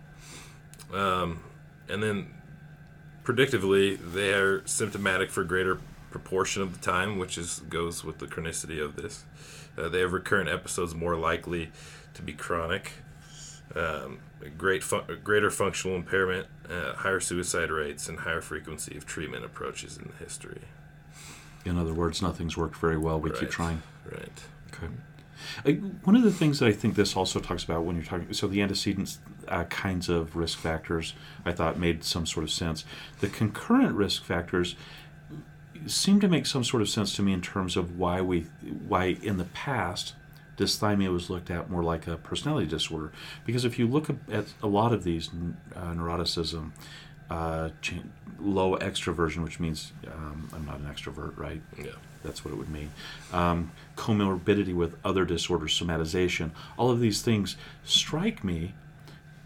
Um, 0.95 1.41
and 1.91 2.03
then, 2.03 2.29
predictively, 3.23 3.99
they 4.01 4.33
are 4.33 4.67
symptomatic 4.67 5.31
for 5.31 5.45
greater 5.45 5.79
proportion 6.11 6.63
of 6.63 6.73
the 6.73 6.79
time, 6.79 7.19
which 7.19 7.37
is 7.37 7.61
goes 7.69 8.03
with 8.03 8.19
the 8.19 8.27
chronicity 8.27 8.83
of 8.83 8.97
this. 8.97 9.25
Uh, 9.77 9.91
they 9.91 10.01
have 10.01 10.15
recurrent 10.15 10.49
episodes 10.49 10.95
more 10.95 11.17
likely 11.17 11.71
to 12.15 12.23
be 12.23 12.33
chronic. 12.33 12.93
Um, 13.75 14.21
great 14.57 14.85
greater 15.23 15.51
functional 15.51 15.97
impairment, 15.97 16.47
uh, 16.71 16.95
higher 16.95 17.21
suicide 17.21 17.71
rates, 17.71 18.09
and 18.09 18.21
higher 18.21 18.41
frequency 18.41 18.97
of 18.97 19.05
treatment 19.05 19.45
approaches 19.45 19.99
in 19.99 20.05
the 20.05 20.25
history. 20.25 20.63
In 21.67 21.79
other 21.79 21.95
words, 21.95 22.23
nothing's 22.23 22.57
worked 22.57 22.77
very 22.77 22.99
well. 22.99 23.21
We 23.21 23.31
keep 23.31 23.51
trying. 23.51 23.83
Right. 24.11 24.43
Okay. 24.73 24.93
Uh, 25.65 25.73
one 26.05 26.17
of 26.17 26.23
the 26.23 26.33
things 26.33 26.59
that 26.59 26.69
I 26.69 26.73
think 26.73 26.95
this 26.95 27.17
also 27.17 27.41
talks 27.41 27.65
about 27.65 27.85
when 27.85 27.97
you're 27.97 28.05
talking, 28.05 28.33
so 28.33 28.47
the 28.47 28.63
antecedents 28.63 29.19
uh, 29.49 29.65
kinds 29.65 30.09
of 30.09 30.37
risk 30.37 30.59
factors, 30.59 31.15
I 31.45 31.53
thought 31.53 31.79
made 31.79 32.05
some 32.05 32.27
sort 32.27 32.45
of 32.45 32.51
sense. 32.51 32.85
The 33.21 33.29
concurrent 33.29 33.95
risk 33.95 34.25
factors 34.25 34.77
seem 35.87 36.21
to 36.21 36.29
make 36.29 36.47
some 36.47 36.65
sort 36.65 36.83
of 36.83 36.89
sense 36.89 37.15
to 37.17 37.23
me 37.23 37.33
in 37.33 37.43
terms 37.43 37.77
of 37.77 37.99
why 37.99 38.21
we, 38.21 38.47
why 38.89 39.17
in 39.23 39.37
the 39.37 39.45
past, 39.45 40.15
dysthymia 40.57 41.13
was 41.13 41.29
looked 41.31 41.51
at 41.51 41.71
more 41.71 41.83
like 41.83 42.07
a 42.07 42.17
personality 42.17 42.67
disorder. 42.67 43.13
Because 43.45 43.65
if 43.65 43.79
you 43.79 43.87
look 43.87 44.09
at 44.31 44.47
a 44.63 44.67
lot 44.67 44.93
of 44.93 45.05
these 45.05 45.29
uh, 45.75 45.93
neuroticism, 45.93 46.73
uh, 47.31 47.71
low 48.39 48.77
extroversion, 48.77 49.43
which 49.43 49.59
means 49.61 49.93
um, 50.07 50.49
I'm 50.53 50.67
not 50.67 50.79
an 50.79 50.87
extrovert, 50.87 51.37
right? 51.39 51.61
Yeah. 51.79 51.93
That's 52.23 52.45
what 52.45 52.53
it 52.53 52.57
would 52.57 52.71
mean. 52.71 52.91
Um, 53.33 53.71
comorbidity 53.97 54.75
with 54.75 54.97
other 55.05 55.25
disorders, 55.25 55.79
somatization, 55.79 56.51
all 56.77 56.91
of 56.91 57.01
these 57.01 57.23
things 57.23 57.57
strike 57.85 58.43
me 58.43 58.75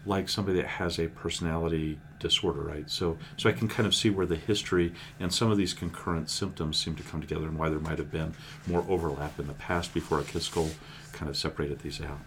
like 0.05 0.29
somebody 0.29 0.57
that 0.59 0.67
has 0.67 0.97
a 0.97 1.07
personality 1.07 1.99
disorder, 2.19 2.61
right? 2.61 2.89
So, 2.89 3.17
so 3.37 3.49
I 3.49 3.51
can 3.51 3.67
kind 3.67 3.85
of 3.85 3.93
see 3.93 4.09
where 4.09 4.25
the 4.25 4.35
history 4.35 4.93
and 5.19 5.31
some 5.31 5.51
of 5.51 5.57
these 5.57 5.73
concurrent 5.73 6.29
symptoms 6.29 6.77
seem 6.77 6.95
to 6.95 7.03
come 7.03 7.21
together, 7.21 7.45
and 7.45 7.57
why 7.57 7.69
there 7.69 7.79
might 7.79 7.99
have 7.99 8.11
been 8.11 8.33
more 8.65 8.83
overlap 8.89 9.39
in 9.39 9.47
the 9.47 9.53
past 9.53 9.93
before 9.93 10.19
a 10.19 10.23
kind 10.23 11.29
of 11.29 11.37
separated 11.37 11.79
these 11.79 12.01
out. 12.01 12.19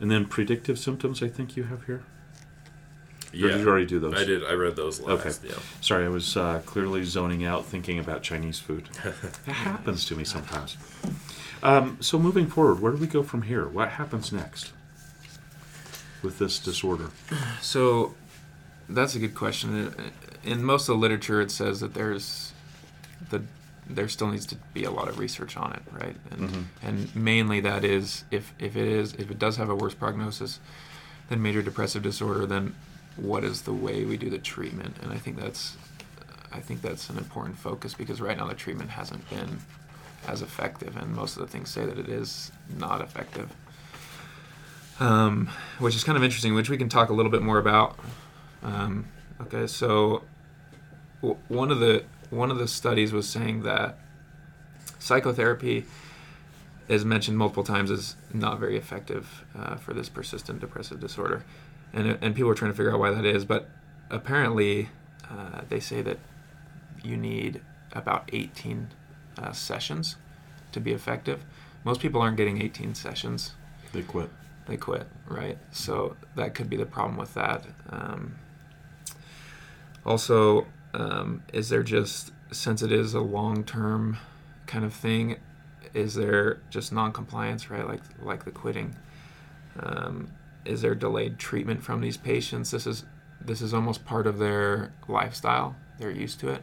And 0.00 0.10
then 0.10 0.26
predictive 0.26 0.78
symptoms, 0.78 1.22
I 1.22 1.28
think 1.28 1.56
you 1.56 1.64
have 1.64 1.86
here. 1.86 2.02
Or 3.34 3.48
Yeah. 3.48 3.52
did 3.56 3.60
you 3.62 3.68
already 3.68 3.86
do 3.86 3.98
those? 3.98 4.14
I 4.14 4.24
did. 4.24 4.44
I 4.44 4.52
read 4.52 4.76
those 4.76 5.00
last. 5.00 5.26
Okay. 5.42 5.48
Yeah. 5.50 5.58
Sorry, 5.80 6.04
I 6.04 6.08
was 6.08 6.36
uh, 6.36 6.62
clearly 6.64 7.04
zoning 7.04 7.44
out 7.44 7.66
thinking 7.66 7.98
about 7.98 8.22
Chinese 8.22 8.58
food. 8.58 8.88
It 9.46 9.52
happens 9.52 10.04
to 10.06 10.16
me 10.16 10.24
sometimes. 10.24 10.76
Um, 11.62 11.96
so 12.00 12.18
moving 12.18 12.46
forward, 12.46 12.80
where 12.80 12.92
do 12.92 12.98
we 12.98 13.06
go 13.06 13.22
from 13.22 13.42
here? 13.42 13.66
What 13.66 13.90
happens 13.90 14.32
next 14.32 14.72
with 16.22 16.38
this 16.38 16.58
disorder? 16.58 17.10
So 17.60 18.14
that's 18.88 19.14
a 19.14 19.18
good 19.18 19.34
question. 19.34 19.88
Uh, 19.88 20.02
In 20.44 20.62
most 20.62 20.88
of 20.88 20.94
the 20.96 21.00
literature, 21.00 21.40
it 21.40 21.50
says 21.50 21.80
that 21.80 21.94
there's 21.94 22.52
the 23.30 23.42
there 23.88 24.08
still 24.08 24.28
needs 24.28 24.46
to 24.46 24.56
be 24.72 24.84
a 24.84 24.90
lot 24.90 25.08
of 25.08 25.18
research 25.18 25.56
on 25.58 25.72
it, 25.72 25.82
right? 25.92 26.16
And 26.30 26.48
Mhm. 26.50 26.64
and 26.82 27.16
mainly 27.16 27.60
that 27.60 27.82
is 27.84 28.24
if 28.30 28.52
if 28.58 28.76
it 28.76 28.86
is 28.88 29.14
if 29.14 29.30
it 29.30 29.38
does 29.38 29.56
have 29.56 29.70
a 29.70 29.74
worse 29.74 29.94
prognosis 29.94 30.60
than 31.28 31.40
major 31.42 31.62
depressive 31.62 32.02
disorder, 32.02 32.44
then 32.46 32.74
what 33.16 33.44
is 33.44 33.62
the 33.62 33.72
way 33.72 34.04
we 34.04 34.16
do 34.16 34.30
the 34.30 34.38
treatment? 34.38 34.96
And 35.02 35.12
I 35.12 35.16
think 35.16 35.38
that's 35.38 35.76
I 36.52 36.60
think 36.60 36.82
that's 36.82 37.10
an 37.10 37.18
important 37.18 37.58
focus 37.58 37.94
because 37.94 38.20
right 38.20 38.36
now 38.36 38.46
the 38.46 38.54
treatment 38.54 38.90
hasn't 38.90 39.28
been 39.28 39.58
as 40.28 40.40
effective, 40.40 40.96
and 40.96 41.14
most 41.14 41.36
of 41.36 41.42
the 41.42 41.48
things 41.48 41.68
say 41.68 41.84
that 41.84 41.98
it 41.98 42.08
is 42.08 42.52
not 42.78 43.00
effective. 43.00 43.52
Um, 45.00 45.50
which 45.80 45.96
is 45.96 46.04
kind 46.04 46.16
of 46.16 46.22
interesting, 46.22 46.54
which 46.54 46.70
we 46.70 46.76
can 46.76 46.88
talk 46.88 47.08
a 47.08 47.12
little 47.12 47.32
bit 47.32 47.42
more 47.42 47.58
about. 47.58 47.98
Um, 48.62 49.06
okay, 49.40 49.66
so 49.66 50.22
w- 51.20 51.38
one 51.48 51.72
of 51.72 51.80
the 51.80 52.04
one 52.30 52.50
of 52.52 52.58
the 52.58 52.68
studies 52.68 53.12
was 53.12 53.28
saying 53.28 53.62
that 53.64 53.98
psychotherapy 55.00 55.84
is 56.88 57.04
mentioned 57.04 57.36
multiple 57.36 57.64
times 57.64 57.90
is 57.90 58.16
not 58.32 58.58
very 58.60 58.76
effective 58.76 59.44
uh, 59.56 59.76
for 59.76 59.92
this 59.92 60.08
persistent 60.08 60.60
depressive 60.60 61.00
disorder, 61.00 61.44
and 61.94 62.18
and 62.20 62.34
people 62.34 62.50
are 62.50 62.54
trying 62.54 62.70
to 62.72 62.76
figure 62.76 62.92
out 62.92 62.98
why 63.00 63.10
that 63.10 63.24
is. 63.24 63.44
But 63.44 63.68
apparently, 64.10 64.90
uh, 65.30 65.62
they 65.68 65.80
say 65.80 66.02
that 66.02 66.18
you 67.02 67.16
need 67.16 67.60
about 67.92 68.28
18 68.32 68.88
uh, 69.38 69.52
sessions 69.52 70.16
to 70.72 70.80
be 70.80 70.92
effective. 70.92 71.44
Most 71.84 72.00
people 72.00 72.20
aren't 72.20 72.36
getting 72.36 72.60
18 72.62 72.94
sessions 72.94 73.52
They 73.92 74.02
quit. 74.02 74.30
they 74.66 74.76
quit, 74.76 75.06
right? 75.28 75.58
So 75.70 76.16
that 76.34 76.54
could 76.54 76.68
be 76.70 76.76
the 76.76 76.86
problem 76.86 77.16
with 77.16 77.34
that. 77.34 77.64
Um, 77.90 78.36
also, 80.04 80.66
um, 80.94 81.42
is 81.52 81.68
there 81.68 81.82
just 81.82 82.32
since 82.50 82.82
it 82.82 82.92
is 82.92 83.14
a 83.14 83.20
long-term 83.20 84.16
kind 84.66 84.84
of 84.84 84.92
thing, 84.94 85.36
is 85.92 86.14
there 86.14 86.60
just 86.70 86.92
non-compliance, 86.92 87.70
right? 87.70 87.86
Like 87.86 88.02
like 88.22 88.44
the 88.44 88.50
quitting. 88.50 88.94
Um, 89.78 90.28
is 90.64 90.80
there 90.82 90.94
delayed 90.94 91.38
treatment 91.38 91.82
from 91.82 92.00
these 92.00 92.16
patients? 92.16 92.70
This 92.70 92.86
is 92.86 93.04
this 93.40 93.60
is 93.60 93.74
almost 93.74 94.04
part 94.04 94.26
of 94.26 94.38
their 94.38 94.92
lifestyle. 95.08 95.76
They're 95.98 96.10
used 96.10 96.40
to 96.40 96.48
it. 96.48 96.62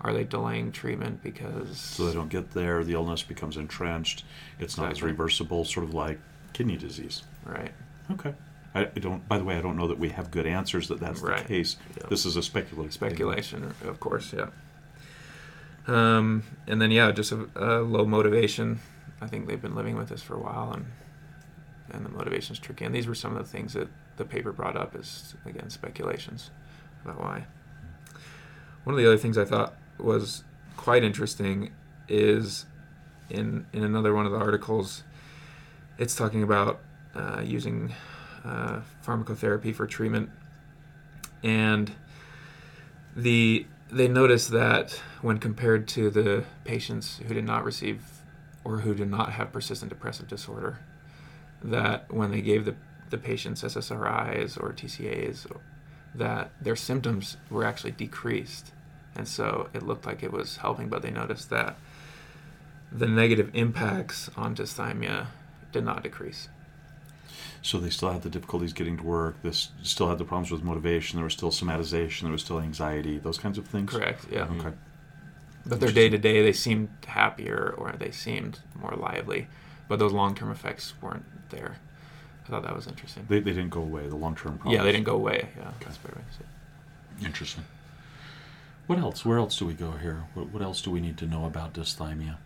Are 0.00 0.12
they 0.12 0.24
delaying 0.24 0.70
treatment 0.72 1.22
because 1.22 1.78
So 1.78 2.06
they 2.06 2.12
don't 2.14 2.28
get 2.28 2.50
there. 2.52 2.84
The 2.84 2.92
illness 2.92 3.22
becomes 3.22 3.56
entrenched. 3.56 4.24
It's 4.58 4.76
not 4.76 4.92
as 4.92 5.02
reversible, 5.02 5.64
sort 5.64 5.84
of 5.84 5.94
like 5.94 6.18
kidney 6.52 6.76
disease. 6.76 7.22
right? 7.44 7.72
Okay. 8.10 8.34
I, 8.76 8.84
don't. 8.86 9.26
By 9.28 9.38
the 9.38 9.44
way, 9.44 9.56
I 9.56 9.60
don't 9.60 9.76
know 9.76 9.86
that 9.88 9.98
we 10.00 10.08
have 10.10 10.30
good 10.32 10.46
answers 10.46 10.88
that 10.88 10.98
that's 11.00 11.20
Right. 11.20 11.38
the 11.42 11.44
case. 11.48 11.76
Yeah. 11.96 12.06
This 12.10 12.26
is 12.26 12.36
a 12.36 12.42
speculative 12.42 12.92
speculation, 12.92 13.72
of 13.84 14.00
course, 14.00 14.32
yeah. 14.32 14.48
Um, 15.86 16.42
and 16.66 16.80
then 16.80 16.90
yeah, 16.90 17.10
just 17.12 17.32
a, 17.32 17.46
a 17.56 17.82
low 17.82 18.04
motivation. 18.04 18.80
I 19.20 19.26
think 19.26 19.46
they've 19.46 19.60
been 19.62 19.74
living 19.74 19.96
with 19.96 20.08
this 20.08 20.22
for 20.22 20.34
a 20.34 20.40
while, 20.40 20.72
and 20.72 20.86
and 21.90 22.04
the 22.04 22.10
motivation's 22.10 22.58
tricky. 22.58 22.84
And 22.84 22.94
these 22.94 23.06
were 23.06 23.14
some 23.14 23.36
of 23.36 23.38
the 23.38 23.50
things 23.50 23.74
that 23.74 23.88
the 24.16 24.24
paper 24.24 24.52
brought 24.52 24.76
up 24.76 24.94
as 24.94 25.34
again 25.44 25.70
speculations 25.70 26.50
about 27.04 27.20
why. 27.20 27.46
One 28.84 28.94
of 28.94 28.98
the 28.98 29.06
other 29.06 29.18
things 29.18 29.38
I 29.38 29.44
thought 29.44 29.74
was 29.98 30.44
quite 30.76 31.04
interesting 31.04 31.72
is 32.08 32.66
in 33.30 33.66
in 33.72 33.82
another 33.82 34.14
one 34.14 34.26
of 34.26 34.32
the 34.32 34.38
articles, 34.38 35.04
it's 35.98 36.14
talking 36.14 36.42
about 36.42 36.80
uh, 37.14 37.42
using 37.44 37.94
uh, 38.44 38.80
pharmacotherapy 39.04 39.74
for 39.74 39.86
treatment, 39.86 40.30
and 41.42 41.92
the 43.16 43.66
they 43.90 44.08
noticed 44.08 44.50
that 44.50 45.00
when 45.22 45.38
compared 45.38 45.86
to 45.88 46.10
the 46.10 46.44
patients 46.64 47.20
who 47.26 47.34
did 47.34 47.44
not 47.44 47.64
receive 47.64 48.02
or 48.64 48.78
who 48.78 48.94
did 48.94 49.10
not 49.10 49.32
have 49.32 49.52
persistent 49.52 49.90
depressive 49.90 50.26
disorder, 50.26 50.78
that 51.64 52.12
when 52.12 52.30
they 52.30 52.40
gave 52.40 52.64
the, 52.64 52.76
the 53.10 53.18
patients 53.18 53.62
SSRIs 53.62 54.60
or 54.62 54.72
TCAs, 54.72 55.46
that 56.14 56.52
their 56.60 56.76
symptoms 56.76 57.36
were 57.50 57.64
actually 57.64 57.90
decreased. 57.90 58.72
And 59.16 59.26
so 59.26 59.68
it 59.72 59.82
looked 59.82 60.06
like 60.06 60.22
it 60.22 60.32
was 60.32 60.58
helping, 60.58 60.88
but 60.88 61.02
they 61.02 61.10
noticed 61.10 61.50
that 61.50 61.76
the 62.92 63.08
negative 63.08 63.50
impacts 63.54 64.30
on 64.36 64.54
dysthymia 64.54 65.26
did 65.72 65.84
not 65.84 66.02
decrease. 66.02 66.48
So 67.62 67.78
they 67.78 67.90
still 67.90 68.12
had 68.12 68.22
the 68.22 68.30
difficulties 68.30 68.72
getting 68.72 68.98
to 68.98 69.02
work. 69.02 69.42
This 69.42 69.70
still 69.82 70.08
had 70.08 70.18
the 70.18 70.24
problems 70.24 70.50
with 70.50 70.62
motivation. 70.62 71.16
There 71.16 71.24
was 71.24 71.32
still 71.32 71.50
somatization. 71.50 72.22
There 72.22 72.32
was 72.32 72.42
still 72.42 72.60
anxiety. 72.60 73.18
Those 73.18 73.38
kinds 73.38 73.56
of 73.56 73.66
things. 73.66 73.90
Correct. 73.90 74.26
Yeah. 74.30 74.48
Okay. 74.58 74.76
But 75.66 75.80
their 75.80 75.90
day 75.90 76.10
to 76.10 76.18
day, 76.18 76.42
they 76.42 76.52
seemed 76.52 76.90
happier 77.06 77.74
or 77.78 77.94
they 77.98 78.10
seemed 78.10 78.60
more 78.78 78.94
lively, 78.96 79.48
but 79.88 79.98
those 79.98 80.12
long 80.12 80.34
term 80.34 80.50
effects 80.50 80.94
weren't 81.00 81.24
there. 81.50 81.76
I 82.44 82.50
thought 82.50 82.62
that 82.62 82.74
was 82.74 82.86
interesting. 82.86 83.24
They, 83.28 83.40
they 83.40 83.52
didn't 83.52 83.70
go 83.70 83.80
away. 83.80 84.06
The 84.06 84.16
long 84.16 84.34
term 84.34 84.58
problems. 84.58 84.76
Yeah, 84.76 84.82
they 84.82 84.92
didn't 84.92 85.06
go 85.06 85.14
away. 85.14 85.48
Yeah, 85.56 85.70
that's 85.80 85.96
very 85.98 86.18
Interesting. 87.22 87.64
What 88.86 88.98
else? 88.98 89.24
Where 89.24 89.38
else 89.38 89.56
do 89.58 89.66
we 89.66 89.72
go 89.72 89.92
here? 89.92 90.24
What, 90.34 90.50
what 90.50 90.62
else 90.62 90.82
do 90.82 90.90
we 90.90 91.00
need 91.00 91.16
to 91.18 91.26
know 91.26 91.46
about 91.46 91.72
dysthymia? 91.72 92.36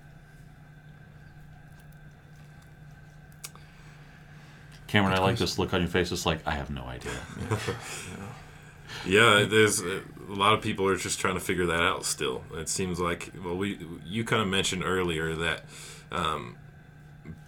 Cameron, 4.86 5.14
I 5.14 5.20
like 5.20 5.36
this 5.36 5.58
look 5.58 5.74
on 5.74 5.80
your 5.80 5.90
face. 5.90 6.10
It's 6.12 6.24
like 6.24 6.40
I 6.46 6.52
have 6.52 6.70
no 6.70 6.84
idea. 6.84 7.12
yeah, 9.06 9.44
there's 9.48 9.80
a 9.80 10.02
lot 10.28 10.54
of 10.54 10.62
people 10.62 10.86
are 10.86 10.96
just 10.96 11.20
trying 11.20 11.34
to 11.34 11.40
figure 11.40 11.66
that 11.66 11.82
out 11.82 12.04
still. 12.04 12.42
It 12.54 12.68
seems 12.68 12.98
like 12.98 13.32
well, 13.44 13.56
we 13.56 13.78
you 14.04 14.24
kind 14.24 14.40
of 14.40 14.48
mentioned 14.48 14.82
earlier 14.84 15.34
that 15.34 15.64
um, 16.10 16.56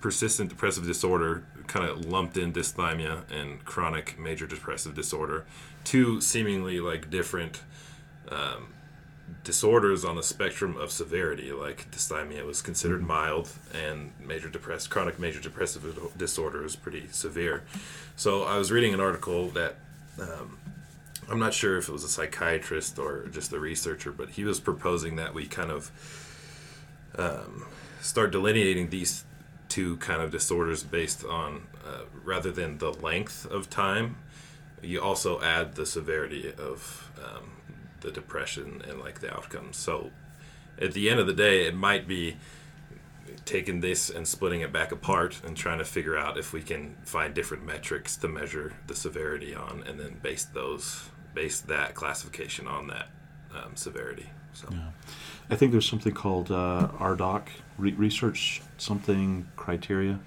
persistent 0.01 0.48
depressive 0.48 0.86
disorder 0.86 1.44
kind 1.66 1.88
of 1.88 2.05
lumped 2.05 2.36
in 2.36 2.53
dysthymia 2.53 3.30
and 3.30 3.64
chronic 3.64 4.18
major 4.18 4.46
depressive 4.46 4.94
disorder, 4.94 5.44
two 5.84 6.20
seemingly 6.20 6.80
like 6.80 7.11
different 7.11 7.62
um, 8.28 8.72
disorders 9.44 10.05
on 10.05 10.16
the 10.16 10.22
spectrum 10.22 10.76
of 10.76 10.90
severity. 10.90 11.53
Like 11.53 11.90
dysthymia 11.90 12.44
was 12.44 12.62
considered 12.62 13.07
mild, 13.07 13.51
and 13.72 14.12
major 14.18 14.48
depressed 14.48 14.90
chronic 14.90 15.18
major 15.18 15.40
depressive 15.40 16.12
disorder 16.16 16.64
is 16.64 16.76
pretty 16.76 17.07
severe. 17.11 17.62
So 18.16 18.42
I 18.42 18.57
was 18.59 18.72
reading 18.72 18.94
an 18.94 19.01
article 19.01 19.48
that. 19.51 19.76
Um, 20.20 20.59
I'm 21.30 21.38
not 21.38 21.55
sure 21.55 21.78
if 21.78 21.88
it 21.88 21.92
was 21.92 22.03
a 22.03 22.09
psychiatrist 22.09 22.98
or 22.98 23.28
just 23.28 23.53
a 23.53 23.61
researcher, 23.61 24.11
but 24.11 24.30
he 24.30 24.42
was 24.42 24.59
proposing 24.59 25.14
that 25.16 25.32
we 25.32 25.46
kind 25.46 25.70
of 25.70 25.92
um, 27.16 27.66
start 28.01 28.32
delineating 28.32 28.90
these 28.90 29.24
two 29.71 29.97
kind 29.97 30.21
of 30.21 30.31
disorders 30.31 30.83
based 30.83 31.25
on 31.25 31.66
uh, 31.87 32.03
rather 32.25 32.51
than 32.53 32.77
the 32.79 32.93
length 32.93 33.47
of 33.47 33.71
time, 33.71 34.16
you 34.83 35.01
also 35.01 35.41
add 35.41 35.75
the 35.77 35.87
severity 35.87 36.53
of 36.59 37.11
um, 37.25 37.53
the 38.01 38.11
depression 38.11 38.83
and 38.87 39.01
like 39.01 39.21
the 39.21 39.33
outcomes. 39.33 39.77
So 39.77 40.11
at 40.79 40.93
the 40.93 41.09
end 41.09 41.21
of 41.21 41.27
the 41.27 41.33
day, 41.33 41.66
it 41.66 41.75
might 41.75 42.07
be 42.07 42.37
taking 43.45 43.81
this 43.81 44.11
and 44.11 44.27
splitting 44.27 44.61
it 44.61 44.73
back 44.73 44.93
apart 44.93 45.41
and 45.47 45.57
trying 45.57 45.79
to 45.79 45.85
figure 45.85 46.16
out 46.16 46.37
if 46.37 46.53
we 46.53 46.62
can 46.62 46.97
find 47.05 47.35
different 47.35 47.64
metrics 47.64 48.16
to 48.16 48.29
measure 48.29 48.75
the 48.87 48.95
severity 48.95 49.55
on, 49.55 49.85
and 49.87 49.99
then 49.99 50.18
base 50.23 50.45
those 50.45 51.09
base 51.33 51.61
that 51.61 51.95
classification 51.95 52.66
on 52.66 52.89
that 52.89 53.07
um, 53.55 53.77
severity. 53.77 54.29
So. 54.53 54.68
Yeah. 54.71 54.91
I 55.51 55.57
think 55.57 55.72
there's 55.72 55.88
something 55.88 56.14
called 56.14 56.53
uh, 56.53 56.88
RDoC, 56.98 57.42
re- 57.76 57.92
research 57.92 58.62
something 58.78 59.48
criteria. 59.57 60.20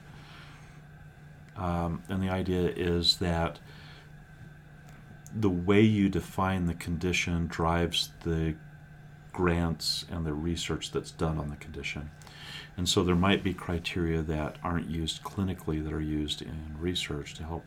Um, 1.56 2.04
and 2.10 2.22
the 2.22 2.30
idea 2.30 2.70
is 2.76 3.18
that 3.18 3.60
the 5.34 5.50
way 5.50 5.82
you 5.82 6.10
define 6.10 6.66
the 6.66 6.74
condition 6.74 7.48
drives 7.48 8.10
the 8.24 8.56
grants 9.32 10.06
and 10.12 10.26
the 10.26 10.34
research 10.34 10.92
that's 10.92 11.12
done 11.12 11.38
on 11.38 11.50
the 11.50 11.56
condition. 11.56 12.12
And 12.76 12.90
so 12.90 13.04
there 13.04 13.16
might 13.16 13.44
be 13.44 13.54
criteria 13.54 14.22
that 14.24 14.58
aren't 14.64 14.90
used 14.90 15.24
clinically 15.24 15.84
that 15.84 15.94
are 15.94 16.02
used 16.02 16.42
in 16.42 16.76
research 16.78 17.34
to 17.36 17.44
help 17.44 17.66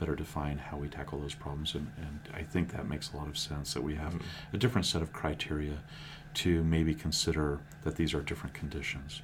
better 0.00 0.14
define 0.14 0.58
how 0.58 0.76
we 0.76 0.88
tackle 0.88 1.20
those 1.20 1.34
problems. 1.34 1.74
And, 1.74 1.90
and 1.98 2.20
I 2.34 2.42
think 2.42 2.72
that 2.72 2.88
makes 2.88 3.12
a 3.12 3.16
lot 3.16 3.28
of 3.28 3.38
sense 3.38 3.74
that 3.74 3.82
we 3.82 3.94
have 3.94 4.14
mm-hmm. 4.14 4.56
a 4.56 4.58
different 4.58 4.86
set 4.86 5.02
of 5.02 5.12
criteria 5.12 5.78
to 6.36 6.62
maybe 6.64 6.94
consider 6.94 7.60
that 7.82 7.96
these 7.96 8.14
are 8.14 8.20
different 8.20 8.54
conditions. 8.54 9.22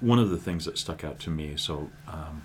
One 0.00 0.18
of 0.18 0.30
the 0.30 0.38
things 0.38 0.64
that 0.64 0.78
stuck 0.78 1.04
out 1.04 1.18
to 1.20 1.30
me, 1.30 1.54
so 1.56 1.90
um, 2.08 2.42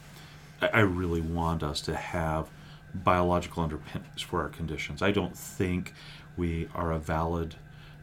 I, 0.61 0.67
I 0.67 0.79
really 0.79 1.21
want 1.21 1.63
us 1.63 1.81
to 1.81 1.95
have 1.95 2.49
biological 2.93 3.63
underpinnings 3.63 4.21
for 4.21 4.41
our 4.41 4.49
conditions. 4.49 5.01
I 5.01 5.11
don't 5.11 5.37
think 5.37 5.93
we 6.37 6.67
are 6.73 6.91
a 6.91 6.99
valid 6.99 7.55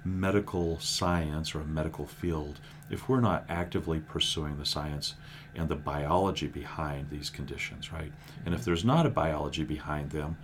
medical 0.04 0.78
science 0.78 1.54
or 1.54 1.60
a 1.60 1.66
medical 1.66 2.06
field 2.06 2.60
if 2.88 3.08
we're 3.08 3.20
not 3.20 3.44
actively 3.48 3.98
pursuing 3.98 4.56
the 4.58 4.64
science 4.64 5.14
and 5.54 5.68
the 5.68 5.74
biology 5.74 6.46
behind 6.46 7.10
these 7.10 7.28
conditions, 7.28 7.92
right? 7.92 8.12
And 8.44 8.54
if 8.54 8.64
there's 8.64 8.84
not 8.84 9.06
a 9.06 9.10
biology 9.10 9.64
behind 9.64 10.10
them, 10.10 10.36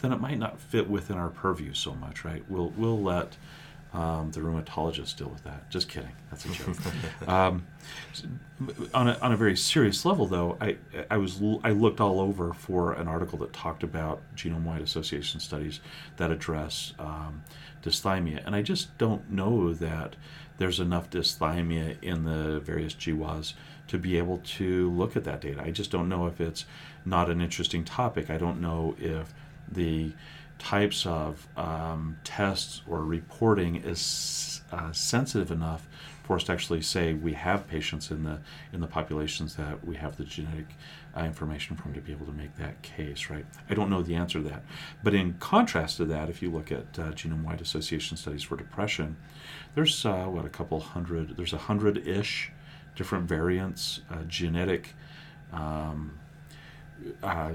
then 0.00 0.12
it 0.12 0.20
might 0.20 0.38
not 0.38 0.60
fit 0.60 0.90
within 0.90 1.16
our 1.16 1.30
purview 1.30 1.72
so 1.72 1.94
much, 1.94 2.24
right? 2.24 2.44
We'll 2.48 2.70
we'll 2.76 3.00
let 3.00 3.36
um, 3.96 4.30
the 4.30 4.40
rheumatologists 4.40 5.16
deal 5.16 5.28
with 5.28 5.42
that. 5.44 5.70
Just 5.70 5.88
kidding. 5.88 6.12
That's 6.30 6.44
a 6.44 6.48
joke. 6.50 6.76
um, 7.28 7.66
on, 8.92 9.08
a, 9.08 9.18
on 9.22 9.32
a 9.32 9.36
very 9.38 9.56
serious 9.56 10.04
level, 10.04 10.26
though, 10.26 10.58
I, 10.60 10.76
I 11.10 11.16
was 11.16 11.40
I 11.64 11.70
looked 11.70 11.98
all 11.98 12.20
over 12.20 12.52
for 12.52 12.92
an 12.92 13.08
article 13.08 13.38
that 13.38 13.54
talked 13.54 13.82
about 13.82 14.20
genome-wide 14.36 14.82
association 14.82 15.40
studies 15.40 15.80
that 16.18 16.30
address 16.30 16.92
um, 16.98 17.42
dysthymia, 17.82 18.44
and 18.44 18.54
I 18.54 18.60
just 18.60 18.96
don't 18.98 19.30
know 19.30 19.72
that 19.72 20.14
there's 20.58 20.78
enough 20.78 21.08
dysthymia 21.08 21.96
in 22.02 22.24
the 22.24 22.60
various 22.60 22.94
GWAS 22.94 23.54
to 23.88 23.98
be 23.98 24.18
able 24.18 24.42
to 24.44 24.90
look 24.90 25.16
at 25.16 25.24
that 25.24 25.40
data. 25.40 25.62
I 25.62 25.70
just 25.70 25.90
don't 25.90 26.10
know 26.10 26.26
if 26.26 26.38
it's 26.38 26.66
not 27.06 27.30
an 27.30 27.40
interesting 27.40 27.82
topic. 27.82 28.28
I 28.28 28.36
don't 28.36 28.60
know 28.60 28.94
if 28.98 29.32
the 29.72 30.12
types 30.58 31.06
of 31.06 31.46
um, 31.56 32.16
tests 32.24 32.82
or 32.88 33.04
reporting 33.04 33.76
is 33.76 34.60
uh, 34.72 34.92
sensitive 34.92 35.50
enough 35.50 35.88
for 36.24 36.34
us 36.36 36.44
to 36.44 36.52
actually 36.52 36.82
say 36.82 37.12
we 37.12 37.34
have 37.34 37.68
patients 37.68 38.10
in 38.10 38.24
the 38.24 38.40
in 38.72 38.80
the 38.80 38.86
populations 38.86 39.54
that 39.54 39.86
we 39.86 39.94
have 39.94 40.16
the 40.16 40.24
genetic 40.24 40.66
uh, 41.16 41.20
information 41.20 41.76
from 41.76 41.94
to 41.94 42.00
be 42.00 42.12
able 42.12 42.26
to 42.26 42.32
make 42.32 42.56
that 42.56 42.82
case, 42.82 43.30
right? 43.30 43.46
I 43.70 43.74
don't 43.74 43.88
know 43.88 44.02
the 44.02 44.16
answer 44.16 44.42
to 44.42 44.48
that, 44.48 44.64
but 45.04 45.14
in 45.14 45.34
contrast 45.34 45.98
to 45.98 46.04
that, 46.06 46.28
if 46.28 46.42
you 46.42 46.50
look 46.50 46.72
at 46.72 46.98
uh, 46.98 47.12
genome-wide 47.12 47.60
association 47.60 48.16
studies 48.16 48.42
for 48.42 48.56
depression, 48.56 49.16
there's 49.74 50.04
uh, 50.04 50.24
what 50.24 50.44
a 50.44 50.48
couple 50.48 50.80
hundred, 50.80 51.36
there's 51.36 51.52
a 51.52 51.58
hundred-ish 51.58 52.50
different 52.96 53.28
variants, 53.28 54.00
uh, 54.10 54.24
genetic, 54.26 54.94
um, 55.52 56.18
uh, 57.22 57.52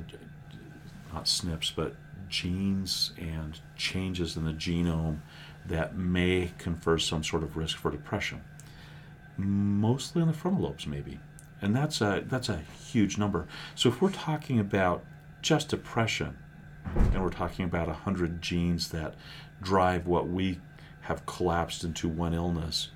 not 1.13 1.25
SNPs, 1.25 1.73
but 1.75 1.95
genes 2.31 3.11
and 3.19 3.59
changes 3.75 4.35
in 4.35 4.45
the 4.45 4.53
genome 4.53 5.19
that 5.67 5.95
may 5.95 6.51
confer 6.57 6.97
some 6.97 7.23
sort 7.23 7.43
of 7.43 7.55
risk 7.55 7.77
for 7.77 7.91
depression. 7.91 8.41
Mostly 9.37 10.23
in 10.23 10.27
the 10.27 10.33
frontal 10.33 10.63
lobes, 10.63 10.87
maybe. 10.87 11.19
And 11.61 11.75
that's 11.75 12.01
a, 12.01 12.23
that's 12.25 12.49
a 12.49 12.61
huge 12.91 13.19
number. 13.19 13.47
So 13.75 13.89
if 13.89 14.01
we're 14.01 14.11
talking 14.11 14.59
about 14.59 15.03
just 15.43 15.69
depression, 15.69 16.37
and 16.95 17.21
we're 17.21 17.29
talking 17.29 17.65
about 17.65 17.87
100 17.87 18.41
genes 18.41 18.89
that 18.89 19.13
drive 19.61 20.07
what 20.07 20.27
we 20.27 20.59
have 21.01 21.25
collapsed 21.27 21.83
into 21.83 22.09
one 22.09 22.33
illness, 22.33 22.89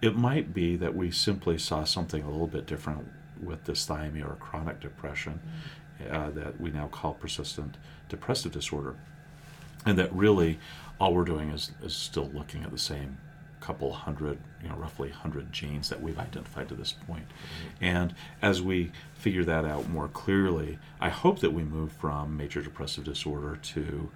it 0.00 0.16
might 0.16 0.54
be 0.54 0.76
that 0.76 0.94
we 0.94 1.10
simply 1.10 1.58
saw 1.58 1.84
something 1.84 2.22
a 2.22 2.30
little 2.30 2.46
bit 2.46 2.66
different 2.66 3.06
with 3.42 3.64
dysthymia 3.64 4.24
or 4.24 4.36
chronic 4.36 4.80
depression 4.80 5.40
uh, 6.10 6.30
that 6.30 6.60
we 6.60 6.70
now 6.70 6.88
call 6.88 7.14
persistent 7.14 7.76
depressive 8.08 8.52
disorder. 8.52 8.96
And 9.84 9.98
that 9.98 10.12
really 10.12 10.58
all 11.00 11.14
we're 11.14 11.24
doing 11.24 11.50
is, 11.50 11.70
is 11.82 11.94
still 11.94 12.30
looking 12.34 12.64
at 12.64 12.70
the 12.70 12.78
same 12.78 13.18
couple 13.60 13.92
hundred, 13.92 14.38
you 14.62 14.68
know, 14.68 14.76
roughly 14.76 15.10
100 15.10 15.52
genes 15.52 15.88
that 15.88 16.00
we've 16.00 16.18
identified 16.18 16.68
to 16.68 16.74
this 16.74 16.92
point. 16.92 17.28
Mm-hmm. 17.28 17.84
And 17.84 18.14
as 18.40 18.62
we 18.62 18.92
figure 19.14 19.44
that 19.44 19.64
out 19.64 19.88
more 19.88 20.08
clearly, 20.08 20.78
I 21.00 21.08
hope 21.08 21.40
that 21.40 21.52
we 21.52 21.64
move 21.64 21.92
from 21.92 22.36
major 22.36 22.62
depressive 22.62 23.04
disorder 23.04 23.56
to 23.56 24.10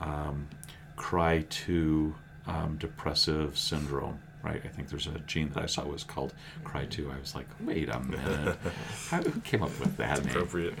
um, 0.00 0.48
CRY2 0.96 2.14
um, 2.46 2.76
depressive 2.78 3.58
syndrome, 3.58 4.20
right? 4.46 4.62
I 4.64 4.68
think 4.68 4.88
there's 4.88 5.06
a 5.06 5.18
gene 5.26 5.50
that 5.50 5.62
I 5.62 5.66
saw 5.66 5.84
was 5.84 6.04
called 6.04 6.32
Cry2. 6.64 7.12
I 7.12 7.18
was 7.18 7.34
like, 7.34 7.48
wait 7.60 7.88
a 7.88 7.98
minute, 8.00 8.56
How, 9.10 9.22
who 9.22 9.40
came 9.40 9.62
up 9.62 9.78
with 9.80 9.96
that 9.96 10.24
name? 10.24 10.36
Appropriate. 10.36 10.74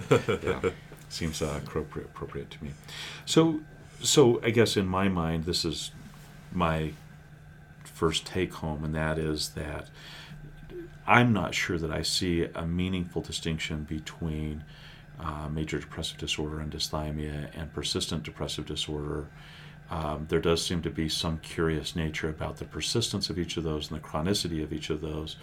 yeah, 0.44 0.70
seems 1.08 1.42
uh, 1.42 1.60
appropriate 1.64 2.06
appropriate 2.06 2.50
to 2.52 2.64
me. 2.64 2.70
So, 3.24 3.60
so 4.02 4.40
I 4.42 4.50
guess 4.50 4.76
in 4.76 4.86
my 4.86 5.08
mind, 5.08 5.44
this 5.44 5.64
is 5.64 5.90
my 6.52 6.92
first 7.84 8.24
take 8.26 8.54
home, 8.54 8.84
and 8.84 8.94
that 8.94 9.18
is 9.18 9.50
that 9.50 9.88
I'm 11.06 11.32
not 11.32 11.54
sure 11.54 11.78
that 11.78 11.90
I 11.90 12.02
see 12.02 12.44
a 12.54 12.66
meaningful 12.66 13.22
distinction 13.22 13.84
between 13.84 14.64
uh, 15.18 15.48
major 15.48 15.78
depressive 15.78 16.18
disorder 16.18 16.60
and 16.60 16.70
dysthymia 16.70 17.48
and 17.58 17.72
persistent 17.72 18.22
depressive 18.22 18.66
disorder. 18.66 19.26
Um, 19.90 20.26
there 20.28 20.40
does 20.40 20.64
seem 20.64 20.82
to 20.82 20.90
be 20.90 21.08
some 21.08 21.38
curious 21.38 21.94
nature 21.94 22.28
about 22.28 22.56
the 22.56 22.64
persistence 22.64 23.30
of 23.30 23.38
each 23.38 23.56
of 23.56 23.64
those 23.64 23.90
and 23.90 24.00
the 24.00 24.04
chronicity 24.04 24.62
of 24.62 24.72
each 24.72 24.90
of 24.90 25.00
those, 25.00 25.36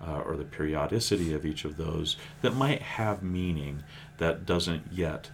uh, 0.00 0.20
or 0.20 0.36
the 0.36 0.44
periodicity 0.44 1.34
of 1.34 1.44
each 1.44 1.64
of 1.64 1.76
those, 1.76 2.16
that 2.42 2.54
might 2.54 2.82
have 2.82 3.22
meaning 3.22 3.82
that 4.18 4.46
doesn't 4.46 4.84
yet 4.92 5.30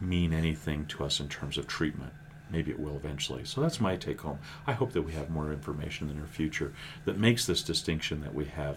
mean 0.00 0.32
anything 0.32 0.86
to 0.86 1.04
us 1.04 1.18
in 1.20 1.28
terms 1.28 1.58
of 1.58 1.66
treatment. 1.66 2.12
Maybe 2.50 2.70
it 2.70 2.78
will 2.78 2.94
eventually. 2.94 3.44
So 3.44 3.60
that's 3.60 3.80
my 3.80 3.96
take 3.96 4.20
home. 4.20 4.38
I 4.66 4.74
hope 4.74 4.92
that 4.92 5.02
we 5.02 5.12
have 5.14 5.30
more 5.30 5.52
information 5.52 6.08
in 6.08 6.14
the 6.14 6.20
near 6.20 6.28
future 6.28 6.72
that 7.04 7.18
makes 7.18 7.46
this 7.46 7.62
distinction 7.62 8.20
that 8.20 8.34
we 8.34 8.44
have 8.44 8.76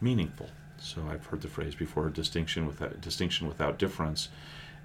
meaningful. 0.00 0.48
So 0.78 1.06
I've 1.10 1.26
heard 1.26 1.42
the 1.42 1.48
phrase 1.48 1.74
before: 1.74 2.08
distinction 2.08 2.66
without 2.66 3.00
distinction 3.02 3.46
without 3.46 3.78
difference. 3.78 4.30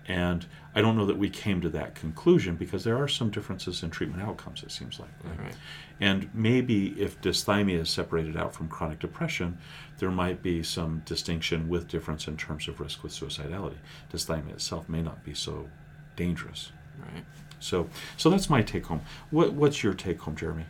And 0.08 0.46
I 0.76 0.82
don't 0.82 0.96
know 0.98 1.06
that 1.08 1.18
we 1.18 1.30
came 1.30 1.62
to 1.62 1.70
that 1.70 1.96
conclusion 1.96 2.56
because 2.56 2.84
there 2.84 2.98
are 2.98 3.08
some 3.08 3.32
differences 3.32 3.82
in 3.82 3.90
treatment 3.90 4.22
outcomes. 4.22 4.62
It 4.62 4.72
seems 4.72 5.00
like, 5.00 5.10
right? 5.24 5.46
right. 5.46 5.56
And 6.00 6.30
maybe 6.34 6.90
if 7.00 7.20
dysthymia 7.22 7.82
is 7.82 7.90
separated 7.90 8.38
out 8.38 8.54
from 8.54 8.68
chronic 8.68 9.00
depression, 9.00 9.58
there 9.98 10.12
might 10.12 10.44
be 10.44 10.62
some 10.62 11.02
distinction 11.06 11.70
with 11.70 11.88
difference 11.88 12.28
in 12.28 12.38
terms 12.38 12.68
of 12.68 12.80
risk 12.80 13.02
with 13.02 13.14
suicidality. 13.14 13.78
Dysthymia 14.14 14.52
itself 14.52 14.88
may 14.88 15.02
not 15.02 15.24
be 15.24 15.34
so 15.34 15.70
dangerous. 16.16 16.72
Right. 17.00 17.24
So, 17.60 17.90
so 18.18 18.30
that's 18.30 18.50
my 18.50 18.62
take 18.62 18.86
home. 18.86 19.02
What, 19.32 19.54
what's 19.54 19.84
your 19.84 19.94
take 19.94 20.20
home, 20.20 20.36
Jeremy? 20.36 20.66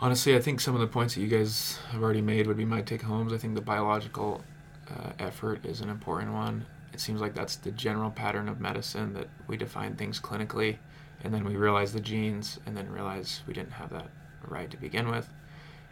Honestly, 0.00 0.36
I 0.36 0.40
think 0.40 0.60
some 0.60 0.74
of 0.74 0.80
the 0.80 0.86
points 0.86 1.14
that 1.14 1.20
you 1.20 1.28
guys 1.28 1.78
have 1.90 2.02
already 2.02 2.20
made 2.20 2.46
would 2.46 2.56
be 2.56 2.64
my 2.64 2.82
take 2.82 3.02
homes. 3.02 3.32
I 3.32 3.38
think 3.38 3.54
the 3.54 3.60
biological 3.60 4.44
uh, 4.90 5.12
effort 5.18 5.64
is 5.64 5.80
an 5.80 5.88
important 5.88 6.32
one. 6.32 6.66
It 6.94 7.00
seems 7.00 7.20
like 7.20 7.34
that's 7.34 7.56
the 7.56 7.72
general 7.72 8.10
pattern 8.10 8.48
of 8.48 8.60
medicine 8.60 9.14
that 9.14 9.28
we 9.48 9.56
define 9.56 9.96
things 9.96 10.20
clinically, 10.20 10.76
and 11.24 11.34
then 11.34 11.44
we 11.44 11.56
realize 11.56 11.92
the 11.92 12.00
genes, 12.00 12.60
and 12.66 12.76
then 12.76 12.88
realize 12.88 13.42
we 13.48 13.52
didn't 13.52 13.72
have 13.72 13.90
that 13.90 14.06
right 14.46 14.70
to 14.70 14.76
begin 14.76 15.10
with. 15.10 15.28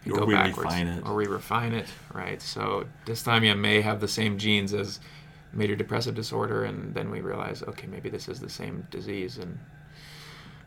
And 0.04 0.12
or 0.12 0.20
go 0.20 0.24
we 0.26 0.34
backwards, 0.34 0.58
refine 0.58 0.86
it. 0.86 1.04
Or 1.04 1.14
we 1.16 1.26
refine 1.26 1.72
it, 1.72 1.86
right? 2.12 2.40
So 2.40 2.86
dysthymia 3.04 3.58
may 3.58 3.80
have 3.80 4.00
the 4.00 4.08
same 4.08 4.38
genes 4.38 4.72
as 4.72 5.00
major 5.52 5.74
depressive 5.74 6.14
disorder, 6.14 6.64
and 6.64 6.94
then 6.94 7.10
we 7.10 7.20
realize, 7.20 7.64
okay, 7.64 7.88
maybe 7.88 8.08
this 8.08 8.28
is 8.28 8.38
the 8.38 8.48
same 8.48 8.86
disease, 8.90 9.38
and 9.38 9.58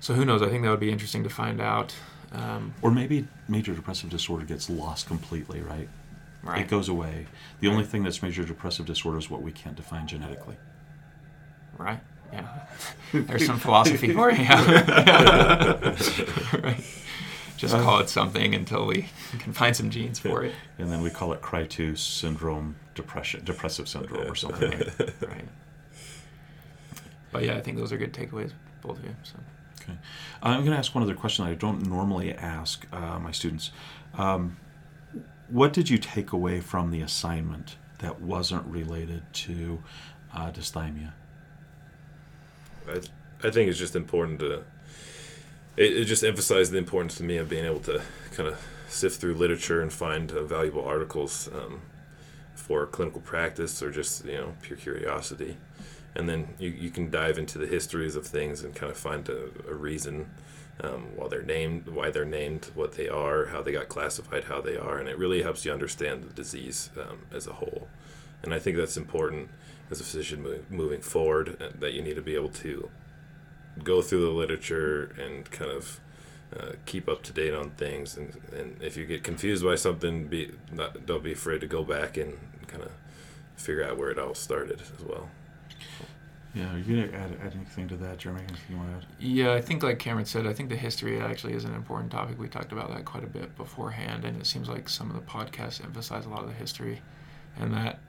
so 0.02 0.14
who 0.14 0.26
knows? 0.26 0.42
I 0.42 0.50
think 0.50 0.64
that 0.64 0.70
would 0.70 0.80
be 0.82 0.92
interesting 0.92 1.24
to 1.24 1.30
find 1.30 1.62
out. 1.62 1.96
Um, 2.34 2.74
or 2.82 2.92
maybe 2.92 3.28
major 3.48 3.74
depressive 3.74 4.10
disorder 4.10 4.44
gets 4.46 4.70
lost 4.70 5.08
completely, 5.08 5.62
right? 5.62 5.88
Right. 6.46 6.62
It 6.62 6.68
goes 6.68 6.88
away. 6.88 7.26
The 7.60 7.68
only 7.68 7.84
thing 7.84 8.04
that's 8.04 8.22
major 8.22 8.44
depressive 8.44 8.86
disorder 8.86 9.18
is 9.18 9.32
what 9.32 9.42
we 9.42 9.52
can't 9.52 9.76
define 9.76 10.08
genetically. 10.08 10.58
Right. 11.78 12.00
Yeah. 12.32 12.48
There's 13.14 13.46
some 13.46 13.58
philosophy 13.58 14.14
for 14.14 14.32
you. 14.32 14.44
Yeah. 14.44 14.64
right. 16.64 16.84
Just 17.58 17.74
call 17.74 18.00
it 18.00 18.10
something 18.10 18.54
until 18.54 18.86
we 18.86 19.08
can 19.40 19.54
find 19.54 19.76
some 19.76 19.90
genes 19.90 20.20
for 20.20 20.44
it. 20.44 20.54
And 20.78 20.92
then 20.92 21.02
we 21.02 21.10
call 21.10 21.34
it 21.34 21.42
Cry2 21.42 21.98
syndrome, 21.98 22.76
depression, 22.94 23.44
depressive 23.44 23.88
syndrome, 23.88 24.30
or 24.30 24.36
something. 24.36 24.72
right. 24.72 25.00
right. 25.22 25.48
But 27.32 27.44
yeah, 27.44 27.56
I 27.56 27.62
think 27.62 27.78
those 27.78 27.92
are 27.92 27.98
good 27.98 28.14
takeaways, 28.14 28.52
both 28.82 29.00
of 29.00 29.06
you. 29.06 29.16
So. 29.24 29.40
Okay. 29.82 29.98
I'm 30.44 30.60
going 30.60 30.72
to 30.72 30.78
ask 30.78 30.94
one 30.94 31.04
other 31.04 31.16
question 31.16 31.46
that 31.46 31.52
I 31.52 31.56
don't 31.56 31.88
normally 31.88 32.34
ask 32.34 32.86
uh, 32.94 33.20
my 33.20 33.32
students. 33.32 33.72
Um, 34.16 34.58
what 35.50 35.74
did 35.74 35.90
you 35.90 35.98
take 35.98 36.32
away 36.32 36.60
from 36.60 36.92
the 36.92 37.02
assignment 37.02 37.76
that 38.00 38.22
wasn't 38.22 38.66
related 38.66 39.24
to 39.34 39.82
uh, 40.34 40.52
dysthymia? 40.52 41.14
I, 42.88 43.02
I 43.44 43.52
think 43.52 43.70
it's 43.70 43.80
just 43.80 43.96
important 43.96 44.40
to. 44.40 44.64
It, 45.78 45.98
it, 45.98 46.06
just 46.06 46.24
emphasized 46.24 46.72
the 46.72 46.78
importance 46.78 47.16
to 47.18 47.24
me 47.24 47.38
of 47.38 47.50
being 47.50 47.66
able 47.66 47.82
to 47.82 48.02
kind 48.32 48.48
of 48.48 48.58
sift 48.88 49.20
through 49.20 49.36
literature 49.36 49.82
and 49.82 49.92
find 49.92 50.32
uh, 50.32 50.44
valuable 50.44 50.86
articles 50.86 51.50
um, 51.54 51.82
for 52.54 52.86
clinical 52.86 53.20
practice 53.20 53.84
or 53.84 53.92
just 53.92 54.26
you 54.26 54.34
know 54.34 54.54
pure 54.62 54.78
curiosity 54.78 55.58
and 56.16 56.30
then 56.30 56.48
you, 56.58 56.70
you 56.70 56.90
can 56.90 57.10
dive 57.10 57.38
into 57.38 57.58
the 57.58 57.68
histories 57.68 58.16
of 58.16 58.26
things 58.26 58.64
and 58.64 58.74
kind 58.74 58.92
of 58.92 58.98
find 58.98 59.28
a, 59.30 59.50
a 59.70 59.74
reason 59.74 60.30
um, 60.82 61.16
why 61.16 61.28
they're 61.28 61.42
named, 61.42 61.88
why 61.88 62.10
they're 62.10 62.26
named, 62.26 62.72
what 62.76 62.94
they 62.94 63.08
are, 63.08 63.46
how 63.48 63.62
they 63.62 63.72
got 63.72 63.88
classified, 63.88 64.46
how 64.46 64.62
they 64.62 64.78
are, 64.78 64.98
and 64.98 65.08
it 65.08 65.18
really 65.18 65.42
helps 65.42 65.66
you 65.66 65.72
understand 65.72 66.24
the 66.24 66.34
disease 66.34 66.90
um, 67.00 67.20
as 67.32 67.48
a 67.48 67.54
whole. 67.54 67.88
And 68.44 68.54
I 68.54 68.60
think 68.60 68.78
that's 68.78 68.98
important 68.98 69.50
as 69.90 70.02
a 70.02 70.04
physician 70.04 70.46
moving 70.70 71.02
forward. 71.02 71.58
Uh, 71.62 71.70
that 71.80 71.94
you 71.94 72.02
need 72.02 72.16
to 72.16 72.22
be 72.22 72.36
able 72.36 72.50
to 72.50 72.90
go 73.84 74.02
through 74.02 74.26
the 74.26 74.32
literature 74.32 75.16
and 75.20 75.50
kind 75.50 75.72
of 75.72 76.00
uh, 76.58 76.74
keep 76.86 77.10
up 77.10 77.24
to 77.24 77.34
date 77.34 77.54
on 77.54 77.72
things. 77.72 78.18
And, 78.18 78.40
and 78.56 78.82
if 78.82 78.98
you 78.98 79.06
get 79.06 79.24
confused 79.24 79.64
by 79.64 79.76
something, 79.76 80.28
be 80.28 80.52
not, 80.72 81.06
don't 81.06 81.24
be 81.24 81.32
afraid 81.32 81.62
to 81.62 81.68
go 81.68 81.84
back 81.84 82.18
and 82.18 82.38
kind 82.68 82.84
of 82.84 82.92
figure 83.56 83.84
out 83.84 83.98
where 83.98 84.10
it 84.10 84.20
all 84.20 84.36
started 84.36 84.82
as 84.82 85.04
well. 85.04 85.30
Yeah, 86.56 86.74
you 86.78 86.84
gonna 86.84 87.18
add, 87.18 87.38
add 87.44 87.54
anything 87.54 87.90
to 87.90 87.98
that, 87.98 88.18
Jeremy? 88.18 88.42
Anything 88.48 88.66
you 88.70 88.78
want 88.78 88.90
to 88.90 88.96
add? 88.96 89.06
Yeah, 89.20 89.54
I 89.54 89.62
think 89.62 89.84
like 89.84 90.00
Cameron 90.00 90.26
said, 90.26 90.48
I 90.48 90.54
think 90.54 90.70
the 90.70 90.78
history 90.78 91.20
actually 91.20 91.54
is 91.54 91.66
an 91.66 91.76
important 91.76 92.12
topic. 92.12 92.40
We 92.40 92.48
talked 92.48 92.72
about 92.72 92.94
that 92.94 93.04
quite 93.04 93.26
a 93.26 93.28
bit 93.28 93.58
beforehand, 93.58 94.24
and 94.24 94.40
it 94.40 94.46
seems 94.46 94.70
like 94.70 94.88
some 94.88 95.10
of 95.10 95.18
the 95.18 95.22
podcasts 95.22 95.84
emphasize 95.84 96.26
a 96.26 96.30
lot 96.30 96.44
of 96.44 96.48
the 96.48 96.54
history, 96.54 97.02
and 97.60 97.74
that 97.74 98.00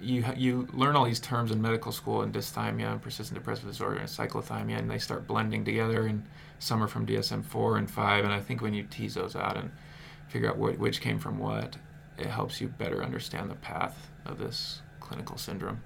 you 0.00 0.24
you 0.36 0.68
learn 0.72 0.96
all 0.96 1.04
these 1.04 1.20
terms 1.20 1.50
in 1.50 1.60
medical 1.60 1.92
school 1.92 2.22
and 2.22 2.32
dysthymia 2.32 2.90
and 2.92 3.02
persistent 3.02 3.38
depressive 3.38 3.66
disorder 3.66 3.98
and 3.98 4.08
cyclothymia, 4.08 4.78
and 4.78 4.90
they 4.90 4.98
start 4.98 5.26
blending 5.26 5.62
together, 5.62 6.06
and 6.06 6.24
some 6.58 6.82
are 6.82 6.88
from 6.88 7.04
DSM 7.04 7.44
four 7.44 7.76
and 7.76 7.90
five, 7.90 8.24
and 8.24 8.32
I 8.32 8.40
think 8.40 8.62
when 8.62 8.72
you 8.72 8.84
tease 8.84 9.14
those 9.14 9.36
out 9.36 9.58
and 9.58 9.70
figure 10.28 10.48
out 10.48 10.56
what, 10.56 10.78
which 10.78 11.02
came 11.02 11.18
from 11.18 11.38
what, 11.38 11.76
it 12.16 12.26
helps 12.26 12.58
you 12.58 12.68
better 12.68 13.04
understand 13.04 13.50
the 13.50 13.56
path 13.56 14.10
of 14.24 14.38
this 14.38 14.80
clinical 15.00 15.36
syndrome. 15.36 15.82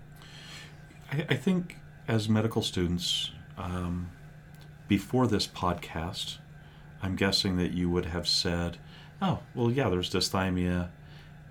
I, 1.12 1.26
I 1.30 1.36
think 1.36 1.78
as 2.08 2.28
medical 2.28 2.62
students, 2.62 3.30
um, 3.56 4.10
before 4.88 5.26
this 5.26 5.46
podcast, 5.46 6.38
I'm 7.02 7.16
guessing 7.16 7.56
that 7.56 7.72
you 7.72 7.90
would 7.90 8.06
have 8.06 8.26
said, 8.28 8.78
oh, 9.20 9.40
well, 9.54 9.70
yeah, 9.70 9.88
there's 9.88 10.10
dysthymia 10.10 10.88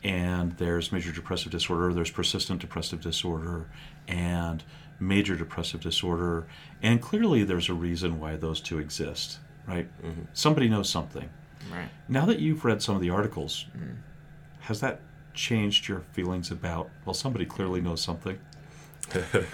and 0.04 0.52
there's 0.58 0.92
major 0.92 1.12
depressive 1.12 1.52
disorder, 1.52 1.94
there's 1.94 2.12
persistent 2.12 2.60
depressive 2.60 3.02
disorder, 3.02 3.68
and 4.08 4.64
major 5.00 5.36
depressive 5.36 5.80
disorder. 5.80 6.46
And 6.82 7.02
clearly 7.02 7.44
there's 7.44 7.70
a 7.70 7.74
reason 7.74 8.20
why 8.20 8.36
those 8.36 8.60
two 8.60 8.80
exist, 8.80 9.40
right? 9.68 9.88
Mm-hmm. 10.04 10.24
Somebody 10.34 10.68
knows 10.68 10.90
something. 10.90 11.30
Right. 11.72 11.90
Now 12.10 12.26
that 12.26 12.40
you've 12.40 12.66
read 12.66 12.82
some 12.82 12.96
of 12.96 13.02
the 13.02 13.10
articles, 13.10 13.66
mm. 13.78 13.96
has 14.62 14.82
that 14.82 15.00
changed 15.34 15.88
your 15.88 16.02
feelings 16.12 16.52
about, 16.52 16.90
well, 17.06 17.14
somebody 17.14 17.46
clearly 17.46 17.80
knows 17.80 18.02
something? 18.02 18.38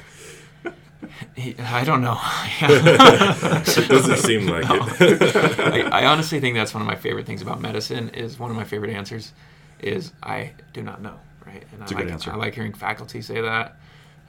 I 1.59 1.83
don't 1.83 2.01
know. 2.01 2.19
it 2.61 3.89
doesn't 3.89 4.17
seem 4.17 4.47
like 4.47 4.67
no. 4.67 4.87
it. 4.99 5.35
I, 5.59 6.01
I, 6.01 6.05
honestly 6.05 6.39
think 6.39 6.55
that's 6.55 6.73
one 6.73 6.81
of 6.81 6.87
my 6.87 6.95
favorite 6.95 7.25
things 7.25 7.41
about 7.41 7.61
medicine. 7.61 8.09
Is 8.09 8.39
one 8.39 8.51
of 8.51 8.57
my 8.57 8.63
favorite 8.63 8.91
answers 8.91 9.33
is 9.79 10.11
I 10.21 10.51
do 10.73 10.81
not 10.81 11.01
know. 11.01 11.19
Right, 11.45 11.63
and 11.71 11.81
it's 11.81 11.91
I 11.91 11.95
a 11.95 11.97
like, 11.97 12.05
good 12.05 12.13
answer. 12.13 12.31
I 12.31 12.35
like 12.35 12.53
hearing 12.53 12.73
faculty 12.73 13.21
say 13.21 13.41
that, 13.41 13.77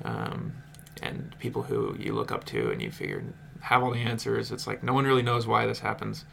um, 0.05 0.55
and 1.03 1.35
people 1.39 1.63
who 1.63 1.97
you 1.99 2.15
look 2.15 2.33
up 2.33 2.45
to 2.47 2.71
and 2.71 2.81
you 2.81 2.91
figure 2.91 3.23
have 3.61 3.83
all 3.83 3.91
the 3.91 3.99
answers. 3.99 4.53
It's 4.53 4.67
like 4.67 4.83
no 4.83 4.95
one 4.95 5.05
really 5.05 5.23
knows 5.23 5.47
why 5.47 5.67
this 5.67 5.81
happens, 5.81 6.25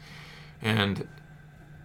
and 0.62 1.06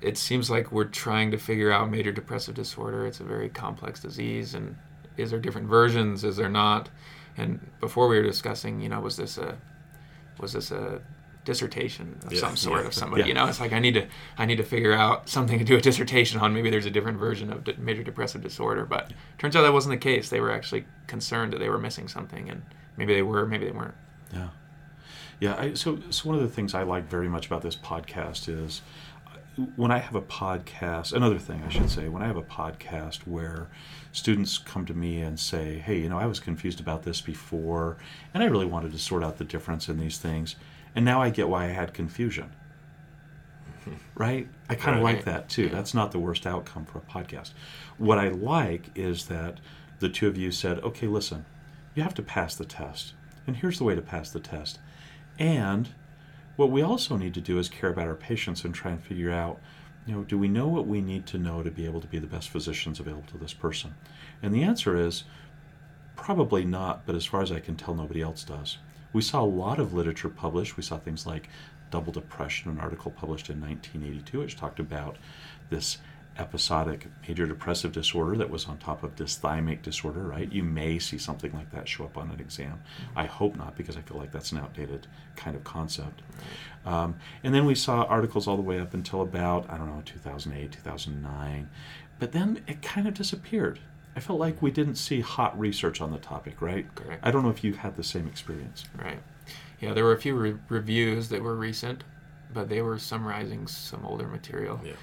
it 0.02 0.18
seems 0.18 0.50
like 0.50 0.72
we're 0.72 0.86
trying 0.86 1.32
to 1.32 1.38
figure 1.38 1.72
out 1.72 1.90
major 1.90 2.12
depressive 2.12 2.56
disorder. 2.56 3.08
It's 3.08 3.20
a 3.20 3.24
very 3.24 3.50
complex 3.50 4.00
disease, 4.00 4.54
and 4.54 4.78
is 5.18 5.32
there 5.32 5.40
different 5.40 5.68
versions? 5.68 6.24
Is 6.24 6.38
there 6.38 6.50
not? 6.50 6.90
And 7.38 7.60
before 7.80 8.08
we 8.08 8.18
were 8.18 8.24
discussing, 8.24 8.80
you 8.80 8.90
know, 8.90 9.00
was 9.00 9.18
this 9.18 9.38
a 9.38 9.58
was 10.40 10.54
this 10.54 10.72
a 10.72 11.02
dissertation 11.46 12.18
of 12.26 12.34
yeah, 12.34 12.40
some 12.40 12.56
sort 12.56 12.82
yeah, 12.82 12.88
of 12.88 12.94
somebody? 12.94 13.22
Yeah. 13.22 13.28
You 13.28 13.34
know, 13.34 13.48
it's 13.48 13.60
like 13.60 13.74
I 13.74 13.80
need 13.80 13.96
to 13.96 14.08
I 14.38 14.46
need 14.46 14.58
to 14.58 14.64
figure 14.64 14.94
out 14.94 15.30
something 15.30 15.60
to 15.60 15.66
do 15.66 15.76
a 15.76 15.82
dissertation 15.82 16.40
on. 16.40 16.54
Maybe 16.54 16.70
there's 16.70 16.86
a 16.86 16.92
different 16.92 17.18
version 17.18 17.52
of 17.52 17.78
major 17.80 18.04
depressive 18.04 18.42
disorder, 18.42 18.86
but 18.86 19.12
turns 19.38 19.56
out 19.56 19.64
that 19.64 19.74
wasn't 19.74 19.94
the 19.94 19.98
case. 19.98 20.30
They 20.30 20.40
were 20.40 20.52
actually 20.52 20.86
concerned 21.08 21.54
that 21.54 21.60
they 21.60 21.70
were 21.70 21.80
missing 21.80 22.08
something, 22.08 22.50
and 22.50 22.64
maybe 22.98 23.14
they 23.14 23.22
were, 23.22 23.46
maybe 23.46 23.66
they 23.66 23.72
weren't. 23.72 23.96
Yeah, 24.34 24.50
yeah. 25.40 25.56
I, 25.58 25.74
so 25.74 26.00
so 26.10 26.30
one 26.30 26.38
of 26.38 26.44
the 26.44 26.50
things 26.50 26.74
I 26.74 26.84
like 26.84 27.10
very 27.10 27.30
much 27.30 27.48
about 27.48 27.62
this 27.62 27.76
podcast 27.76 28.48
is 28.48 28.82
uh, 29.28 29.64
when 29.76 29.92
I 29.92 29.98
have 29.98 30.16
a 30.16 30.22
podcast, 30.22 31.14
another 31.14 31.40
thing 31.40 31.64
I 31.66 31.70
should 31.70 31.90
say, 31.90 32.08
when 32.08 32.22
I 32.22 32.28
have 32.28 32.38
a 32.38 32.44
podcast 32.44 33.28
where 33.28 33.68
students 34.14 34.58
come 34.58 34.86
to 34.86 34.94
me 34.94 35.22
and 35.22 35.38
say, 35.38 35.80
hey, 35.80 36.00
you 36.00 36.08
know, 36.08 36.18
I 36.18 36.26
was 36.28 36.40
confused 36.40 36.80
about 36.80 37.04
this 37.04 37.20
before, 37.20 37.98
and 38.34 38.42
I 38.42 38.46
really 38.46 38.66
wanted 38.66 38.94
to 38.94 39.00
sort 39.00 39.24
out 39.24 39.38
the 39.40 39.44
difference 39.44 39.90
in 39.90 39.98
these 40.00 40.18
things, 40.18 40.56
and 40.96 41.04
now 41.04 41.22
I 41.22 41.30
get 41.30 41.50
why 41.50 41.66
I 41.66 41.70
had 41.70 41.94
confusion. 41.94 42.52
Right? 44.16 44.48
I 44.70 44.76
kind 44.76 44.98
of 44.98 45.04
Right. 45.04 45.16
like 45.16 45.26
that 45.26 45.50
too. 45.50 45.64
Yeah. 45.64 45.70
That's 45.74 45.94
not 45.94 46.12
the 46.12 46.20
worst 46.20 46.46
outcome 46.48 46.86
for 46.86 47.00
a 47.00 47.02
podcast. 47.02 47.52
What 47.98 48.18
I 48.18 48.30
like 48.30 48.90
is 48.96 49.26
that 49.26 49.60
the 50.00 50.08
two 50.08 50.28
of 50.28 50.38
you 50.38 50.52
said, 50.52 50.80
okay, 50.80 51.08
listen, 51.08 51.46
you 51.96 52.04
have 52.04 52.14
to 52.14 52.22
pass 52.22 52.56
the 52.56 52.64
test, 52.66 53.14
and 53.46 53.58
here's 53.58 53.80
the 53.80 53.84
way 53.84 53.96
to 53.96 54.02
pass 54.02 54.30
the 54.30 54.40
test. 54.40 54.80
And 55.40 55.90
what 56.56 56.70
we 56.70 56.82
also 56.82 57.18
need 57.18 57.34
to 57.34 57.42
do 57.42 57.58
is 57.58 57.68
care 57.70 57.90
about 57.90 58.08
our 58.08 58.16
patients 58.16 58.64
and 58.64 58.74
try 58.74 58.92
and 58.92 59.04
figure 59.04 59.32
out, 59.32 59.60
you 60.06 60.14
know, 60.14 60.24
do 60.24 60.38
we 60.38 60.48
know 60.48 60.68
what 60.68 60.88
we 60.88 61.02
need 61.02 61.26
to 61.28 61.38
know 61.38 61.64
to 61.64 61.72
be 61.72 61.86
able 61.86 62.02
to 62.02 62.08
be 62.08 62.20
the 62.20 62.28
best 62.28 62.50
physicians 62.50 63.00
available 63.00 63.28
to 63.32 63.38
this 63.38 63.54
person? 63.54 63.96
And 64.42 64.54
the 64.54 64.64
answer 64.64 64.98
is 64.98 65.24
probably 66.16 66.66
not, 66.66 67.06
but 67.06 67.16
as 67.16 67.26
far 67.26 67.42
as 67.42 67.52
I 67.52 67.60
can 67.60 67.76
tell, 67.76 67.96
nobody 67.96 68.22
else 68.22 68.44
does. 68.44 68.78
We 69.14 69.22
saw 69.22 69.42
a 69.42 69.46
lot 69.46 69.80
of 69.80 69.94
literature 69.94 70.30
published. 70.30 70.76
We 70.76 70.84
saw 70.84 70.98
things 70.98 71.26
like 71.26 71.50
Double 71.92 72.12
Depression, 72.12 72.72
an 72.72 72.80
article 72.80 73.12
published 73.12 73.50
in 73.50 73.62
1982, 73.62 74.40
which 74.40 74.58
talked 74.58 74.80
about 74.80 75.18
this 75.70 76.00
episodic 76.38 77.08
major 77.28 77.46
depressive 77.46 77.92
disorder 77.92 78.36
that 78.38 78.50
was 78.50 78.66
on 78.66 78.78
top 78.78 79.04
of 79.04 79.16
dysthymic 79.16 79.82
disorder, 79.82 80.22
right? 80.24 80.52
You 80.52 80.64
may 80.64 81.00
see 81.00 81.18
something 81.18 81.54
like 81.54 81.72
that 81.72 81.88
show 81.88 82.06
up 82.06 82.18
on 82.18 82.30
an 82.32 82.40
exam. 82.40 82.82
I 83.16 83.26
hope 83.26 83.56
not, 83.56 83.76
because 83.76 83.98
I 83.98 84.02
feel 84.02 84.18
like 84.18 84.32
that's 84.32 84.52
an 84.52 84.58
outdated 84.58 85.08
kind 85.36 85.56
of 85.56 85.64
concept. 85.64 86.22
Um, 86.86 87.16
and 87.44 87.54
then 87.54 87.66
we 87.66 87.76
saw 87.76 88.04
articles 88.04 88.48
all 88.48 88.56
the 88.56 88.64
way 88.64 88.80
up 88.80 88.94
until 88.94 89.22
about, 89.22 89.70
I 89.70 89.78
don't 89.78 89.88
know, 89.88 90.02
2008, 90.06 90.72
2009. 90.72 91.70
But 92.20 92.32
then 92.32 92.62
it 92.68 92.82
kind 92.82 93.08
of 93.08 93.14
disappeared. 93.14 93.80
I 94.16 94.20
felt 94.20 94.40
like 94.40 94.62
we 94.62 94.72
didn't 94.72 94.96
see 94.96 95.22
hot 95.22 95.58
research 95.60 96.02
on 96.02 96.12
the 96.12 96.20
topic, 96.20 96.62
right? 96.62 96.86
Correct. 96.96 97.26
I 97.26 97.32
don't 97.32 97.44
know 97.44 97.50
if 97.50 97.64
you 97.64 97.74
had 97.74 97.96
the 97.96 98.04
same 98.04 98.28
experience. 98.28 98.86
Right. 98.96 99.20
Yeah, 99.80 99.94
there 99.94 100.04
were 100.04 100.14
a 100.14 100.20
few 100.20 100.36
re- 100.36 100.56
reviews 100.70 101.30
that 101.30 101.42
were 101.42 101.56
recent, 101.56 102.04
but 102.54 102.70
they 102.70 102.82
were 102.82 103.00
summarizing 103.00 103.68
some 103.68 104.06
older 104.06 104.28
material. 104.28 104.80
Yeah. 104.84 104.94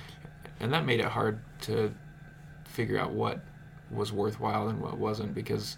And 0.61 0.73
that 0.73 0.85
made 0.85 1.01
it 1.01 1.07
hard 1.07 1.41
to 1.63 1.93
figure 2.65 2.99
out 2.99 3.13
what 3.13 3.41
was 3.91 4.13
worthwhile 4.13 4.69
and 4.69 4.81
what 4.81 4.99
wasn't 4.99 5.35
because 5.35 5.77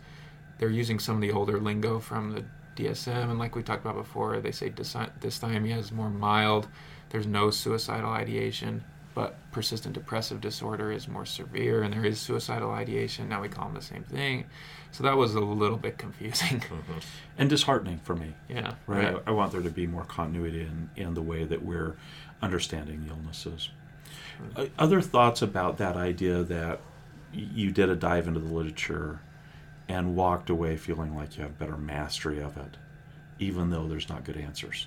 they're 0.58 0.70
using 0.70 0.98
some 0.98 1.16
of 1.16 1.22
the 1.22 1.32
older 1.32 1.58
lingo 1.58 1.98
from 1.98 2.32
the 2.32 2.44
DSM. 2.76 3.30
And 3.30 3.38
like 3.38 3.56
we 3.56 3.62
talked 3.62 3.84
about 3.84 3.96
before, 3.96 4.40
they 4.40 4.52
say 4.52 4.70
dysthymia 4.70 5.78
is 5.78 5.92
more 5.92 6.10
mild, 6.10 6.68
there's 7.10 7.26
no 7.26 7.50
suicidal 7.50 8.10
ideation. 8.10 8.84
But 9.14 9.36
persistent 9.52 9.94
depressive 9.94 10.40
disorder 10.40 10.90
is 10.90 11.06
more 11.06 11.26
severe, 11.26 11.82
and 11.82 11.92
there 11.92 12.06
is 12.06 12.18
suicidal 12.18 12.70
ideation. 12.70 13.28
Now 13.28 13.42
we 13.42 13.48
call 13.48 13.66
them 13.66 13.74
the 13.74 13.82
same 13.82 14.04
thing, 14.04 14.46
so 14.90 15.04
that 15.04 15.18
was 15.18 15.34
a 15.34 15.40
little 15.40 15.76
bit 15.76 15.98
confusing. 15.98 16.60
Mm-hmm. 16.72 16.98
And 17.36 17.50
disheartening 17.50 17.98
for 17.98 18.16
me, 18.16 18.32
yeah, 18.48 18.74
right? 18.86 19.16
I, 19.26 19.30
I 19.30 19.30
want 19.32 19.52
there 19.52 19.60
to 19.60 19.70
be 19.70 19.86
more 19.86 20.04
continuity 20.04 20.62
in, 20.62 20.88
in 20.96 21.12
the 21.12 21.20
way 21.20 21.44
that 21.44 21.62
we're 21.62 21.96
understanding 22.40 23.04
the 23.04 23.10
illnesses. 23.10 23.68
Uh, 24.56 24.66
other 24.78 25.00
thoughts 25.00 25.42
about 25.42 25.78
that 25.78 25.96
idea 25.96 26.42
that 26.42 26.80
you 27.32 27.70
did 27.70 27.88
a 27.88 27.96
dive 27.96 28.28
into 28.28 28.40
the 28.40 28.52
literature 28.52 29.20
and 29.88 30.16
walked 30.16 30.50
away 30.50 30.76
feeling 30.76 31.16
like 31.16 31.36
you 31.36 31.42
have 31.42 31.58
better 31.58 31.76
mastery 31.76 32.40
of 32.40 32.56
it, 32.56 32.76
even 33.38 33.70
though 33.70 33.88
there's 33.88 34.08
not 34.08 34.24
good 34.24 34.36
answers? 34.36 34.86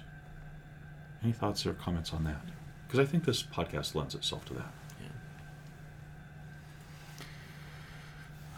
Any 1.24 1.32
thoughts 1.32 1.66
or 1.66 1.74
comments 1.74 2.14
on 2.14 2.24
that? 2.26 2.42
Because 2.88 3.00
I 3.00 3.06
think 3.10 3.26
this 3.26 3.42
podcast 3.42 3.96
lends 3.96 4.16
itself 4.16 4.46
to 4.46 4.54
that. 4.54 4.72
Yeah. 5.02 5.08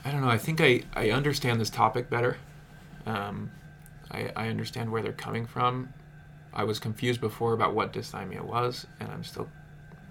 I 0.03 0.11
don't 0.11 0.21
know. 0.21 0.29
I 0.29 0.37
think 0.37 0.61
I, 0.61 0.83
I 0.93 1.11
understand 1.11 1.61
this 1.61 1.69
topic 1.69 2.09
better. 2.09 2.37
Um, 3.05 3.51
I, 4.11 4.31
I 4.35 4.47
understand 4.49 4.91
where 4.91 5.01
they're 5.01 5.13
coming 5.13 5.45
from. 5.45 5.93
I 6.53 6.63
was 6.63 6.79
confused 6.79 7.21
before 7.21 7.53
about 7.53 7.73
what 7.73 7.93
dysthymia 7.93 8.41
was, 8.41 8.87
and 8.99 9.09
I'm 9.11 9.23
still 9.23 9.49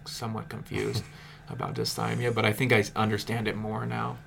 somewhat 0.06 0.48
confused 0.48 1.04
about 1.48 1.74
dysthymia, 1.74 2.34
but 2.34 2.44
I 2.44 2.52
think 2.52 2.72
I 2.72 2.84
understand 2.94 3.48
it 3.48 3.56
more 3.56 3.86
now. 3.86 4.18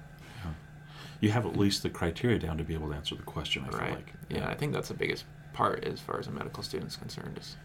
You 1.21 1.31
have 1.31 1.45
at 1.45 1.57
least 1.57 1.83
the 1.83 1.89
criteria 1.89 2.39
down 2.39 2.57
to 2.59 2.63
be 2.63 2.73
able 2.73 2.87
to 2.89 2.93
answer 2.95 3.13
the 3.13 3.23
question. 3.23 3.65
I 3.67 3.71
feel 3.71 3.79
right? 3.79 3.95
like. 3.95 4.13
Yeah, 4.29 4.47
I 4.47 4.53
think 4.55 4.71
that's 4.71 4.87
the 4.87 4.93
biggest 4.93 5.25
part 5.51 5.83
as 5.83 5.99
far 5.99 6.17
as 6.17 6.27
a 6.27 6.31
medical 6.31 6.63
student's 6.63 6.95
concerned 6.95 7.37
is 7.37 7.57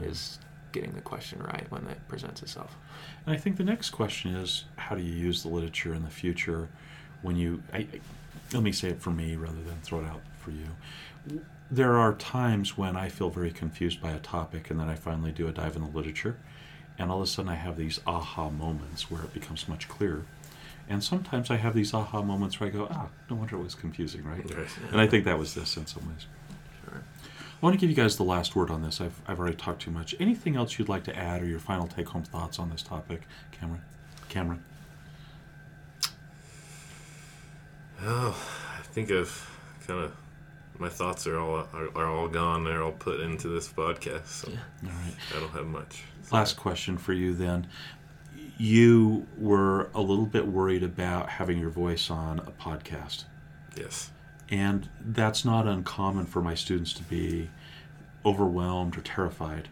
is 0.00 0.38
getting 0.70 0.92
the 0.92 1.00
question 1.00 1.42
right 1.42 1.66
when 1.70 1.84
it 1.88 1.98
presents 2.06 2.40
itself. 2.42 2.76
And 3.26 3.34
I 3.34 3.38
think 3.38 3.56
the 3.56 3.64
next 3.64 3.90
question 3.90 4.36
is 4.36 4.64
how 4.76 4.94
do 4.94 5.02
you 5.02 5.12
use 5.12 5.42
the 5.42 5.48
literature 5.48 5.92
in 5.92 6.04
the 6.04 6.10
future 6.10 6.68
when 7.22 7.34
you 7.36 7.62
I, 7.72 7.78
I- 7.78 8.00
let 8.52 8.62
me 8.62 8.70
say 8.72 8.88
it 8.88 9.00
for 9.02 9.10
me 9.10 9.34
rather 9.34 9.60
than 9.62 9.80
throw 9.82 10.00
it 10.00 10.06
out 10.06 10.20
for 10.38 10.52
you. 10.52 10.68
There 11.70 11.96
are 11.98 12.14
times 12.14 12.78
when 12.78 12.96
I 12.96 13.08
feel 13.08 13.28
very 13.28 13.50
confused 13.50 14.00
by 14.00 14.12
a 14.12 14.18
topic 14.20 14.70
and 14.70 14.78
then 14.78 14.88
I 14.88 14.94
finally 14.94 15.32
do 15.32 15.48
a 15.48 15.52
dive 15.52 15.74
in 15.76 15.82
the 15.82 15.88
literature 15.88 16.36
and 16.98 17.10
all 17.10 17.18
of 17.18 17.24
a 17.24 17.26
sudden 17.26 17.50
I 17.50 17.54
have 17.54 17.76
these 17.76 18.00
aha 18.06 18.50
moments 18.50 19.10
where 19.10 19.22
it 19.22 19.32
becomes 19.32 19.68
much 19.68 19.88
clearer. 19.88 20.24
And 20.88 21.04
sometimes 21.04 21.50
I 21.50 21.56
have 21.56 21.74
these 21.74 21.92
aha 21.92 22.22
moments 22.22 22.58
where 22.58 22.68
I 22.68 22.72
go, 22.72 22.88
ah, 22.90 23.08
no 23.28 23.36
wonder 23.36 23.56
it 23.56 23.62
was 23.62 23.74
confusing, 23.74 24.24
right? 24.24 24.44
And 24.90 25.00
I 25.00 25.06
think 25.06 25.24
that 25.24 25.38
was 25.38 25.54
this 25.54 25.76
in 25.76 25.86
some 25.86 26.08
ways. 26.08 26.26
Sure. 26.82 27.00
I 27.00 27.66
want 27.66 27.74
to 27.74 27.80
give 27.80 27.90
you 27.90 27.96
guys 27.96 28.16
the 28.16 28.24
last 28.24 28.56
word 28.56 28.70
on 28.70 28.82
this. 28.82 29.00
I've, 29.00 29.20
I've 29.26 29.38
already 29.38 29.56
talked 29.56 29.82
too 29.82 29.90
much. 29.90 30.14
Anything 30.18 30.56
else 30.56 30.78
you'd 30.78 30.88
like 30.88 31.04
to 31.04 31.16
add 31.16 31.42
or 31.42 31.46
your 31.46 31.58
final 31.58 31.86
take 31.86 32.08
home 32.08 32.22
thoughts 32.22 32.58
on 32.58 32.70
this 32.70 32.82
topic, 32.82 33.22
Cameron? 33.52 33.82
Cameron? 34.28 34.64
Oh, 38.02 38.36
I 38.78 38.82
think 38.82 39.10
I've 39.10 39.50
kind 39.86 40.04
of 40.04 40.12
my 40.78 40.88
thoughts 40.88 41.26
are 41.26 41.38
all 41.38 41.68
are, 41.72 41.88
are 41.94 42.06
all 42.06 42.28
gone. 42.28 42.64
They're 42.64 42.82
all 42.82 42.92
put 42.92 43.20
into 43.20 43.48
this 43.48 43.68
podcast. 43.68 44.26
So 44.26 44.50
Yeah. 44.50 44.58
All 44.84 44.90
right. 44.90 45.14
I 45.36 45.40
don't 45.40 45.50
have 45.50 45.66
much. 45.66 46.04
Last 46.30 46.56
question 46.56 46.98
for 46.98 47.12
you 47.12 47.34
then. 47.34 47.66
You 48.56 49.26
were 49.36 49.90
a 49.94 50.00
little 50.00 50.26
bit 50.26 50.46
worried 50.46 50.82
about 50.82 51.28
having 51.28 51.58
your 51.58 51.70
voice 51.70 52.10
on 52.10 52.40
a 52.40 52.50
podcast. 52.50 53.24
Yes. 53.76 54.10
And 54.50 54.88
that's 55.00 55.44
not 55.44 55.66
uncommon 55.66 56.26
for 56.26 56.42
my 56.42 56.54
students 56.54 56.92
to 56.94 57.02
be 57.04 57.50
overwhelmed 58.24 58.96
or 58.96 59.00
terrified. 59.02 59.68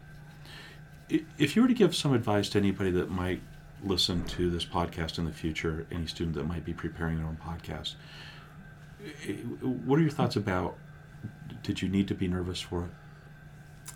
If 1.09 1.57
you 1.57 1.63
were 1.63 1.69
to 1.69 1.75
give 1.75 1.95
some 1.95 2.13
advice 2.13 2.49
to 2.51 2.59
anybody 2.59 2.91
that 2.93 3.11
might 3.11 3.41
listen 3.83 4.25
to 4.25 4.51
this 4.51 4.65
podcast 4.65 5.19
in 5.19 5.25
the 5.25 5.33
future, 5.33 5.87
any 5.91 6.07
student 6.07 6.37
that 6.37 6.47
might 6.47 6.65
be 6.65 6.73
preparing 6.73 7.19
their 7.19 7.27
own 7.27 7.39
podcast, 7.45 7.95
what 9.61 9.99
are 9.99 10.03
your 10.03 10.11
thoughts 10.11 10.37
about? 10.37 10.77
Did 11.63 11.83
you 11.83 11.89
need 11.89 12.09
to 12.09 12.15
be 12.15 12.29
nervous 12.29 12.61
for 12.61 12.85
it? 12.85 12.91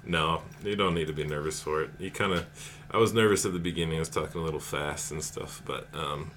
No, 0.05 0.43
you 0.64 0.76
don't 0.76 0.95
need 0.95 1.07
to 1.09 1.12
be 1.12 1.24
nervous 1.24 1.61
for 1.61 1.83
it. 1.83 1.91
You 1.99 2.11
kind 2.11 2.33
of, 2.33 2.47
I 2.91 2.97
was 2.97 3.12
nervous 3.12 3.45
at 3.45 3.53
the 3.53 3.59
beginning. 3.59 3.97
I 3.97 4.01
was 4.01 4.09
talking 4.09 4.41
a 4.41 4.45
little 4.45 4.61
fast 4.61 5.11
and 5.11 5.22
stuff, 5.22 5.62
but 5.66 5.87
um, 5.95 6.31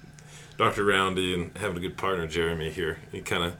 Dr. 0.58 0.84
Roundy 0.84 1.34
and 1.34 1.56
having 1.56 1.78
a 1.78 1.80
good 1.80 1.96
partner, 1.96 2.26
Jeremy 2.26 2.70
here, 2.70 2.98
he 3.10 3.20
kind 3.20 3.42
of 3.42 3.54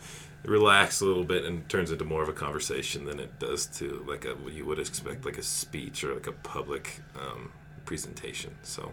relax 0.45 1.01
a 1.01 1.07
little 1.07 1.25
bit 1.25 1.45
and 1.45 1.67
turns 1.71 1.91
into 1.91 2.05
more 2.05 2.23
of 2.23 2.29
a 2.29 2.33
conversation 2.33 3.07
than 3.07 3.19
it 3.19 3.39
does 3.39 3.65
to 3.67 4.05
like 4.07 4.27
a 4.27 4.37
you 4.51 4.67
would 4.67 4.79
expect 4.79 5.25
like 5.25 5.39
a 5.39 5.43
speech 5.43 6.05
or 6.05 6.13
like 6.13 6.27
a 6.27 6.33
public 6.33 7.01
um, 7.19 7.51
presentation. 7.87 8.55
So, 8.63 8.93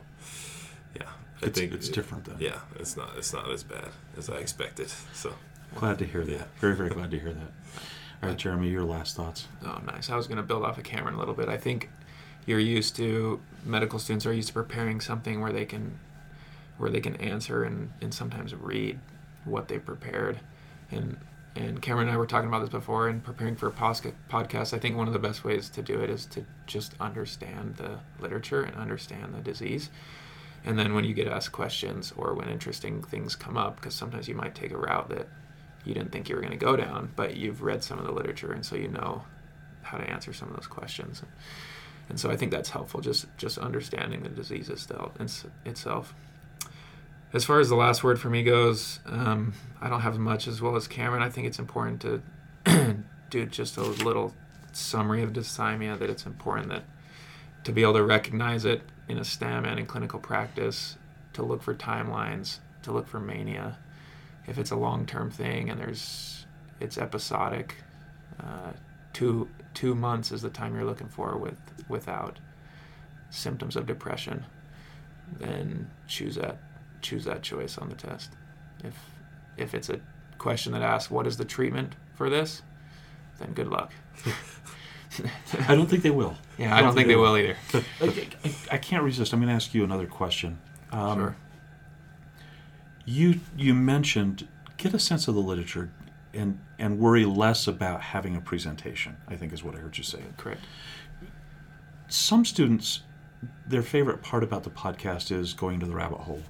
yeah, 0.96 1.10
I 1.44 1.48
It's, 1.48 1.60
think 1.60 1.74
it's 1.74 1.89
different 1.89 2.24
then. 2.26 2.38
Yeah, 2.39 2.60
it's 2.80 2.96
not 2.96 3.18
it's 3.18 3.34
not 3.34 3.52
as 3.52 3.64
bad 3.64 3.89
as 4.18 4.30
I 4.30 4.38
expected. 4.38 4.89
So, 5.14 5.34
Glad 5.76 6.00
to 6.00 6.06
hear 6.06 6.24
that. 6.24 6.32
Yeah. 6.32 6.44
Very, 6.60 6.76
very 6.76 6.89
glad 6.89 7.12
to 7.12 7.20
hear 7.20 7.34
that. 7.34 7.52
Uh, 8.22 8.26
All 8.26 8.30
right, 8.30 8.38
Jeremy, 8.38 8.70
your 8.70 8.84
last 8.84 9.16
thoughts. 9.16 9.48
Oh, 9.66 9.82
nice. 9.86 10.10
I 10.10 10.16
was 10.16 10.28
going 10.28 10.38
to 10.38 10.44
build 10.44 10.64
off 10.64 10.78
of 10.78 10.84
Cameron 10.84 11.16
a 11.16 11.20
little 11.20 11.34
bit. 11.34 11.50
I 11.50 11.58
think 11.58 11.90
you're 12.46 12.60
used 12.60 12.96
to 12.98 13.40
medical 13.66 14.00
students 14.00 14.26
are 14.26 14.34
used 14.34 14.50
to 14.50 14.54
preparing 14.54 15.00
something 15.00 15.42
where 15.42 15.52
they 15.52 15.66
can 15.66 16.00
where 16.78 16.90
they 16.90 17.00
can 17.00 17.16
answer 17.18 17.64
and, 17.64 17.92
and 18.02 18.12
sometimes 18.14 18.56
read 18.56 19.00
what 19.46 19.68
they 19.68 19.80
prepared. 19.80 20.40
And 20.90 21.18
and 21.56 21.82
Cameron 21.82 22.08
and 22.08 22.16
I 22.16 22.18
were 22.18 22.26
talking 22.26 22.48
about 22.48 22.62
this 22.62 22.70
before 22.70 23.10
and 23.10 23.24
preparing 23.24 23.56
for 23.56 23.68
a 23.68 23.72
podcast. 23.72 24.74
I 24.74 24.80
think 24.80 24.96
one 24.96 25.08
of 25.08 25.14
the 25.14 25.20
best 25.20 25.44
ways 25.44 25.70
to 25.72 25.82
do 25.82 26.00
it 26.00 26.10
is 26.10 26.26
to 26.28 26.46
just 26.66 26.94
understand 27.00 27.76
the 27.76 28.00
literature 28.22 28.64
and 28.64 28.76
understand 28.78 29.34
the 29.34 29.42
disease. 29.42 29.90
And 30.64 30.80
then 30.80 30.94
when 30.94 31.04
you 31.04 31.14
get 31.14 31.28
asked 31.28 31.52
questions 31.52 32.14
or 32.16 32.34
when 32.36 32.48
interesting 32.48 33.04
things 33.04 33.36
come 33.36 33.58
up, 33.58 33.76
because 33.76 33.96
sometimes 33.96 34.30
you 34.30 34.36
might 34.36 34.56
take 34.56 34.72
a 34.72 34.78
route 34.78 35.10
that 35.10 35.28
you 35.86 35.94
didn't 35.94 36.12
think 36.12 36.30
you 36.30 36.36
were 36.36 36.42
going 36.42 36.58
to 36.58 36.58
go 36.58 36.76
down, 36.76 37.12
but 37.16 37.36
you've 37.36 37.62
read 37.62 37.84
some 37.84 38.00
of 38.00 38.06
the 38.06 38.12
literature, 38.12 38.52
and 38.52 38.66
so 38.66 38.76
you 38.76 38.88
know 38.88 39.24
how 39.82 39.98
to 39.98 40.10
answer 40.10 40.34
some 40.34 40.50
of 40.50 40.56
those 40.56 40.68
questions. 40.68 41.24
And 42.10 42.20
so 42.20 42.30
I 42.30 42.36
think 42.36 42.52
that's 42.52 42.70
helpful, 42.70 43.02
just 43.02 43.26
just 43.38 43.58
understanding 43.58 44.24
the 44.24 44.30
disease 44.30 44.70
itself. 44.70 46.14
As 47.34 47.46
far 47.46 47.60
as 47.60 47.70
the 47.70 47.76
last 47.76 48.04
word 48.04 48.20
for 48.20 48.30
me 48.30 48.44
goes, 48.44 49.00
um, 49.06 49.54
I 49.80 49.90
don't 49.90 50.02
have 50.02 50.20
much 50.20 50.48
as 50.48 50.62
well 50.62 50.76
as 50.76 50.88
Cameron. 50.88 51.24
I 51.24 51.30
think 51.30 51.48
it's 51.48 51.60
important 51.60 52.02
to 52.02 53.04
do 53.30 53.46
just 53.46 53.78
a 53.78 53.84
little 53.84 54.34
summary 54.74 55.24
of 55.24 55.32
dysthymia. 55.32 55.98
That 55.98 56.10
it's 56.10 56.26
important 56.26 56.70
that 56.70 56.84
to 57.64 57.72
be 57.72 57.82
able 57.82 57.94
to 57.94 58.04
recognize 58.04 58.66
it 58.66 58.82
in 59.08 59.18
a 59.18 59.24
STEM 59.24 59.66
and 59.66 59.80
in 59.80 59.86
clinical 59.86 60.20
practice 60.20 60.98
to 61.34 61.44
look 61.44 61.64
for 61.64 61.74
timelines, 61.74 62.60
to 62.84 62.92
look 62.92 63.08
for 63.08 63.20
mania. 63.20 63.78
If 64.48 64.58
it's 64.58 64.72
a 64.72 64.76
long-term 64.76 65.32
thing 65.32 65.70
and 65.70 65.80
there's 65.80 66.46
it's 66.80 66.98
episodic, 66.98 67.76
uh, 68.39 68.72
two 69.14 69.50
two 69.74 69.96
months 69.96 70.32
is 70.32 70.42
the 70.42 70.50
time 70.50 70.76
you're 70.76 70.86
looking 70.86 71.08
for 71.10 71.38
with 71.38 71.60
without 71.88 72.39
symptoms 73.30 73.76
of 73.76 73.86
depression. 73.86 74.46
Then 75.39 75.89
choose 76.08 76.36
that 76.36 76.58
choose 77.02 77.26
that 77.26 77.42
choice 77.42 77.78
on 77.78 77.89
the 77.89 77.96
test. 77.96 78.32
If 78.84 78.96
if 79.58 79.74
it's 79.74 79.89
a 79.89 80.00
question 80.38 80.74
that 80.74 80.82
asks 80.82 81.12
what 81.12 81.28
is 81.28 81.38
the 81.38 81.46
treatment 81.46 81.96
for 82.16 82.30
this, 82.30 82.64
then 83.39 83.54
good 83.54 83.68
luck. 83.68 83.94
I 85.68 85.76
don't 85.76 85.89
think 85.89 86.04
they 86.04 86.10
will. 86.10 86.36
Yeah, 86.58 86.76
I 86.76 86.82
don't 86.82 86.96
think 86.96 87.08
they 87.08 87.16
will 87.18 87.38
either. 87.38 87.58
I, 88.02 88.28
I, 88.46 88.54
I 88.72 88.78
can't 88.78 89.04
resist. 89.04 89.34
I'm 89.34 89.39
going 89.39 89.50
to 89.50 89.54
ask 89.56 89.74
you 89.74 89.84
another 89.84 90.08
question. 90.08 90.58
Um, 90.92 91.18
Sure. 91.18 91.36
You 93.06 93.39
you 93.58 93.74
mentioned 93.74 94.47
get 94.78 94.93
a 94.93 94.99
sense 94.99 95.28
of 95.28 95.36
the 95.36 95.41
literature 95.41 95.91
and 96.34 96.60
and 96.80 96.99
worry 96.99 97.26
less 97.26 97.68
about 97.68 98.02
having 98.02 98.36
a 98.36 98.41
presentation. 98.41 99.18
I 99.28 99.36
think 99.36 99.54
is 99.54 99.64
what 99.64 99.76
I 99.76 99.80
heard 99.80 99.97
you 99.97 100.04
say. 100.04 100.20
Correct. 100.38 100.62
Some 102.08 102.43
students, 102.45 103.02
their 103.66 103.82
favorite 103.82 104.22
part 104.22 104.43
about 104.43 104.64
the 104.64 104.70
podcast 104.70 105.32
is 105.32 105.54
going 105.54 105.80
to 105.80 105.86
the 105.86 105.95
rabbit 105.95 106.20
hole 106.20 106.43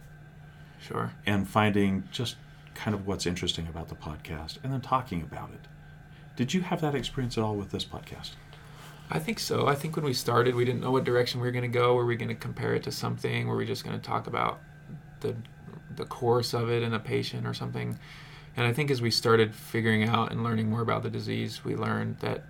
Sure. 0.79 1.11
and 1.27 1.47
finding 1.47 2.07
just 2.11 2.35
kind 2.73 2.95
of 2.95 3.05
what's 3.05 3.27
interesting 3.27 3.67
about 3.67 3.87
the 3.89 3.95
podcast 3.95 4.57
and 4.63 4.73
then 4.73 4.81
talking 4.81 5.21
about 5.21 5.51
it. 5.51 5.67
Did 6.35 6.53
you 6.53 6.61
have 6.61 6.81
that 6.81 6.95
experience 6.95 7.37
at 7.37 7.43
all 7.43 7.55
with 7.55 7.69
this 7.69 7.85
podcast? 7.85 8.31
I 9.11 9.19
think 9.19 9.37
so. 9.39 9.67
I 9.67 9.75
think 9.75 9.95
when 9.95 10.05
we 10.05 10.13
started, 10.13 10.55
we 10.55 10.65
didn't 10.65 10.81
know 10.81 10.89
what 10.91 11.03
direction 11.03 11.39
we 11.41 11.47
were 11.47 11.51
going 11.51 11.69
to 11.69 11.79
go. 11.79 11.93
Were 11.93 12.05
we 12.05 12.15
going 12.15 12.29
to 12.29 12.35
compare 12.35 12.73
it 12.73 12.83
to 12.83 12.91
something? 12.91 13.47
Were 13.47 13.57
we 13.57 13.65
just 13.65 13.83
going 13.83 13.99
to 13.99 14.03
talk 14.03 14.25
about 14.25 14.59
the 15.19 15.35
the 15.95 16.05
course 16.05 16.53
of 16.53 16.69
it 16.69 16.83
in 16.83 16.93
a 16.93 16.99
patient 16.99 17.45
or 17.47 17.53
something? 17.53 17.97
And 18.57 18.65
I 18.67 18.73
think 18.73 18.91
as 18.91 19.01
we 19.01 19.11
started 19.11 19.53
figuring 19.55 20.03
out 20.03 20.31
and 20.31 20.43
learning 20.43 20.69
more 20.69 20.81
about 20.81 21.03
the 21.03 21.09
disease, 21.09 21.63
we 21.63 21.75
learned 21.75 22.19
that 22.19 22.43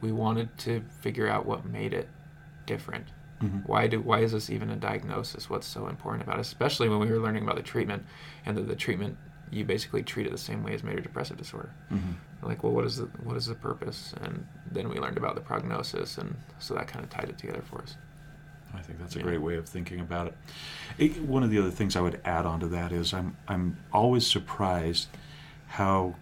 we 0.00 0.12
wanted 0.12 0.56
to 0.58 0.82
figure 1.00 1.26
out 1.28 1.46
what 1.46 1.64
made 1.64 1.92
it 1.92 2.08
different. 2.66 3.06
Mhm. 3.42 3.66
Why 3.66 3.86
do 3.86 4.00
why 4.00 4.20
is 4.20 4.32
this 4.32 4.50
even 4.50 4.70
a 4.70 4.76
diagnosis? 4.76 5.48
What's 5.50 5.66
so 5.66 5.86
important 5.88 6.22
about 6.24 6.38
it? 6.38 6.42
Especially 6.42 6.88
when 6.88 6.98
we 7.00 7.06
were 7.10 7.18
learning 7.18 7.42
about 7.44 7.56
the 7.56 7.62
treatment 7.62 8.04
and 8.46 8.56
that 8.56 8.68
the 8.68 8.76
treatment 8.76 9.16
you 9.50 9.64
basically 9.64 10.02
treat 10.02 10.26
it 10.26 10.30
the 10.30 10.36
same 10.38 10.62
way 10.62 10.74
as 10.74 10.84
major 10.84 11.00
depressive 11.00 11.38
disorder 11.38 11.70
Mm-hmm. 11.90 12.46
like 12.46 12.62
well 12.62 12.72
what 12.72 12.84
is 12.84 12.98
the 12.98 13.06
what 13.24 13.34
is 13.34 13.46
the 13.46 13.54
purpose 13.54 14.12
and 14.20 14.46
then 14.70 14.90
we 14.90 14.98
learned 14.98 15.16
about 15.16 15.34
the 15.36 15.40
prognosis 15.40 16.18
and 16.18 16.36
so 16.58 16.74
that 16.74 16.86
kind 16.86 17.02
of 17.02 17.10
tied 17.10 17.30
it 17.30 17.38
together 17.38 17.62
for 17.62 17.80
us 17.80 17.96
I 18.74 18.80
think 18.80 18.98
that's 18.98 19.16
a 19.16 19.18
Yeah. 19.18 19.24
great 19.24 19.40
way 19.40 19.56
of 19.56 19.66
thinking 19.68 20.00
about 20.00 20.28
it. 20.28 20.36
it. 20.98 21.22
One 21.22 21.42
of 21.42 21.50
the 21.50 21.58
other 21.58 21.70
things 21.70 21.96
I 21.96 22.00
would 22.00 22.20
add 22.24 22.46
on 22.46 22.60
to 22.60 22.68
that 22.68 22.92
is 22.92 23.12
I'm 23.14 23.36
I'm 23.48 23.78
always 23.92 24.26
surprised 24.26 25.08
how 25.68 26.14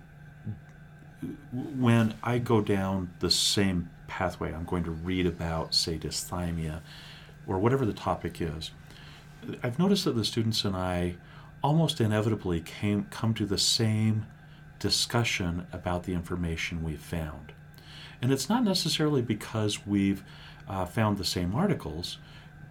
when 1.52 2.14
I 2.22 2.38
go 2.38 2.60
down 2.60 3.10
the 3.20 3.30
same 3.30 3.90
pathway, 4.06 4.52
I'm 4.52 4.64
going 4.64 4.84
to 4.84 4.90
read 4.90 5.26
about 5.26 5.74
say 5.74 5.98
dysthymia 5.98 6.80
or 7.46 7.58
whatever 7.58 7.84
the 7.86 7.92
topic 7.92 8.40
is. 8.40 8.70
I've 9.62 9.78
noticed 9.78 10.04
that 10.04 10.12
the 10.12 10.24
students 10.24 10.64
and 10.64 10.76
I 10.76 11.16
almost 11.62 12.00
inevitably 12.00 12.60
came 12.60 13.06
come 13.10 13.34
to 13.34 13.46
the 13.46 13.58
same 13.58 14.26
discussion 14.78 15.66
about 15.72 16.04
the 16.04 16.12
information 16.12 16.82
we've 16.84 17.00
found. 17.00 17.52
And 18.20 18.32
it's 18.32 18.48
not 18.48 18.62
necessarily 18.64 19.22
because 19.22 19.86
we've 19.86 20.22
uh, 20.68 20.84
found 20.84 21.18
the 21.18 21.24
same 21.24 21.54
articles, 21.54 22.18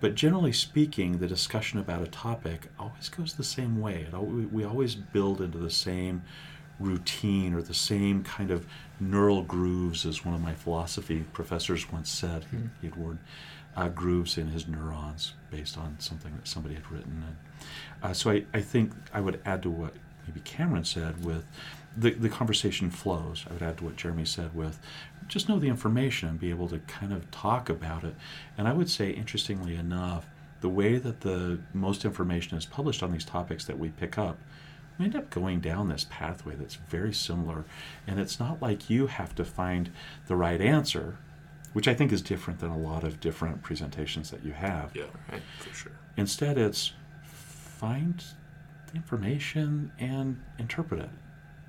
but 0.06 0.14
generally 0.14 0.54
speaking, 0.54 1.18
the 1.18 1.26
discussion 1.26 1.80
about 1.80 2.04
a 2.04 2.08
topic 2.08 2.68
always 2.78 3.10
goes 3.10 3.34
the 3.34 3.44
same 3.44 3.82
way. 3.82 4.06
We 4.14 4.64
always 4.64 4.94
build 4.94 5.42
into 5.42 5.58
the 5.58 5.72
same 5.72 6.22
routine 6.80 7.56
or 7.56 7.64
the 7.64 7.74
same 7.74 8.24
kind 8.24 8.52
of 8.52 8.68
neural 9.00 9.42
grooves, 9.42 10.06
as 10.06 10.24
one 10.24 10.36
of 10.36 10.42
my 10.42 10.54
philosophy 10.54 11.26
professors 11.34 11.92
once 11.92 12.12
said. 12.12 12.44
Hmm. 12.44 12.68
He 12.82 12.88
had 12.90 12.96
word 12.98 13.18
uh, 13.76 13.90
grooves 13.90 14.38
in 14.38 14.50
his 14.50 14.68
neurons 14.68 15.34
based 15.50 15.76
on 15.76 15.96
something 15.98 16.36
that 16.36 16.48
somebody 16.48 16.76
had 16.76 16.92
written. 16.92 17.24
And, 17.26 17.38
uh, 18.04 18.14
so 18.14 18.30
I, 18.30 18.46
I 18.54 18.62
think 18.62 18.92
I 19.12 19.22
would 19.22 19.42
add 19.44 19.64
to 19.64 19.72
what 19.72 19.96
maybe 20.28 20.42
Cameron 20.42 20.84
said 20.84 21.26
with 21.26 21.46
the, 21.98 22.12
the 22.12 22.30
conversation 22.30 22.92
flows. 22.92 23.44
I 23.50 23.54
would 23.54 23.64
add 23.64 23.80
to 23.80 23.86
what 23.86 23.96
Jeremy 23.96 24.26
said 24.26 24.54
with 24.54 24.80
just 25.28 25.50
know 25.50 25.60
the 25.60 25.68
information 25.68 26.30
and 26.30 26.40
be 26.40 26.50
able 26.50 26.68
to 26.70 26.80
kind 26.80 27.12
of 27.14 27.30
talk 27.32 27.70
about 27.70 28.04
it. 28.04 28.16
And 28.58 28.68
I 28.68 28.74
would 28.74 28.90
say, 28.90 29.10
interestingly 29.12 29.76
enough, 29.76 30.28
the 30.62 30.70
way 30.70 30.98
that 30.98 31.22
the 31.22 31.60
most 31.74 32.06
information 32.06 32.58
is 32.58 32.66
published 32.66 33.04
on 33.04 33.12
these 33.12 33.26
topics 33.26 33.66
that 33.66 33.78
we 33.80 33.90
pick 33.90 34.18
up, 34.18 34.38
we 34.98 35.06
end 35.06 35.16
up 35.16 35.30
going 35.30 35.60
down 35.60 35.90
this 35.90 36.06
pathway 36.10 36.56
that's 36.56 36.76
very 36.76 37.14
similar. 37.14 37.66
And 38.08 38.20
it's 38.20 38.40
not 38.40 38.62
like 38.62 38.90
you 38.90 39.08
have 39.08 39.36
to 39.36 39.44
find 39.46 39.92
the 40.28 40.36
right 40.36 40.62
answer, 40.62 41.18
which 41.74 41.88
I 41.88 41.94
think 41.94 42.12
is 42.14 42.22
different 42.22 42.60
than 42.60 42.70
a 42.72 42.78
lot 42.78 43.04
of 43.04 43.20
different 43.20 43.62
presentations 43.62 44.32
that 44.32 44.44
you 44.46 44.54
have. 44.54 44.96
Yeah, 44.96 45.04
Right. 45.32 45.42
for 45.60 45.74
sure. 45.74 45.92
Instead, 46.18 46.58
it's 46.58 46.94
find 47.24 48.24
the 48.88 48.96
information 48.96 49.92
and 50.00 50.42
interpret 50.58 51.02
it 51.02 51.10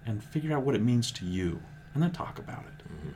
and 0.06 0.22
figure 0.22 0.56
out 0.56 0.62
what 0.62 0.74
it 0.76 0.82
means 0.82 1.10
to 1.10 1.24
you 1.26 1.60
and 1.94 2.02
then 2.02 2.12
talk 2.12 2.38
about 2.38 2.64
it. 2.66 2.84
Mhm. 2.88 3.12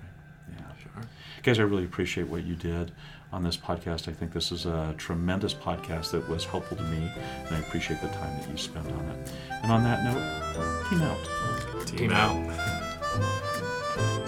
Guys, 1.42 1.58
I 1.58 1.62
really 1.62 1.84
appreciate 1.84 2.28
what 2.28 2.44
you 2.44 2.54
did 2.54 2.92
on 3.32 3.42
this 3.42 3.56
podcast. 3.56 4.08
I 4.08 4.12
think 4.12 4.32
this 4.32 4.52
is 4.52 4.66
a 4.66 4.94
tremendous 4.98 5.54
podcast 5.54 6.10
that 6.10 6.28
was 6.28 6.44
helpful 6.44 6.76
to 6.76 6.82
me, 6.84 7.10
and 7.46 7.56
I 7.56 7.60
appreciate 7.60 8.00
the 8.02 8.08
time 8.08 8.38
that 8.38 8.50
you 8.50 8.56
spent 8.58 8.86
on 8.86 9.08
it. 9.08 9.32
And 9.62 9.72
on 9.72 9.82
that 9.84 10.04
note, 10.04 10.90
team 10.90 11.00
out. 11.00 11.86
Team, 11.86 11.98
Team 11.98 12.12
out. 12.12 12.36
out. 12.36 14.26